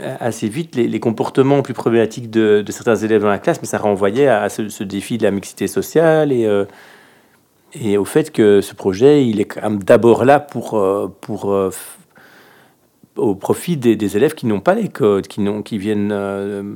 assez 0.00 0.48
vite, 0.48 0.74
les, 0.76 1.00
comportements 1.00 1.62
plus 1.62 1.74
problématiques 1.74 2.30
de, 2.30 2.64
certains 2.68 2.96
élèves 2.96 3.22
dans 3.22 3.28
la 3.28 3.38
classe, 3.38 3.60
mais 3.60 3.68
ça 3.68 3.78
renvoyait 3.78 4.28
à 4.28 4.48
ce, 4.48 4.82
défi 4.84 5.18
de 5.18 5.24
la 5.24 5.30
mixité 5.30 5.66
sociale 5.66 6.32
et, 6.32 6.46
euh, 6.46 6.64
et 7.74 7.98
au 7.98 8.04
fait 8.04 8.30
que 8.30 8.60
ce 8.60 8.74
projet, 8.74 9.26
il 9.26 9.40
est 9.40 9.58
d'abord 9.84 10.24
là 10.24 10.40
pour, 10.40 10.74
euh, 10.74 11.12
pour 11.20 11.52
euh, 11.52 11.70
au 13.16 13.34
profit 13.34 13.76
des, 13.76 14.16
élèves 14.16 14.34
qui 14.34 14.46
n'ont 14.46 14.60
pas 14.60 14.74
les 14.74 14.88
codes, 14.88 15.26
qui, 15.26 15.44
qui 15.64 15.78
viennent... 15.78 16.12
euh, 16.12 16.74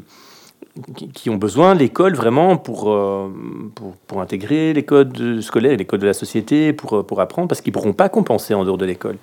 qui, 1.15 1.31
ont 1.31 1.37
besoin 1.37 1.75
de 1.75 1.81
l'école 1.81 2.15
vraiment 2.15 2.57
pour, 2.57 2.91
euh, 2.91 3.29
pour, 3.75 3.95
pour 4.07 4.21
intégrer 4.21 4.73
les 4.73 4.85
codes 4.85 5.41
scolaires, 5.41 5.77
les 5.77 5.85
codes 5.85 6.01
de 6.01 6.07
la 6.07 6.15
société, 6.15 6.73
pour, 6.73 6.95
euh, 6.95 7.03
pour 7.03 7.21
apprendre, 7.21 7.49
parce 7.49 7.61
qu'ils 7.61 7.73
ne 7.73 7.75
pourront 7.75 7.93
pas 7.93 8.09
compenser 8.09 8.55
en 8.55 8.65
dehors 8.65 8.79
de 8.79 8.87
l'école. 8.87 9.19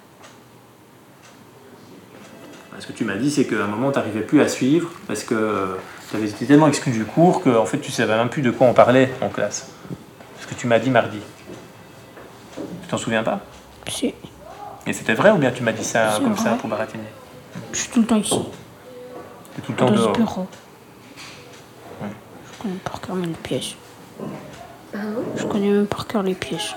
Ce 2.89 2.93
que 2.93 2.97
tu 2.97 3.05
m'as 3.05 3.17
dit, 3.17 3.29
c'est 3.29 3.45
qu'à 3.45 3.63
un 3.63 3.67
moment, 3.67 3.91
tu 3.91 3.99
n'arrivais 3.99 4.21
plus 4.21 4.41
à 4.41 4.47
suivre, 4.47 4.89
parce 5.05 5.23
que 5.23 5.77
tu 6.09 6.15
avais 6.15 6.27
été 6.27 6.47
tellement 6.47 6.67
exclu 6.67 6.91
du 6.91 7.05
cours 7.05 7.43
que 7.43 7.55
en 7.55 7.65
fait, 7.67 7.77
tu 7.77 7.91
ne 7.91 7.93
savais 7.93 8.17
même 8.17 8.29
plus 8.29 8.41
de 8.41 8.49
quoi 8.49 8.65
on 8.65 8.73
parlait 8.73 9.11
en 9.21 9.29
classe. 9.29 9.69
Ce 10.41 10.47
que 10.47 10.55
tu 10.55 10.65
m'as 10.65 10.79
dit 10.79 10.89
mardi. 10.89 11.19
Tu 12.55 12.87
t'en 12.89 12.97
souviens 12.97 13.21
pas? 13.21 13.41
Si. 13.87 14.15
Et 14.87 14.93
c'était 14.93 15.13
vrai 15.13 15.29
ou 15.29 15.35
bien 15.37 15.51
tu 15.51 15.61
m'as 15.61 15.71
dit 15.71 15.83
ça 15.83 16.17
comme 16.19 16.35
ça 16.35 16.53
pour 16.55 16.67
baratiner? 16.67 17.03
Je 17.73 17.77
suis 17.77 17.89
tout 17.89 18.01
le 18.01 18.07
temps 18.07 18.15
ici. 18.15 18.41
T'es 19.55 19.61
tout 19.61 19.73
le 19.73 19.77
temps 19.77 19.85
Dans 19.85 19.95
dehors. 19.95 20.13
bureau. 20.13 20.47
Ouais. 22.01 22.07
Je 22.51 22.61
connais 22.63 22.75
par 22.83 23.01
cœur 23.01 23.15
les 23.17 23.27
pièges. 23.27 23.77
Je 25.37 25.43
connais 25.43 25.69
même 25.69 25.85
par 25.85 26.07
cœur 26.07 26.23
les 26.23 26.33
pièges. 26.33 26.75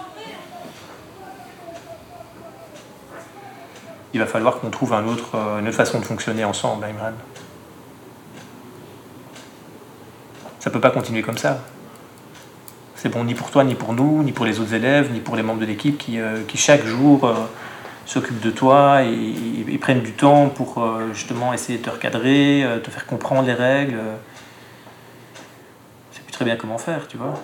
Il 4.14 4.20
va 4.20 4.26
falloir 4.26 4.60
qu'on 4.60 4.70
trouve 4.70 4.92
euh, 4.92 5.58
une 5.58 5.68
autre 5.68 5.76
façon 5.76 5.98
de 5.98 6.04
fonctionner 6.04 6.44
ensemble, 6.44 6.84
Imran. 6.84 7.12
Ça 10.58 10.70
peut 10.70 10.80
pas 10.80 10.90
continuer 10.90 11.22
comme 11.22 11.38
ça. 11.38 11.60
C'est 12.94 13.08
bon 13.08 13.24
ni 13.24 13.34
pour 13.34 13.50
toi, 13.50 13.64
ni 13.64 13.74
pour 13.74 13.94
nous, 13.94 14.22
ni 14.22 14.32
pour 14.32 14.44
les 14.44 14.60
autres 14.60 14.74
élèves, 14.74 15.10
ni 15.12 15.20
pour 15.20 15.34
les 15.34 15.42
membres 15.42 15.60
de 15.60 15.66
l'équipe 15.66 15.98
qui, 15.98 16.20
euh, 16.20 16.42
chaque 16.54 16.84
jour 16.84 17.24
euh, 17.24 17.34
s'occupent 18.06 18.40
de 18.40 18.50
toi 18.50 19.02
et, 19.02 19.78
prennent 19.78 20.02
du 20.02 20.12
temps 20.12 20.48
pour 20.48 20.80
justement 21.12 21.52
essayer 21.52 21.78
de 21.78 21.82
te 21.82 21.90
recadrer, 21.90 22.64
te 22.84 22.90
faire 22.90 23.04
comprendre 23.04 23.48
les 23.48 23.54
règles. 23.54 23.98
Je 26.12 26.18
sais 26.18 26.22
plus 26.22 26.32
très 26.32 26.44
bien 26.44 26.54
comment 26.54 26.78
faire, 26.78 27.08
tu 27.08 27.16
vois. 27.16 27.34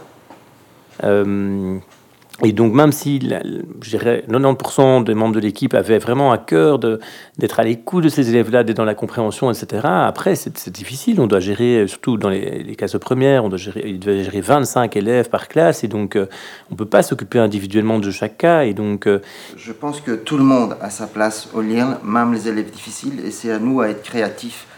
Et 2.44 2.52
donc, 2.52 2.72
même 2.72 2.92
si 2.92 3.18
je 3.18 3.90
dirais 3.90 4.24
90% 4.28 5.02
des 5.02 5.14
membres 5.14 5.34
de 5.34 5.40
l'équipe 5.40 5.74
avaient 5.74 5.98
vraiment 5.98 6.30
à 6.30 6.38
cœur 6.38 6.78
d'être 6.78 7.58
à 7.58 7.64
l'écoute 7.64 8.04
de 8.04 8.08
ces 8.08 8.30
élèves-là, 8.30 8.62
d'être 8.62 8.76
dans 8.76 8.84
la 8.84 8.94
compréhension, 8.94 9.50
etc., 9.50 9.82
après, 9.84 10.36
c'est 10.36 10.70
difficile. 10.70 11.20
On 11.20 11.26
doit 11.26 11.40
gérer, 11.40 11.88
surtout 11.88 12.16
dans 12.16 12.28
les, 12.28 12.62
les 12.62 12.76
classes 12.76 12.96
premières, 12.98 13.44
on 13.44 13.48
doit 13.48 13.58
gérer, 13.58 13.82
il 13.86 13.98
doit 13.98 14.22
gérer 14.22 14.40
25 14.40 14.96
élèves 14.96 15.28
par 15.28 15.48
classe, 15.48 15.82
et 15.82 15.88
donc 15.88 16.14
euh, 16.14 16.28
on 16.70 16.74
ne 16.74 16.78
peut 16.78 16.86
pas 16.86 17.02
s'occuper 17.02 17.40
individuellement 17.40 17.98
de 17.98 18.10
chaque 18.12 18.38
cas. 18.38 18.62
Et 18.62 18.72
donc, 18.72 19.08
euh, 19.08 19.20
Je 19.56 19.72
pense 19.72 20.00
que 20.00 20.12
tout 20.12 20.38
le 20.38 20.44
monde 20.44 20.76
a 20.80 20.90
sa 20.90 21.08
place 21.08 21.48
au 21.54 21.60
LIRL, 21.60 21.98
même 22.04 22.32
les 22.32 22.46
élèves 22.46 22.70
difficiles, 22.70 23.18
et 23.24 23.32
c'est 23.32 23.50
à 23.50 23.58
nous 23.58 23.80
à 23.80 23.88
être 23.88 24.04
créatifs. 24.04 24.68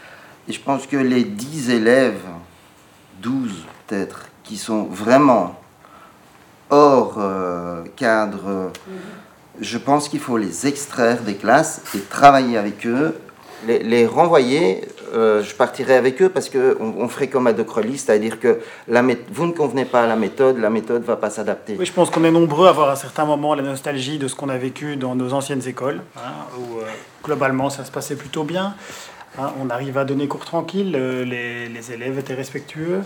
Et 0.49 0.53
je 0.53 0.61
pense 0.61 0.87
que 0.87 0.97
les 0.97 1.25
10 1.25 1.69
élèves, 1.69 2.23
12 3.21 3.53
peut-être, 3.87 4.29
qui 4.45 4.57
sont 4.57 4.85
vraiment 4.85 5.60
hors 6.71 7.17
euh, 7.19 7.83
cadre, 7.97 8.45
euh, 8.47 8.69
je 9.61 9.79
pense 9.79 10.09
qu'il 10.09 10.21
faut 10.21 10.37
les 10.37 10.67
extraire 10.67 11.21
des 11.23 11.35
classes 11.35 11.83
et 11.95 12.01
travailler 12.01 12.57
avec 12.57 12.87
eux. 12.87 13.19
Les, 13.67 13.83
les 13.83 14.07
renvoyer, 14.07 14.89
euh, 15.13 15.43
je 15.43 15.55
partirai 15.55 15.95
avec 15.95 16.23
eux 16.23 16.31
parce 16.31 16.49
qu'on 16.49 16.95
on 16.97 17.09
ferait 17.09 17.29
comme 17.29 17.47
à 17.47 17.53
Decrely, 17.53 17.99
c'est-à-dire 17.99 18.41
que 18.41 18.61
la 18.89 19.03
vous 19.33 19.47
ne 19.47 19.53
convenez 19.53 19.85
pas 19.85 20.05
à 20.05 20.07
la 20.07 20.17
méthode, 20.17 20.59
la 20.59 20.71
méthode 20.71 21.03
ne 21.03 21.07
va 21.07 21.17
pas 21.17 21.29
s'adapter. 21.29 21.77
Oui, 21.79 21.85
je 21.85 21.93
pense 21.93 22.11
qu'on 22.11 22.25
est 22.25 22.31
nombreux 22.31 22.67
à 22.67 22.71
avoir 22.71 22.89
à 22.89 22.93
un 22.93 22.97
certain 22.97 23.27
moment 23.27 23.55
la 23.55 23.63
nostalgie 23.63 24.19
de 24.19 24.29
ce 24.29 24.35
qu'on 24.35 24.49
a 24.49 24.57
vécu 24.57 24.97
dans 24.97 25.15
nos 25.15 25.35
anciennes 25.35 25.67
écoles, 25.67 26.01
hein, 26.17 26.47
où 26.59 26.79
euh, 26.79 26.85
globalement 27.23 27.69
ça 27.69 27.85
se 27.85 27.91
passait 27.91 28.17
plutôt 28.17 28.45
bien. 28.45 28.75
Hein, 29.39 29.53
on 29.63 29.69
arrive 29.69 29.99
à 29.99 30.05
donner 30.05 30.27
cours 30.27 30.45
tranquille, 30.45 30.95
euh, 30.97 31.25
les, 31.25 31.69
les 31.69 31.93
élèves 31.93 32.19
étaient 32.19 32.35
respectueux. 32.35 33.03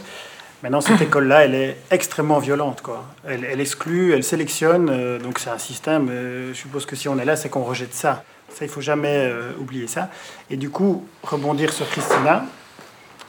Maintenant, 0.65 0.81
cette 0.81 1.03
école-là, 1.03 1.45
elle 1.45 1.55
est 1.55 1.77
extrêmement 1.91 2.39
violente. 2.39 2.81
Quoi. 2.81 3.05
Elle, 3.29 3.61
exclut, 3.61 4.15
elle 4.15 4.25
sélectionne, 4.25 4.89
euh, 4.91 5.19
donc 5.19 5.39
c'est 5.39 5.51
un 5.51 5.59
système. 5.59 6.09
euh, 6.09 6.55
je 6.55 6.59
suppose 6.59 6.87
que 6.87 6.97
si 6.97 7.07
on 7.07 7.19
est 7.19 7.27
là, 7.27 7.37
c'est 7.37 7.51
qu'on 7.51 7.65
rejette 7.65 7.93
ça. 7.93 8.25
Ça, 8.49 8.65
il 8.65 8.71
faut 8.71 8.81
jamais 8.81 9.29
euh, 9.31 9.53
oublier 9.61 9.87
ça. 9.87 10.09
Et 10.49 10.57
du 10.57 10.71
coup, 10.71 11.07
rebondir 11.23 11.71
sur 11.71 11.87
Christina 11.91 12.47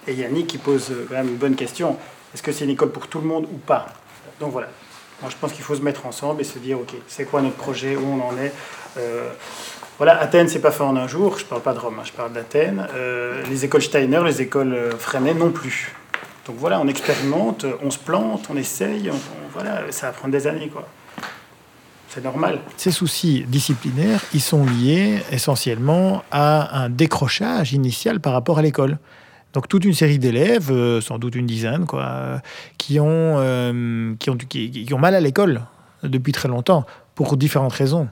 et 0.07 0.13
Yannick 0.13 0.47
qui 0.47 0.57
pose 0.57 0.93
quand 1.09 1.15
même 1.15 1.27
une 1.27 1.36
bonne 1.36 1.55
question. 1.55 1.97
Est-ce 2.33 2.41
que 2.41 2.53
c'est 2.53 2.63
une 2.63 2.69
école 2.69 2.91
pour 2.91 3.09
tout 3.09 3.19
le 3.19 3.27
monde 3.27 3.43
ou 3.53 3.57
pas? 3.57 3.88
Donc 4.39 4.53
voilà. 4.53 4.69
Moi, 5.21 5.29
je 5.29 5.36
pense 5.36 5.51
qu'il 5.51 5.65
faut 5.65 5.75
se 5.75 5.81
mettre 5.81 6.05
ensemble 6.05 6.39
et 6.39 6.45
se 6.45 6.57
dire, 6.57 6.79
OK, 6.79 6.93
c'est 7.05 7.25
quoi 7.25 7.41
notre 7.41 7.57
projet, 7.57 7.97
où 7.97 8.05
on 8.05 8.29
en 8.29 8.38
est? 8.38 8.53
Voilà, 9.97 10.21
Athènes, 10.21 10.47
c'est 10.47 10.59
pas 10.59 10.71
fait 10.71 10.83
en 10.83 10.95
un 10.95 11.07
jour. 11.07 11.38
Je 11.38 11.43
parle 11.43 11.61
pas 11.61 11.73
de 11.73 11.79
Rome, 11.79 11.97
hein, 11.99 12.03
je 12.05 12.13
parle 12.13 12.31
d'Athènes. 12.31 12.88
Les 13.49 13.65
écoles 13.65 13.81
Steiner, 13.81 14.21
les 14.23 14.41
écoles 14.41 14.95
Freinet 14.97 15.33
non 15.33 15.51
plus. 15.51 15.93
Donc 16.45 16.57
voilà, 16.57 16.79
on 16.79 16.87
expérimente, 16.87 17.65
on 17.83 17.89
se 17.89 17.97
plante, 17.97 18.47
on 18.51 18.57
essaye, 18.57 19.09
voilà, 19.53 19.91
ça 19.91 20.07
va 20.07 20.13
prendre 20.13 20.31
des 20.31 20.45
années, 20.45 20.67
quoi. 20.67 20.87
C'est 22.09 22.23
normal. 22.23 22.59
Ces 22.77 22.91
soucis 22.91 23.43
disciplinaires, 23.47 24.21
ils 24.33 24.41
sont 24.41 24.65
liés 24.65 25.21
essentiellement 25.31 26.23
à 26.31 26.83
un 26.83 26.89
décrochage 26.89 27.73
initial 27.73 28.21
par 28.21 28.31
rapport 28.31 28.59
à 28.59 28.61
l'école. 28.61 28.99
Donc 29.51 29.67
toute 29.67 29.83
une 29.83 29.93
série 29.93 30.19
d'élèves, 30.19 30.71
euh, 30.71 31.01
sans 31.01 31.17
doute 31.17 31.35
une 31.35 31.45
dizaine, 31.45 31.85
quoi, 31.85 32.41
qui, 32.77 32.99
ont, 32.99 33.07
euh, 33.39 34.13
qui 34.17 34.93
ont 34.93 34.97
mal 34.97 35.15
à 35.15 35.19
l'école 35.19 35.61
depuis 36.03 36.31
très 36.31 36.47
longtemps, 36.47 36.85
pour 37.15 37.35
différentes 37.37 37.73
raisons. 37.73 38.07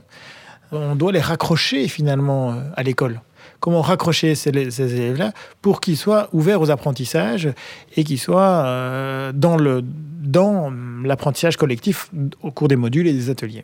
On 0.72 0.96
doit 0.96 1.12
les 1.12 1.22
raccrocher 1.22 1.88
finalement 1.88 2.52
euh, 2.52 2.62
à 2.76 2.84
l'école. 2.84 3.22
Comment 3.64 3.82
raccrocher 3.82 4.36
ces, 4.36 4.50
élèves-là 4.50 5.32
pour 5.62 5.80
qu'ils 5.80 5.96
soient 5.96 6.28
ouverts 6.34 6.60
aux 6.60 6.70
apprentissages 6.70 7.48
et 7.96 8.04
qu'ils 8.04 8.20
soient 8.20 8.66
euh, 8.66 9.32
dans 9.34 9.56
le 9.56 9.82
dans 9.86 10.70
l'apprentissage 11.02 11.56
collectif 11.56 12.12
au 12.42 12.52
cours 12.52 12.68
des 12.68 12.76
modules 12.76 13.08
et 13.08 13.14
des 13.14 13.30
ateliers. 13.30 13.64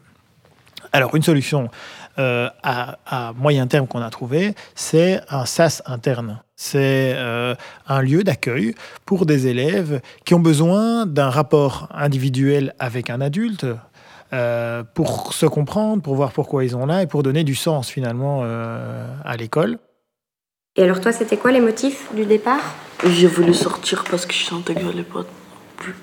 Alors, 0.94 1.16
une 1.16 1.22
solution 1.22 1.68
euh, 2.18 2.48
à, 2.64 3.34
moyen 3.36 3.68
terme 3.68 3.88
qu'on 3.88 4.02
a 4.02 4.10
trouvé, 4.10 4.56
c'est 4.74 5.20
un 5.30 5.46
SAS 5.46 5.84
interne. 5.86 6.42
C'est 6.56 7.12
euh, 7.16 7.56
un 7.86 8.02
lieu 8.02 8.24
d'accueil 8.24 8.76
pour 9.06 9.26
des 9.26 9.48
élèves 9.48 10.00
qui 10.24 10.34
ont 10.34 10.40
besoin 10.40 11.08
d'un 11.08 11.30
rapport 11.30 11.90
individuel 11.94 12.74
avec 12.80 13.10
un 13.10 13.20
adulte 13.20 13.66
pour 14.94 15.34
se 15.34 15.46
comprendre, 15.46 16.02
pour 16.02 16.16
voir 16.16 16.32
pourquoi 16.32 16.64
ils 16.64 16.70
sont 16.70 16.86
là 16.86 17.02
et 17.02 17.08
pour 17.08 17.22
donner 17.22 17.44
du 17.44 17.56
sens 17.56 17.90
finalement 17.90 18.44
à 18.44 19.36
l'école. 19.36 19.78
Et 20.80 20.84
alors 20.84 21.02
toi, 21.02 21.12
c'était 21.12 21.36
quoi 21.36 21.52
les 21.52 21.60
motifs 21.60 22.08
du 22.14 22.26
départ? 22.26 22.62
J'ai 23.06 23.28
voulu 23.28 23.54
sortir 23.54 24.06
parce 24.10 24.26
que 24.26 24.34
je 24.34 24.46
sentais 24.46 24.74
que 24.74 24.80
j'allais 24.80 25.04
pas 25.04 25.26
plus. 25.76 25.94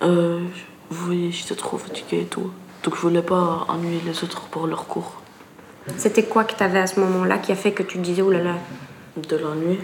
Euh, 0.00 0.40
vous 0.88 1.04
voyez, 1.04 1.30
j'étais 1.30 1.54
trop 1.54 1.76
fatiguée 1.76 2.22
et 2.22 2.24
tout. 2.24 2.50
Donc 2.82 2.96
je 2.96 3.00
voulais 3.02 3.20
pas 3.20 3.66
ennuyer 3.68 4.00
les 4.06 4.24
autres 4.24 4.40
pour 4.50 4.66
leur 4.66 4.86
cours. 4.86 5.20
C'était 5.98 6.22
quoi 6.22 6.44
que 6.44 6.54
t'avais 6.54 6.78
à 6.78 6.86
ce 6.86 6.98
moment-là 6.98 7.36
qui 7.36 7.52
a 7.52 7.56
fait 7.56 7.72
que 7.72 7.82
tu 7.82 7.98
disais, 7.98 8.22
oh 8.22 8.30
là 8.30 8.42
là? 8.42 8.54
De 9.18 9.36
l'ennui. 9.36 9.78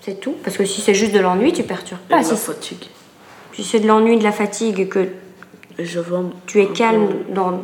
C'est 0.00 0.18
tout? 0.18 0.36
Parce 0.42 0.56
que 0.56 0.64
si 0.64 0.80
c'est 0.80 0.94
juste 0.94 1.12
de 1.12 1.20
l'ennui, 1.20 1.52
tu 1.52 1.62
perturbes 1.62 2.00
Et 2.08 2.10
pas. 2.10 2.22
de 2.22 2.30
la 2.30 2.36
Si, 2.36 2.42
fatigue. 2.42 2.86
si 3.52 3.64
c'est 3.64 3.80
de 3.80 3.86
l'ennui, 3.86 4.16
de 4.16 4.24
la 4.24 4.32
fatigue 4.32 4.80
et 4.80 4.88
que 4.88 5.08
tu 6.46 6.58
es 6.62 6.68
calme 6.68 7.08
dans, 7.28 7.60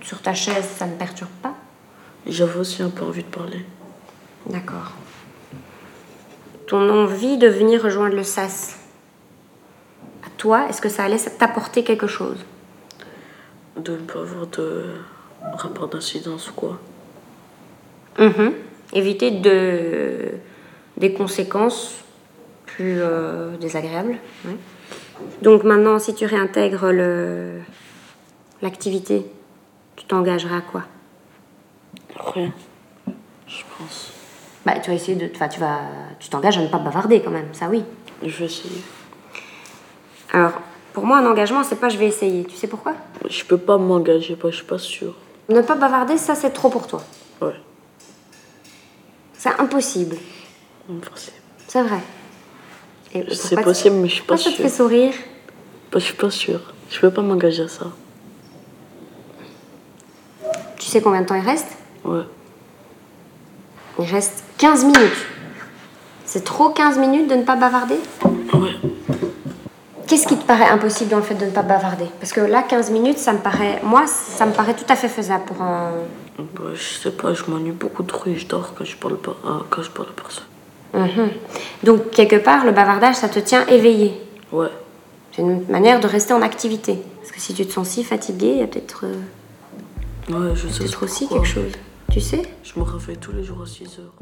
sur 0.00 0.22
ta 0.22 0.32
chaise, 0.32 0.66
ça 0.78 0.86
ne 0.86 0.94
perturbe 0.96 1.28
pas? 1.42 1.52
J'avais 2.26 2.58
aussi 2.58 2.82
un 2.82 2.88
peu 2.88 3.04
envie 3.04 3.24
de 3.24 3.28
parler. 3.28 3.62
D'accord. 4.46 4.92
ton 6.66 6.88
envie 6.90 7.38
de 7.38 7.48
venir 7.48 7.82
rejoindre 7.82 8.14
le 8.14 8.22
SAS, 8.22 8.78
à 10.24 10.28
toi, 10.36 10.66
est-ce 10.68 10.80
que 10.80 10.88
ça 10.88 11.04
allait 11.04 11.18
t'apporter 11.18 11.84
quelque 11.84 12.06
chose? 12.06 12.38
De 13.76 13.92
ne 13.92 13.98
pas 13.98 14.20
avoir 14.20 14.46
de 14.46 14.84
rapport 15.56 15.88
d'incidence 15.88 16.50
ou 16.50 16.54
quoi. 16.54 16.78
Mhm. 18.18 18.52
Éviter 18.92 19.30
de... 19.30 20.30
des 20.96 21.12
conséquences 21.12 21.96
plus 22.66 23.00
euh, 23.00 23.56
désagréables. 23.56 24.18
ouais. 24.46 24.56
Donc 25.42 25.64
maintenant, 25.64 25.98
si 25.98 26.14
tu 26.14 26.26
réintègres 26.26 26.90
le... 26.92 27.60
l'activité, 28.62 29.26
tu 29.96 30.04
t'engageras 30.06 30.58
à 30.58 30.60
quoi? 30.60 30.82
Rien, 32.16 32.52
je 33.46 33.62
pense. 33.78 34.12
Bah, 34.66 34.78
tu 34.80 34.90
vas 34.90 34.96
essayer 34.96 35.16
de... 35.16 35.30
Enfin, 35.34 35.48
tu 35.48 35.60
vas... 35.60 35.80
Tu 36.18 36.28
t'engages 36.28 36.56
à 36.58 36.62
ne 36.62 36.68
pas 36.68 36.78
bavarder 36.78 37.20
quand 37.22 37.30
même, 37.30 37.48
ça 37.52 37.66
oui. 37.68 37.84
Je 38.22 38.34
vais 38.36 38.44
essayer. 38.46 38.82
Alors, 40.32 40.52
pour 40.92 41.04
moi, 41.04 41.18
un 41.18 41.26
engagement, 41.26 41.62
c'est 41.62 41.76
pas 41.76 41.88
je 41.88 41.98
vais 41.98 42.06
essayer. 42.06 42.44
Tu 42.44 42.56
sais 42.56 42.66
pourquoi? 42.66 42.94
Je 43.28 43.44
peux 43.44 43.58
pas 43.58 43.76
m'engager, 43.78 44.36
pas- 44.36 44.50
je 44.50 44.56
suis 44.56 44.64
pas 44.64 44.78
sûre. 44.78 45.14
Ne 45.48 45.60
pas 45.60 45.74
bavarder, 45.74 46.16
ça, 46.16 46.34
c'est 46.34 46.50
trop 46.50 46.70
pour 46.70 46.86
toi. 46.86 47.02
Ouais. 47.42 47.54
C'est 49.34 49.50
impossible. 49.60 50.16
Impossible. 50.90 51.36
C'est 51.68 51.82
vrai. 51.82 51.98
C'est 53.32 53.60
possible, 53.62 53.96
mais 53.96 54.08
je 54.08 54.14
suis 54.14 54.22
pas 54.22 54.34
Pourquoi 54.34 54.44
ça 54.44 54.50
te 54.50 54.56
sûre. 54.56 54.64
fait 54.64 54.70
sourire 54.74 55.14
Bah, 55.92 55.98
je 55.98 56.04
suis 56.04 56.14
pas 56.14 56.30
sûre. 56.30 56.72
Je 56.90 56.98
peux 57.00 57.10
pas 57.10 57.22
m'engager 57.22 57.62
à 57.64 57.68
ça. 57.68 57.86
Tu 60.78 60.86
sais 60.86 61.00
combien 61.00 61.20
de 61.22 61.26
temps 61.26 61.34
il 61.36 61.44
reste? 61.44 61.68
Ouais. 62.04 62.22
Il 63.98 64.04
reste 64.06 64.44
15 64.58 64.84
minutes. 64.84 65.26
C'est 66.24 66.44
trop 66.44 66.70
15 66.70 66.98
minutes 66.98 67.28
de 67.28 67.34
ne 67.36 67.42
pas 67.42 67.56
bavarder? 67.56 67.98
Ouais. 68.24 68.70
Qu'est-ce 70.06 70.26
qui 70.26 70.36
te 70.36 70.44
paraît 70.44 70.68
impossible 70.68 71.10
dans 71.10 71.16
le 71.18 71.22
fait 71.22 71.34
de 71.34 71.44
ne 71.46 71.50
pas 71.50 71.62
bavarder? 71.62 72.06
Parce 72.20 72.32
que 72.32 72.40
là, 72.40 72.62
15 72.62 72.90
minutes, 72.90 73.18
ça 73.18 73.32
me 73.32 73.38
paraît. 73.38 73.80
Moi, 73.82 74.04
ça 74.06 74.46
me 74.46 74.52
paraît 74.52 74.74
tout 74.74 74.84
à 74.88 74.96
fait 74.96 75.08
faisable 75.08 75.44
pour 75.44 75.62
un. 75.62 75.92
Bah, 76.38 76.62
je 76.74 76.82
sais 77.02 77.10
pas, 77.10 77.32
je 77.34 77.44
m'ennuie 77.48 77.70
beaucoup 77.72 78.02
trop 78.02 78.28
et 78.28 78.36
je 78.36 78.46
dors 78.46 78.74
quand 78.76 78.84
je 78.84 78.96
parle 78.96 79.16
pas, 79.16 79.36
ah, 79.46 79.60
quand 79.70 79.82
je 79.82 79.90
parle 79.90 80.08
à 80.08 80.20
personne. 80.20 80.44
Mhm. 80.94 81.30
Donc, 81.84 82.10
quelque 82.10 82.36
part, 82.36 82.64
le 82.64 82.72
bavardage, 82.72 83.14
ça 83.16 83.28
te 83.28 83.38
tient 83.38 83.64
éveillé? 83.66 84.20
Ouais. 84.52 84.68
C'est 85.32 85.42
une 85.42 85.64
manière 85.68 86.00
de 86.00 86.06
rester 86.06 86.32
en 86.32 86.42
activité. 86.42 86.98
Parce 87.20 87.32
que 87.32 87.40
si 87.40 87.54
tu 87.54 87.66
te 87.66 87.72
sens 87.72 87.88
si 87.88 88.04
fatigué, 88.04 88.48
il 88.48 88.58
y 88.58 88.62
a 88.62 88.66
peut-être. 88.66 89.04
euh, 89.04 89.14
Ouais, 90.32 90.54
je 90.54 90.68
sais. 90.68 90.80
peut-être 90.84 91.02
aussi 91.04 91.26
pourquoi. 91.26 91.42
quelque 91.44 91.52
chose. 91.54 91.72
Tu 92.14 92.20
sais 92.20 92.42
Je 92.62 92.78
me 92.78 92.84
réveille 92.84 93.16
tous 93.18 93.32
les 93.32 93.42
jours 93.42 93.60
à 93.62 93.66
6 93.66 93.98
heures. 93.98 94.14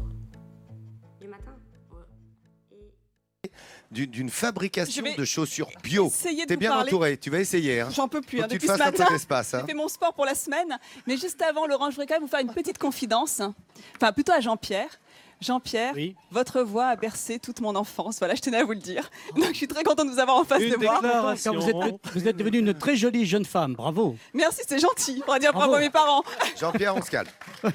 D'une 3.90 4.11
d'une 4.11 4.30
fabrication 4.30 5.05
de 5.18 5.24
chaussures 5.26 5.68
bio. 5.82 6.07
essayer 6.07 6.45
de 6.45 6.49
T'es 6.49 6.55
vous 6.55 6.61
bien 6.61 6.70
parler. 6.70 6.88
entouré, 6.88 7.18
tu 7.18 7.28
vas 7.28 7.40
essayer. 7.40 7.82
Hein. 7.82 7.90
J'en 7.90 8.09
peux 8.09 8.22
plus. 8.22 8.38
Faut 8.38 8.45
hein. 8.45 8.49
que 8.49 8.53
tu 8.55 8.61
te 8.61 8.64
Depuis 8.64 8.68
ce 8.68 8.72
fasses 8.72 8.80
un 8.80 8.90
matin, 8.93 9.05
peu 9.09 9.12
d'espace. 9.12 9.53
hein. 9.53 9.59
j'ai 9.61 9.66
fait 9.72 9.74
mon 9.76 9.88
sport 9.88 10.14
pour 10.14 10.24
la 10.24 10.34
semaine. 10.34 10.78
Mais 11.07 11.18
juste 11.18 11.43
avant, 11.43 11.66
Laurent, 11.66 11.90
je 11.90 11.97
voudrais 11.97 12.07
quand 12.07 12.14
même 12.14 12.22
vous 12.22 12.28
faire 12.28 12.40
une 12.40 12.55
petite 12.55 12.78
confidence. 12.78 13.43
Enfin, 13.97 14.12
plutôt 14.12 14.32
à 14.32 14.40
Jean-Pierre. 14.40 14.88
Jean-Pierre, 15.43 15.95
votre 16.30 16.62
voix 16.62 16.86
a 16.86 16.97
bercé 16.97 17.38
toute 17.38 17.61
mon 17.61 17.74
enfance. 17.74 18.18
Voilà, 18.18 18.34
je 18.34 18.40
tenais 18.40 18.59
à 18.59 18.64
vous 18.64 18.72
le 18.72 18.78
dire. 18.78 19.11
Donc, 19.36 19.49
je 19.49 19.57
suis 19.57 19.68
très 19.68 19.82
contente 19.82 20.07
de 20.07 20.12
vous 20.12 20.20
avoir 20.20 20.36
en 20.36 20.45
face 20.45 20.62
de 20.62 20.76
moi. 20.76 21.01
Vous 21.34 21.68
êtes, 21.68 21.95
vous 22.14 22.28
êtes 22.28 22.36
devenue 22.36 22.59
une 22.59 22.74
très 22.74 22.97
jolie 22.97 23.26
jeune 23.26 23.45
femme, 23.45 23.74
bravo. 23.74 24.16
Merci, 24.34 24.62
c'est 24.66 24.78
gentil. 24.78 25.22
On 25.26 25.32
va 25.32 25.38
dire 25.38 25.53
bravo. 25.53 25.72
Bravo. 25.72 25.82
à 25.82 25.86
mes 25.86 25.90
parents. 25.90 26.22
Jean-Pierre, 26.59 26.97
on 26.97 27.03
se 27.03 27.11
calme. 27.11 27.28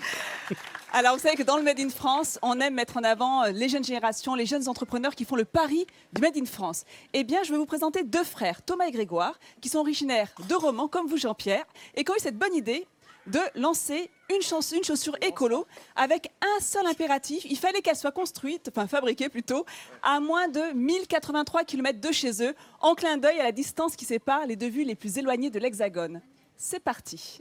Alors, 0.94 1.16
vous 1.16 1.22
savez 1.22 1.36
que 1.36 1.44
dans 1.44 1.58
le 1.58 1.64
Made 1.64 1.80
in 1.80 1.90
France, 1.90 2.40
on 2.42 2.60
aime 2.62 2.74
mettre 2.74 2.98
en 2.98 3.04
avant 3.04 3.44
euh, 3.44 3.52
les 3.52 3.68
jeunes 3.68 3.84
générations, 3.84 4.36
les 4.36 4.46
jeunes 4.46 4.70
entrepreneurs 4.70 5.16
qui 5.16 5.26
font 5.26 5.36
le 5.36 5.44
pari 5.44 5.86
du 6.14 6.22
Made 6.22 6.38
in 6.38 6.46
France. 6.46 6.86
Eh 7.14 7.26
bien, 7.26 7.44
je 7.44 7.52
vais 7.52 7.58
vous 7.58 7.66
présenter 7.66 8.04
deux 8.04 8.24
frères, 8.24 8.62
Thomas 8.62 8.86
et 8.88 8.92
Grégoire, 8.92 9.38
qui 9.62 9.68
sont 9.68 9.80
originaires 9.80 10.30
de 10.48 10.56
Romans, 10.56 10.88
comme 10.88 11.08
vous, 11.08 11.18
Jean-Pierre, 11.18 11.66
et 11.96 12.04
qui 12.04 12.12
ont 12.12 12.16
eu 12.16 12.20
cette 12.20 12.38
bonne 12.38 12.56
idée 12.56 12.88
de 13.28 13.40
lancer 13.56 14.10
une, 14.34 14.42
chauss- 14.42 14.72
une 14.76 14.84
chaussure 14.84 15.16
écolo 15.22 15.66
avec 15.96 16.32
un 16.42 16.62
seul 16.62 16.86
impératif. 16.88 17.46
Il 17.50 17.58
fallait 17.58 17.82
qu'elle 17.82 17.96
soit 17.96 18.12
construite, 18.12 18.70
enfin 18.70 18.88
fabriquée 18.88 19.30
plutôt, 19.30 19.66
à 20.04 20.20
moins 20.20 20.48
de 20.48 20.74
1083 20.74 21.64
km 21.64 22.00
de 22.00 22.12
chez 22.12 22.44
eux, 22.44 22.56
en 22.82 22.96
clin 22.96 23.18
d'œil 23.18 23.40
à 23.40 23.44
la 23.44 23.52
distance 23.52 23.96
qui 23.96 24.06
sépare 24.06 24.46
les 24.46 24.56
deux 24.56 24.68
villes 24.70 24.88
les 24.88 24.96
plus 24.96 25.18
éloignées 25.18 25.50
de 25.50 25.60
l'Hexagone. 25.60 26.22
C'est 26.56 26.80
parti. 26.80 27.40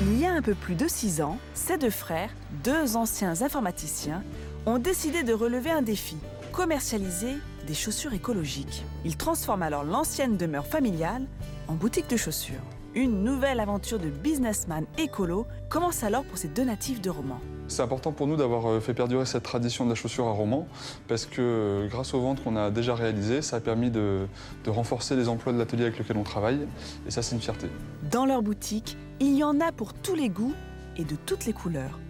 Il 0.00 0.18
y 0.20 0.26
a 0.26 0.32
un 0.32 0.42
peu 0.42 0.54
plus 0.54 0.74
de 0.74 0.88
six 0.88 1.20
ans, 1.22 1.38
ces 1.54 1.78
deux 1.78 1.90
frères, 1.90 2.30
deux 2.64 2.96
anciens 2.96 3.42
informaticiens, 3.42 4.22
ont 4.66 4.78
décidé 4.78 5.22
de 5.22 5.32
relever 5.32 5.70
un 5.70 5.82
défi, 5.82 6.16
commercialiser 6.52 7.34
des 7.66 7.74
chaussures 7.74 8.12
écologiques. 8.14 8.84
Ils 9.04 9.16
transforment 9.16 9.62
alors 9.62 9.84
l'ancienne 9.84 10.36
demeure 10.36 10.66
familiale 10.66 11.26
en 11.68 11.74
boutique 11.74 12.08
de 12.08 12.16
chaussures. 12.16 12.62
Une 12.96 13.24
nouvelle 13.24 13.60
aventure 13.60 13.98
de 13.98 14.08
businessman 14.08 14.86
écolo 14.96 15.46
commence 15.68 16.02
alors 16.02 16.24
pour 16.24 16.38
ces 16.38 16.48
deux 16.48 16.64
natifs 16.64 17.02
de 17.02 17.10
Romans. 17.10 17.40
C'est 17.68 17.82
important 17.82 18.10
pour 18.10 18.26
nous 18.26 18.36
d'avoir 18.36 18.70
euh, 18.70 18.80
fait 18.80 18.94
perdurer 18.94 19.26
cette 19.26 19.42
tradition 19.42 19.84
de 19.84 19.90
la 19.90 19.94
chaussure 19.94 20.26
à 20.28 20.30
Romans 20.30 20.66
parce 21.06 21.26
que 21.26 21.42
euh, 21.42 21.88
grâce 21.88 22.14
aux 22.14 22.22
ventes 22.22 22.42
qu'on 22.42 22.56
a 22.56 22.70
déjà 22.70 22.94
réalisées, 22.94 23.42
ça 23.42 23.56
a 23.56 23.60
permis 23.60 23.90
de, 23.90 24.26
de 24.64 24.70
renforcer 24.70 25.14
les 25.14 25.28
emplois 25.28 25.52
de 25.52 25.58
l'atelier 25.58 25.82
avec 25.82 25.98
lequel 25.98 26.16
on 26.16 26.22
travaille 26.22 26.66
et 27.06 27.10
ça 27.10 27.20
c'est 27.20 27.34
une 27.34 27.42
fierté. 27.42 27.66
Dans 28.10 28.24
leur 28.24 28.40
boutique, 28.40 28.96
il 29.20 29.36
y 29.36 29.44
en 29.44 29.60
a 29.60 29.72
pour 29.72 29.92
tous 29.92 30.14
les 30.14 30.30
goûts 30.30 30.54
et 30.96 31.04
de 31.04 31.16
toutes 31.16 31.44
les 31.44 31.52
couleurs. 31.52 32.00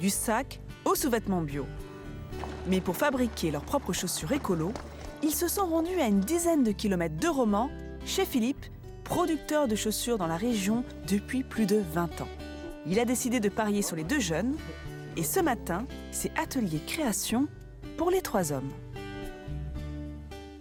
Du 0.00 0.10
sac 0.10 0.58
aux 0.84 0.96
sous-vêtements 0.96 1.42
bio. 1.42 1.66
Mais 2.66 2.80
pour 2.80 2.96
fabriquer 2.96 3.52
leurs 3.52 3.62
propres 3.62 3.92
chaussures 3.92 4.32
écolo, 4.32 4.72
ils 5.22 5.36
se 5.36 5.46
sont 5.46 5.66
rendus 5.66 6.00
à 6.00 6.08
une 6.08 6.18
dizaine 6.18 6.64
de 6.64 6.72
kilomètres 6.72 7.20
de 7.20 7.28
Romans, 7.28 7.70
chez 8.04 8.24
Philippe, 8.24 8.66
producteur 9.12 9.68
de 9.68 9.76
chaussures 9.76 10.16
dans 10.16 10.26
la 10.26 10.38
région 10.38 10.84
depuis 11.06 11.42
plus 11.42 11.66
de 11.66 11.76
20 11.92 12.22
ans. 12.22 12.28
Il 12.86 12.98
a 12.98 13.04
décidé 13.04 13.40
de 13.40 13.50
parier 13.50 13.82
sur 13.82 13.94
les 13.94 14.04
deux 14.04 14.20
jeunes, 14.20 14.54
et 15.18 15.22
ce 15.22 15.38
matin, 15.38 15.84
c'est 16.12 16.32
atelier 16.38 16.80
création 16.86 17.46
pour 17.98 18.10
les 18.10 18.22
trois 18.22 18.52
hommes. 18.52 18.70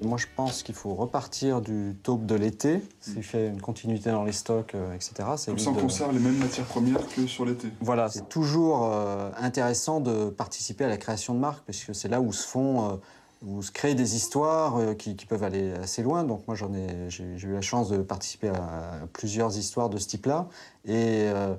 Moi, 0.01 0.17
je 0.17 0.25
pense 0.35 0.63
qu'il 0.63 0.75
faut 0.75 0.95
repartir 0.95 1.61
du 1.61 1.95
taupe 2.03 2.25
de 2.25 2.35
l'été, 2.35 2.81
ce 2.99 3.11
qui 3.11 3.23
fait 3.23 3.47
une 3.47 3.61
continuité 3.61 4.11
dans 4.11 4.25
les 4.25 4.33
stocks, 4.33 4.75
euh, 4.75 4.95
etc. 4.95 5.13
Comme 5.45 5.57
ça 5.57 5.69
on 5.69 5.73
conserve 5.73 6.11
les 6.11 6.19
mêmes 6.19 6.37
matières 6.37 6.65
premières 6.65 7.07
que 7.07 7.27
sur 7.27 7.45
l'été. 7.45 7.69
Voilà, 7.79 8.09
c'est 8.09 8.27
toujours 8.27 8.91
euh, 8.91 9.29
intéressant 9.37 10.01
de 10.01 10.29
participer 10.29 10.83
à 10.83 10.89
la 10.89 10.97
création 10.97 11.33
de 11.35 11.39
marques, 11.39 11.63
parce 11.65 11.85
que 11.85 11.93
c'est 11.93 12.09
là 12.09 12.19
où 12.19 12.33
se 12.33 12.45
font, 12.45 12.89
euh, 12.89 12.95
où 13.41 13.61
se 13.61 13.71
créent 13.71 13.95
des 13.95 14.15
histoires 14.15 14.77
euh, 14.77 14.93
qui, 14.93 15.13
peuvent 15.13 15.43
aller 15.43 15.71
assez 15.73 16.03
loin. 16.03 16.23
Donc 16.23 16.47
moi, 16.47 16.55
j'en 16.55 16.73
ai, 16.73 17.09
j'ai 17.09 17.23
eu 17.23 17.53
la 17.53 17.61
chance 17.61 17.89
de 17.89 17.97
participer 17.97 18.49
à, 18.49 18.99
plusieurs 19.13 19.57
histoires 19.57 19.89
de 19.89 19.97
ce 19.97 20.07
type-là, 20.07 20.47
et, 20.85 21.25
euh, 21.25 21.55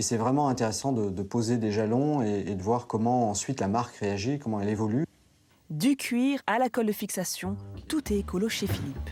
c'est 0.00 0.16
vraiment 0.16 0.48
intéressant 0.48 0.92
de, 0.92 1.10
de 1.10 1.22
poser 1.22 1.56
des 1.56 1.72
jalons 1.72 2.22
et, 2.22 2.44
et 2.46 2.54
de 2.54 2.62
voir 2.62 2.86
comment 2.86 3.28
ensuite 3.28 3.60
la 3.60 3.66
marque 3.66 3.96
réagit, 3.96 4.38
comment 4.38 4.60
elle 4.60 4.68
évolue. 4.68 5.04
Du 5.68 5.96
cuir 5.96 6.40
à 6.46 6.58
la 6.58 6.68
colle 6.68 6.86
de 6.86 6.92
fixation, 6.92 7.56
tout 7.88 8.12
est 8.12 8.18
écolo 8.18 8.48
chez 8.48 8.66
Philippe. 8.66 9.10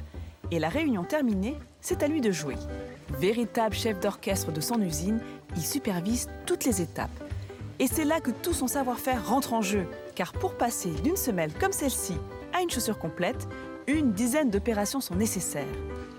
Et 0.51 0.59
la 0.59 0.69
réunion 0.69 1.05
terminée, 1.05 1.57
c'est 1.81 2.03
à 2.03 2.09
lui 2.09 2.21
de 2.21 2.31
jouer. 2.31 2.57
Véritable 3.21 3.75
chef 3.75 4.01
d'orchestre 4.01 4.51
de 4.53 4.61
son 4.61 4.81
usine, 4.81 5.21
il 5.57 5.63
supervise 5.63 6.29
toutes 6.47 6.65
les 6.65 6.81
étapes. 6.81 7.11
Et 7.79 7.87
c'est 7.87 8.05
là 8.05 8.21
que 8.21 8.31
tout 8.31 8.53
son 8.53 8.67
savoir-faire 8.67 9.29
rentre 9.29 9.53
en 9.53 9.63
jeu, 9.63 9.87
car 10.19 10.33
pour 10.33 10.55
passer 10.55 10.91
d'une 11.05 11.17
semelle 11.17 11.53
comme 11.61 11.71
celle-ci 11.71 12.15
à 12.53 12.61
une 12.61 12.69
chaussure 12.71 12.99
complète, 12.99 13.47
une 13.87 14.11
dizaine 14.11 14.51
d'opérations 14.51 15.01
sont 15.01 15.15
nécessaires. 15.15 15.65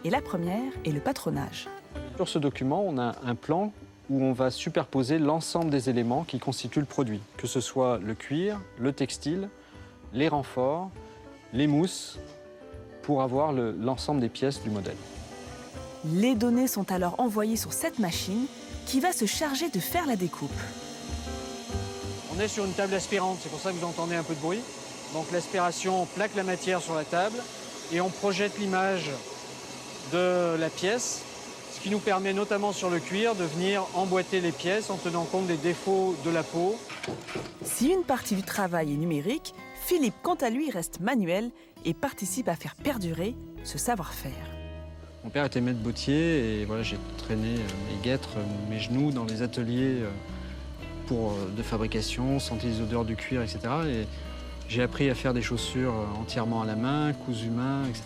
Et 0.05 0.09
la 0.09 0.21
première 0.21 0.71
est 0.85 0.91
le 0.91 1.01
patronage. 1.01 1.67
Sur 2.15 2.29
ce 2.29 2.39
document, 2.39 2.81
on 2.87 2.97
a 2.97 3.15
un 3.25 3.35
plan 3.35 3.73
où 4.09 4.23
on 4.23 4.31
va 4.31 4.51
superposer 4.51 5.19
l'ensemble 5.19 5.69
des 5.69 5.89
éléments 5.89 6.23
qui 6.23 6.39
constituent 6.39 6.79
le 6.79 6.85
produit, 6.85 7.19
que 7.35 7.45
ce 7.45 7.59
soit 7.59 7.97
le 8.01 8.13
cuir, 8.13 8.61
le 8.79 8.93
textile, 8.93 9.49
les 10.13 10.29
renforts, 10.29 10.91
les 11.51 11.67
mousses, 11.67 12.19
pour 13.01 13.21
avoir 13.21 13.51
le- 13.51 13.75
l'ensemble 13.81 14.21
des 14.21 14.29
pièces 14.29 14.63
du 14.63 14.69
modèle. 14.69 14.95
Les 16.05 16.35
données 16.35 16.67
sont 16.67 16.89
alors 16.93 17.15
envoyées 17.19 17.57
sur 17.57 17.73
cette 17.73 17.99
machine 17.99 18.45
qui 18.85 19.01
va 19.01 19.11
se 19.11 19.25
charger 19.25 19.69
de 19.69 19.79
faire 19.81 20.07
la 20.07 20.15
découpe. 20.15 20.49
On 22.39 22.41
est 22.41 22.47
sur 22.47 22.63
une 22.63 22.71
table 22.71 22.93
aspirante, 22.93 23.39
c'est 23.43 23.49
pour 23.49 23.59
ça 23.59 23.71
que 23.71 23.75
vous 23.75 23.85
entendez 23.85 24.15
un 24.15 24.23
peu 24.23 24.33
de 24.33 24.39
bruit. 24.39 24.61
Donc 25.13 25.29
l'aspiration 25.33 26.05
plaque 26.15 26.33
la 26.37 26.43
matière 26.43 26.79
sur 26.81 26.95
la 26.95 27.03
table 27.03 27.35
et 27.91 27.99
on 27.99 28.07
projette 28.07 28.57
l'image 28.59 29.11
de 30.13 30.55
la 30.57 30.69
pièce, 30.69 31.21
ce 31.73 31.81
qui 31.81 31.89
nous 31.89 31.99
permet 31.99 32.31
notamment 32.31 32.71
sur 32.71 32.89
le 32.89 32.99
cuir 32.99 33.35
de 33.35 33.43
venir 33.43 33.85
emboîter 33.93 34.39
les 34.39 34.53
pièces 34.53 34.89
en 34.89 34.95
tenant 34.95 35.25
compte 35.25 35.47
des 35.47 35.57
défauts 35.57 36.15
de 36.23 36.29
la 36.29 36.43
peau. 36.43 36.77
Si 37.61 37.89
une 37.89 38.03
partie 38.03 38.35
du 38.35 38.43
travail 38.43 38.93
est 38.93 38.97
numérique, 38.97 39.53
Philippe, 39.85 40.15
quant 40.23 40.35
à 40.35 40.49
lui, 40.49 40.71
reste 40.71 41.01
manuel 41.01 41.51
et 41.83 41.93
participe 41.93 42.47
à 42.47 42.55
faire 42.55 42.75
perdurer 42.75 43.35
ce 43.65 43.77
savoir-faire. 43.77 44.31
Mon 45.25 45.29
père 45.29 45.43
était 45.43 45.59
maître 45.59 45.79
bottier 45.79 46.61
et 46.61 46.65
voilà, 46.65 46.83
j'ai 46.83 46.97
traîné 47.17 47.55
euh, 47.55 47.91
mes 47.91 48.01
guêtres, 48.01 48.37
euh, 48.37 48.69
mes 48.69 48.79
genoux 48.79 49.11
dans 49.11 49.25
les 49.25 49.41
ateliers 49.41 50.03
euh, 50.03 50.09
euh, 51.11 51.55
de 51.55 51.63
fabrication, 51.63 52.39
sentir 52.39 52.69
les 52.69 52.81
odeurs 52.81 53.05
du 53.05 53.15
cuir, 53.15 53.41
etc. 53.41 53.59
Et 53.87 54.07
J'ai 54.67 54.83
appris 54.83 55.09
à 55.09 55.15
faire 55.15 55.33
des 55.33 55.41
chaussures 55.41 55.93
euh, 55.93 56.21
entièrement 56.21 56.61
à 56.61 56.65
la 56.65 56.75
main, 56.75 57.13
cousues 57.13 57.49
main, 57.49 57.83
etc. 57.85 58.03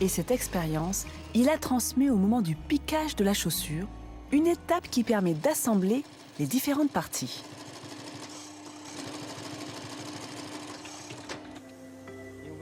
Et 0.00 0.08
cette 0.08 0.30
expérience, 0.30 1.06
il 1.34 1.48
a 1.48 1.58
transmis 1.58 2.10
au 2.10 2.16
moment 2.16 2.42
du 2.42 2.56
piquage 2.56 3.16
de 3.16 3.24
la 3.24 3.34
chaussure, 3.34 3.86
une 4.32 4.46
étape 4.46 4.88
qui 4.90 5.04
permet 5.04 5.34
d'assembler 5.34 6.04
les 6.38 6.46
différentes 6.46 6.90
parties. 6.90 7.42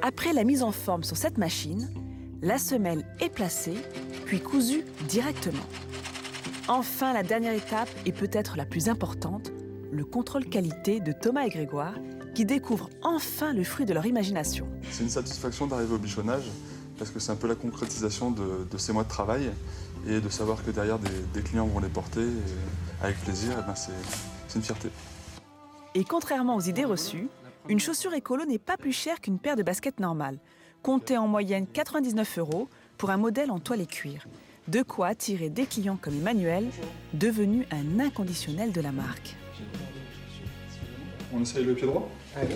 Après 0.02 0.32
la 0.32 0.44
mise 0.44 0.62
en 0.62 0.72
forme 0.72 1.04
sur 1.04 1.16
cette 1.16 1.38
machine, 1.38 1.90
la 2.42 2.58
semelle 2.58 3.04
est 3.20 3.28
placée, 3.28 3.76
puis 4.24 4.40
cousue 4.40 4.84
directement. 5.08 5.62
Enfin, 6.72 7.12
la 7.12 7.24
dernière 7.24 7.52
étape 7.52 7.88
et 8.06 8.12
peut-être 8.12 8.56
la 8.56 8.64
plus 8.64 8.88
importante, 8.88 9.50
le 9.90 10.04
contrôle 10.04 10.44
qualité 10.44 11.00
de 11.00 11.10
Thomas 11.10 11.42
et 11.42 11.48
Grégoire, 11.48 11.94
qui 12.32 12.44
découvrent 12.44 12.88
enfin 13.02 13.52
le 13.52 13.64
fruit 13.64 13.86
de 13.86 13.92
leur 13.92 14.06
imagination. 14.06 14.68
C'est 14.88 15.02
une 15.02 15.10
satisfaction 15.10 15.66
d'arriver 15.66 15.92
au 15.92 15.98
bichonnage 15.98 16.44
parce 16.96 17.10
que 17.10 17.18
c'est 17.18 17.32
un 17.32 17.36
peu 17.36 17.48
la 17.48 17.56
concrétisation 17.56 18.30
de, 18.30 18.68
de 18.70 18.78
ces 18.78 18.92
mois 18.92 19.02
de 19.02 19.08
travail 19.08 19.50
et 20.06 20.20
de 20.20 20.28
savoir 20.28 20.64
que 20.64 20.70
derrière 20.70 21.00
des, 21.00 21.10
des 21.34 21.42
clients 21.42 21.66
vont 21.66 21.80
les 21.80 21.88
porter 21.88 22.22
et 22.22 23.04
avec 23.04 23.18
plaisir, 23.22 23.50
eh 23.58 23.66
ben 23.66 23.74
c'est 23.74 23.90
c'est 24.46 24.60
une 24.60 24.64
fierté. 24.64 24.90
Et 25.96 26.04
contrairement 26.04 26.54
aux 26.54 26.60
idées 26.60 26.84
reçues, 26.84 27.26
une 27.68 27.80
chaussure 27.80 28.14
écolo 28.14 28.44
n'est 28.44 28.60
pas 28.60 28.76
plus 28.76 28.92
chère 28.92 29.20
qu'une 29.20 29.40
paire 29.40 29.56
de 29.56 29.64
baskets 29.64 29.98
normales. 29.98 30.38
Comptez 30.84 31.18
en 31.18 31.26
moyenne 31.26 31.66
99 31.66 32.38
euros 32.38 32.68
pour 32.96 33.10
un 33.10 33.16
modèle 33.16 33.50
en 33.50 33.58
toile 33.58 33.80
et 33.80 33.86
cuir. 33.86 34.24
De 34.70 34.82
quoi 34.82 35.08
attirer 35.08 35.48
des 35.48 35.66
clients 35.66 35.98
comme 36.00 36.14
Emmanuel, 36.14 36.64
devenu 37.12 37.66
un 37.72 37.98
inconditionnel 37.98 38.70
de 38.70 38.80
la 38.80 38.92
marque. 38.92 39.34
On 41.34 41.42
essaye 41.42 41.64
le 41.64 41.74
pied 41.74 41.88
droit 41.88 42.08
Allez. 42.36 42.54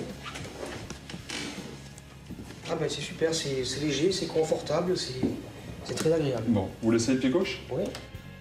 Ah 2.71 2.77
ben 2.77 2.89
c'est 2.89 3.01
super, 3.01 3.35
c'est 3.35 3.65
léger, 3.81 4.13
c'est 4.13 4.29
confortable, 4.29 4.95
c'est 4.97 5.95
très 5.95 6.13
agréable. 6.13 6.45
Bon, 6.47 6.69
vous 6.83 6.93
laissez 6.93 7.15
le 7.15 7.19
pied 7.19 7.31
gauche 7.31 7.61
Oui. 7.73 7.83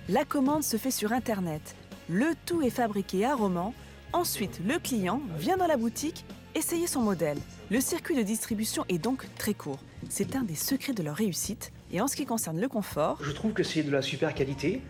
La 0.07 0.23
commande 0.23 0.63
se 0.63 0.77
fait 0.77 0.91
sur 0.91 1.11
Internet. 1.11 1.75
Le 2.07 2.27
tout 2.45 2.61
est 2.61 2.69
fabriqué 2.69 3.25
à 3.25 3.33
Romans. 3.33 3.73
Ensuite, 4.11 4.59
le 4.67 4.77
client 4.77 5.19
vient 5.39 5.57
dans 5.57 5.65
la 5.67 5.77
boutique 5.77 6.25
essayer 6.53 6.85
son 6.85 7.01
modèle. 7.01 7.39
Le 7.71 7.81
circuit 7.81 8.15
de 8.15 8.21
distribution 8.21 8.85
est 8.87 8.99
donc 8.99 9.25
très 9.39 9.55
court. 9.55 9.79
C'est 10.09 10.35
un 10.35 10.43
des 10.43 10.53
secrets 10.53 10.93
de 10.93 11.01
leur 11.01 11.15
réussite. 11.15 11.71
Et 11.93 12.01
en 12.01 12.07
ce 12.07 12.15
qui 12.15 12.25
concerne 12.25 12.59
le 12.59 12.67
confort, 12.67 13.19
Je 13.21 13.31
trouve 13.31 13.53
que 13.53 13.61
c'est 13.61 13.83
de 13.83 13.91
la 13.91 14.01
super 14.01 14.33
qualité, 14.33 14.81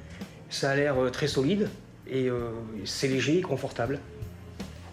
ça 0.49 0.71
a 0.71 0.75
l'air 0.75 0.97
euh, 0.97 1.09
très 1.09 1.27
solide 1.27 1.69
et 2.07 2.29
euh, 2.29 2.51
c'est 2.85 3.09
léger 3.09 3.39
et 3.39 3.41
confortable. 3.41 3.99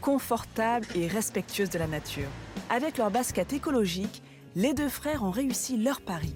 confortable 0.01 0.87
et 0.97 1.07
respectueuse 1.07 1.71
de 1.71 1.79
la 1.79 1.87
nature. 1.87 2.29
Avec 2.69 2.99
leur 2.99 3.11
basket 3.13 3.53
écologique, 3.53 4.23
les 4.57 4.75
deux 4.75 4.89
frères 4.89 5.23
ont 5.23 5.31
réussi 5.31 5.77
leur 5.77 6.01
pari. 6.01 6.35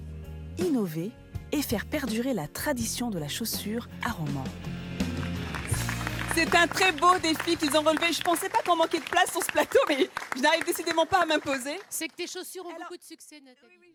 Innover 0.58 1.10
et 1.50 1.62
faire 1.62 1.86
perdurer 1.86 2.34
la 2.34 2.46
tradition 2.46 3.10
de 3.10 3.18
la 3.18 3.26
chaussure 3.26 3.88
à 4.04 4.10
Romans. 4.12 4.44
C'est 6.36 6.54
un 6.54 6.66
très 6.68 6.92
beau 6.92 7.18
défi 7.20 7.56
qu'ils 7.56 7.76
ont 7.76 7.82
relevé. 7.82 8.12
Je 8.12 8.22
pensais 8.22 8.48
pas 8.48 8.58
qu'on 8.64 8.76
manquait 8.76 8.98
de 8.98 9.04
place 9.04 9.32
sur 9.32 9.42
ce 9.42 9.50
plateau, 9.50 9.78
mais 9.88 10.08
je 10.36 10.42
n'arrive 10.42 10.64
décidément 10.64 11.06
pas 11.06 11.22
à 11.22 11.26
m'imposer. 11.26 11.78
C'est 11.88 12.08
que 12.08 12.14
tes 12.14 12.26
chaussures 12.26 12.66
ont 12.66 12.74
beaucoup 12.78 12.96
de 12.96 13.02
succès, 13.02 13.40
Nathalie. 13.40 13.93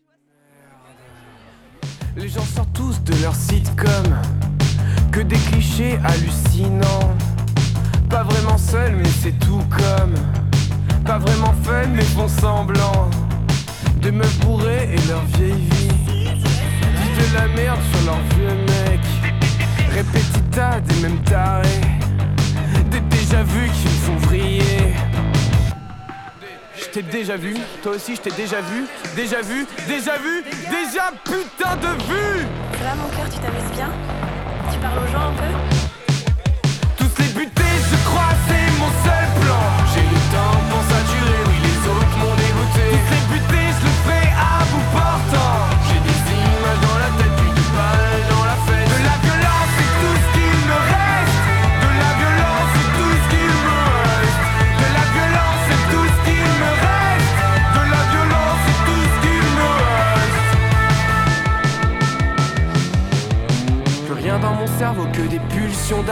Les 2.16 2.28
gens 2.28 2.44
sortent 2.44 2.72
tous 2.72 3.02
de 3.04 3.22
leur 3.22 3.34
sitcom. 3.34 3.88
Que 5.12 5.20
des 5.20 5.36
clichés 5.36 5.98
hallucinants. 6.04 7.16
Pas 8.08 8.24
vraiment 8.24 8.58
seul 8.58 8.96
mais 8.96 9.08
c'est 9.22 9.38
tout 9.38 9.62
comme. 9.70 10.14
Pas 11.04 11.18
vraiment 11.18 11.54
fun 11.62 11.86
mais 11.94 12.02
font 12.02 12.28
semblant. 12.28 13.10
De 14.02 14.10
me 14.10 14.26
bourrer 14.40 14.90
et 14.92 15.08
leur 15.08 15.24
vieille 15.36 15.68
vie. 15.70 15.88
Disent 16.06 17.32
de 17.32 17.34
la 17.34 17.48
merde 17.48 17.80
sur 17.92 18.06
leur 18.06 18.20
vieux 18.34 18.56
mec. 18.66 19.00
Répétita 19.92 20.80
des 20.80 21.00
mêmes 21.02 21.22
tarés 21.24 21.80
Des 22.90 23.00
déjà 23.00 23.42
vus 23.42 23.68
qui 23.70 23.86
me 23.86 24.00
font 24.04 24.16
vriller 24.26 24.94
t'ai 26.90 27.02
déjà 27.02 27.36
vu, 27.36 27.54
toi 27.82 27.92
aussi 27.92 28.16
je 28.16 28.20
t'ai 28.20 28.30
déjà 28.32 28.60
vu, 28.60 28.84
déjà 29.14 29.40
vu, 29.42 29.66
déjà 29.86 30.16
vu, 30.18 30.42
déjà 30.70 31.12
putain 31.24 31.76
de 31.76 32.02
vue 32.04 32.46
Ça 32.78 32.84
va 32.84 32.94
mon 32.96 33.08
cœur, 33.10 33.28
tu 33.32 33.38
t'amuses 33.38 33.70
bien? 33.76 33.90
Tu 34.72 34.78
parles 34.78 34.98
aux 34.98 35.12
gens 35.12 35.28
un 35.28 35.32
peu? 35.32 35.52
Tous 36.96 37.22
les 37.22 37.28
butés, 37.28 37.62
je 37.90 37.96
crois, 38.08 38.30
c'est 38.48 38.70
mon 38.78 38.90
seul 39.04 39.19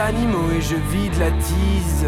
et 0.01 0.61
je 0.61 0.75
vide 0.75 1.17
la 1.19 1.29
tise. 1.31 2.07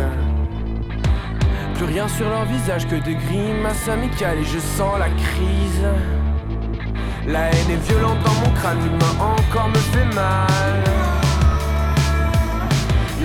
Plus 1.76 1.86
rien 1.86 2.08
sur 2.08 2.30
leur 2.30 2.46
visage 2.46 2.88
que 2.88 2.96
des 2.96 3.16
grimaces 3.16 3.90
amicales 3.90 4.38
et 4.40 4.46
je 4.46 4.60
sens 4.60 4.98
la 4.98 5.10
crise. 5.10 5.86
La 7.28 7.50
haine 7.50 7.72
est 7.72 7.90
violente 7.90 8.20
dans 8.24 8.34
mon 8.34 8.56
crâne, 8.56 8.78
l'humain 8.80 9.16
encore 9.20 9.68
me 9.68 9.76
fait 9.76 10.16
mal. 10.16 10.84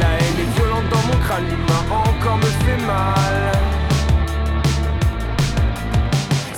La 0.01 0.07
haine 0.19 0.41
est 0.41 0.59
violente 0.59 0.89
dans 0.91 1.07
mon 1.07 1.25
crâne, 1.25 1.45
l'humain 1.49 1.85
encore 1.93 2.37
me 2.39 2.43
fait 2.43 2.87
mal. 2.87 3.53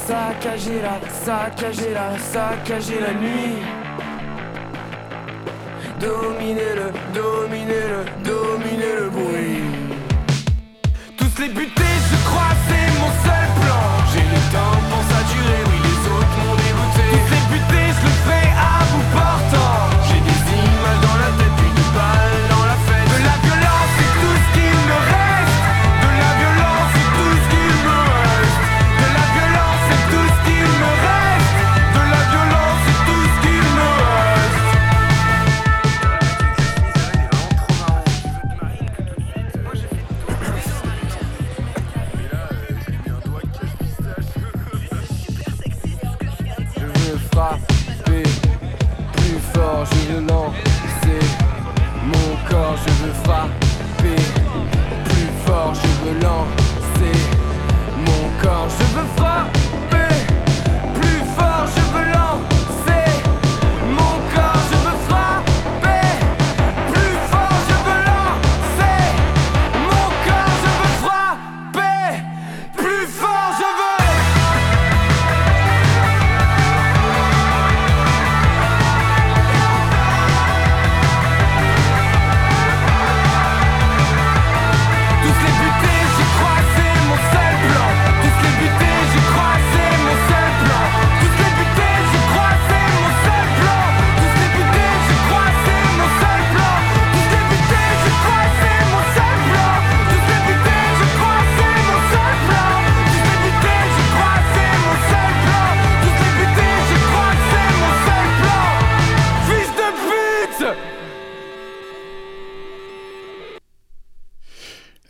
Saccager 0.06 0.80
la, 0.80 0.98
saccager 1.12 1.92
la, 1.92 2.18
saccager 2.18 3.00
la 3.00 3.12
nuit. 3.12 3.78
Dominer 6.01 6.74
le, 6.76 6.92
dominer 7.12 8.94
le, 9.01 9.11
bruit. 9.11 9.62
Tous 11.16 11.40
les 11.40 11.49
butés, 11.49 11.96
je 12.11 12.16
crois, 12.28 12.55
c'est 12.68 12.88
mon 13.01 13.11
seul 13.24 13.49
plan. 13.61 13.84
J'ai 14.12 14.22
le 14.22 14.40
temps 14.55 14.78
pour 14.90 15.03
saturer, 15.11 15.61
oui, 15.66 15.78
les 15.88 16.01
autres 16.14 16.36
m'ont 16.44 16.55
dégoûté. 16.55 17.05
Tous 17.11 17.30
les 17.34 17.44
butés, 17.51 17.88
je 17.99 18.07
le 18.07 18.12
ferai 18.22 18.47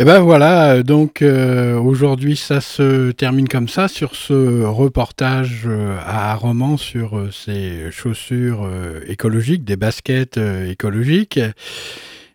Et 0.00 0.04
ben 0.04 0.20
voilà, 0.20 0.74
euh, 0.74 0.82
donc 0.84 1.22
euh, 1.22 1.76
aujourd'hui 1.76 2.36
ça 2.36 2.60
se 2.60 3.10
termine 3.10 3.48
comme 3.48 3.66
ça 3.68 3.88
sur 3.88 4.14
ce 4.14 4.62
reportage 4.62 5.64
euh, 5.66 5.98
à 6.06 6.36
Romans 6.36 6.76
sur 6.76 7.20
ces 7.32 7.90
chaussures 7.90 8.70
écologiques, 9.08 9.64
des 9.64 9.74
baskets 9.74 10.38
écologiques. 10.68 11.40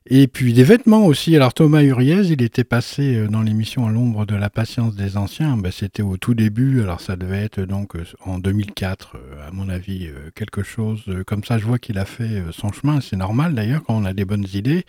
Et 0.06 0.28
puis 0.28 0.52
des 0.52 0.64
vêtements 0.66 1.06
aussi. 1.06 1.34
Alors 1.36 1.54
Thomas 1.54 1.82
Uriez, 1.82 2.26
il 2.26 2.42
était 2.42 2.66
passé 2.66 3.16
euh, 3.16 3.28
dans 3.28 3.42
l'émission 3.42 3.88
à 3.88 3.92
l'ombre 3.92 4.26
de 4.26 4.36
la 4.36 4.50
patience 4.50 4.96
des 4.96 5.16
anciens. 5.16 5.56
Ben, 5.56 5.72
C'était 5.72 6.02
au 6.04 6.18
tout 6.18 6.34
début, 6.34 6.82
alors 6.82 7.00
ça 7.00 7.16
devait 7.16 7.44
être 7.44 7.62
donc 7.62 7.96
euh, 7.96 8.04
en 8.26 8.38
2004, 8.38 9.16
euh, 9.16 9.48
à 9.48 9.52
mon 9.52 9.70
avis, 9.70 10.08
euh, 10.08 10.30
quelque 10.36 10.62
chose 10.62 11.04
euh, 11.08 11.24
comme 11.24 11.46
ça. 11.46 11.58
Je 11.58 11.66
vois 11.66 11.80
qu'il 11.80 11.98
a 11.98 12.06
fait 12.06 12.24
euh, 12.24 12.52
son 12.52 12.74
chemin, 12.74 13.00
c'est 13.00 13.16
normal 13.16 13.56
d'ailleurs 13.56 13.82
quand 13.84 13.96
on 13.96 14.04
a 14.04 14.14
des 14.14 14.26
bonnes 14.26 14.46
idées. 14.54 14.84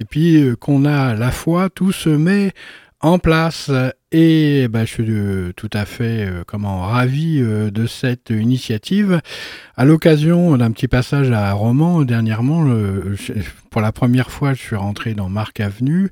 Et 0.00 0.06
puis 0.06 0.36
euh, 0.42 0.56
qu'on 0.56 0.86
a 0.86 1.14
la 1.14 1.30
foi, 1.32 1.68
tout 1.68 1.92
se 1.92 2.08
met 2.08 2.52
en 3.00 3.18
place. 3.18 3.70
Et 4.18 4.66
ben, 4.68 4.86
je 4.86 4.92
suis 4.92 5.04
euh, 5.10 5.52
tout 5.56 5.68
à 5.74 5.84
fait 5.84 6.24
euh, 6.24 6.42
comment, 6.46 6.80
ravi 6.80 7.38
euh, 7.38 7.70
de 7.70 7.86
cette 7.86 8.30
initiative. 8.30 9.20
À 9.76 9.84
l'occasion 9.84 10.56
d'un 10.56 10.70
petit 10.70 10.88
passage 10.88 11.30
à 11.32 11.52
Romans, 11.52 12.00
dernièrement, 12.00 12.64
pour 13.68 13.82
la 13.82 13.92
première 13.92 14.30
fois, 14.30 14.54
je 14.54 14.60
suis 14.62 14.74
rentré 14.74 15.12
dans 15.12 15.28
Marc 15.28 15.60
Avenue 15.60 16.08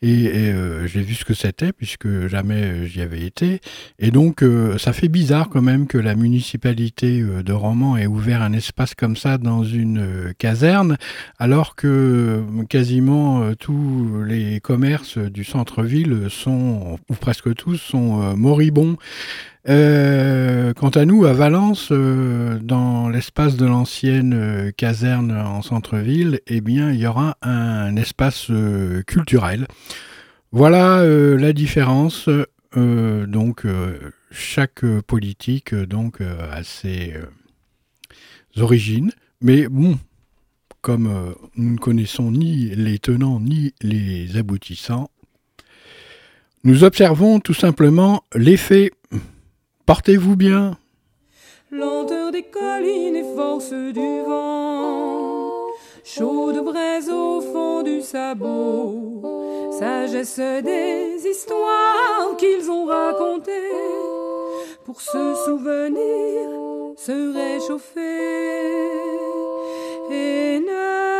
et, 0.00 0.52
j'ai 0.84 1.00
vu 1.00 1.14
ce 1.14 1.24
que 1.24 1.34
c'était 1.34 1.72
puisque 1.72 2.28
jamais 2.28 2.86
j'y 2.86 3.00
avais 3.00 3.22
été. 3.22 3.60
Et 3.98 4.12
donc, 4.12 4.44
ça 4.78 4.92
fait 4.92 5.08
bizarre 5.08 5.48
quand 5.48 5.60
même 5.60 5.88
que 5.88 5.98
la 5.98 6.14
municipalité 6.14 7.20
de 7.20 7.52
Romans 7.52 7.96
ait 7.96 8.06
ouvert 8.06 8.42
un 8.42 8.52
espace 8.52 8.94
comme 8.94 9.16
ça 9.16 9.38
dans 9.38 9.64
une 9.64 10.32
caserne, 10.38 10.96
alors 11.40 11.74
que 11.74 12.44
quasiment 12.68 13.54
tous 13.56 14.22
les 14.22 14.60
commerces 14.60 15.18
du 15.18 15.42
centre-ville 15.42 16.28
sont, 16.30 17.00
ou 17.08 17.14
presque 17.14 17.39
tous, 17.48 17.76
sont 17.76 18.22
euh, 18.22 18.36
moribonds. 18.36 18.96
Euh, 19.68 20.72
quant 20.74 20.90
à 20.90 21.04
nous, 21.04 21.24
à 21.24 21.32
Valence, 21.32 21.88
euh, 21.90 22.58
dans 22.60 23.08
l'espace 23.08 23.56
de 23.56 23.66
l'ancienne 23.66 24.72
caserne 24.76 25.32
en 25.32 25.62
centre-ville, 25.62 26.40
eh 26.46 26.60
bien, 26.60 26.92
il 26.92 27.00
y 27.00 27.06
aura 27.06 27.36
un 27.42 27.96
espace 27.96 28.50
culturel. 29.06 29.66
Voilà 30.52 31.04
la 31.04 31.52
différence. 31.52 32.28
Donc, 32.74 33.66
chaque 34.30 34.84
politique 35.06 35.74
donc 35.74 36.20
a 36.20 36.62
ses 36.64 37.14
origines, 38.56 39.12
mais 39.40 39.68
bon, 39.68 39.98
comme 40.80 41.34
nous 41.56 41.72
ne 41.72 41.78
connaissons 41.78 42.32
ni 42.32 42.70
les 42.74 42.98
tenants 42.98 43.40
ni 43.40 43.74
les 43.80 44.36
aboutissants, 44.36 45.10
nous 46.64 46.84
observons 46.84 47.40
tout 47.40 47.54
simplement 47.54 48.22
l'effet. 48.34 48.90
Portez-vous 49.86 50.36
bien. 50.36 50.76
Lenteur 51.70 52.32
des 52.32 52.42
collines 52.42 53.16
et 53.16 53.34
force 53.36 53.72
du 53.72 54.22
vent, 54.26 55.50
chaude 56.04 56.64
braise 56.64 57.08
au 57.08 57.40
fond 57.40 57.82
du 57.82 58.02
sabot, 58.02 59.70
sagesse 59.78 60.38
des 60.38 61.16
histoires 61.30 62.36
qu'ils 62.38 62.68
ont 62.70 62.86
racontées, 62.86 63.52
pour 64.84 65.00
se 65.00 65.34
souvenir, 65.44 66.50
se 66.96 67.32
réchauffer 67.32 68.00
et 70.10 70.58
ne 70.58 71.19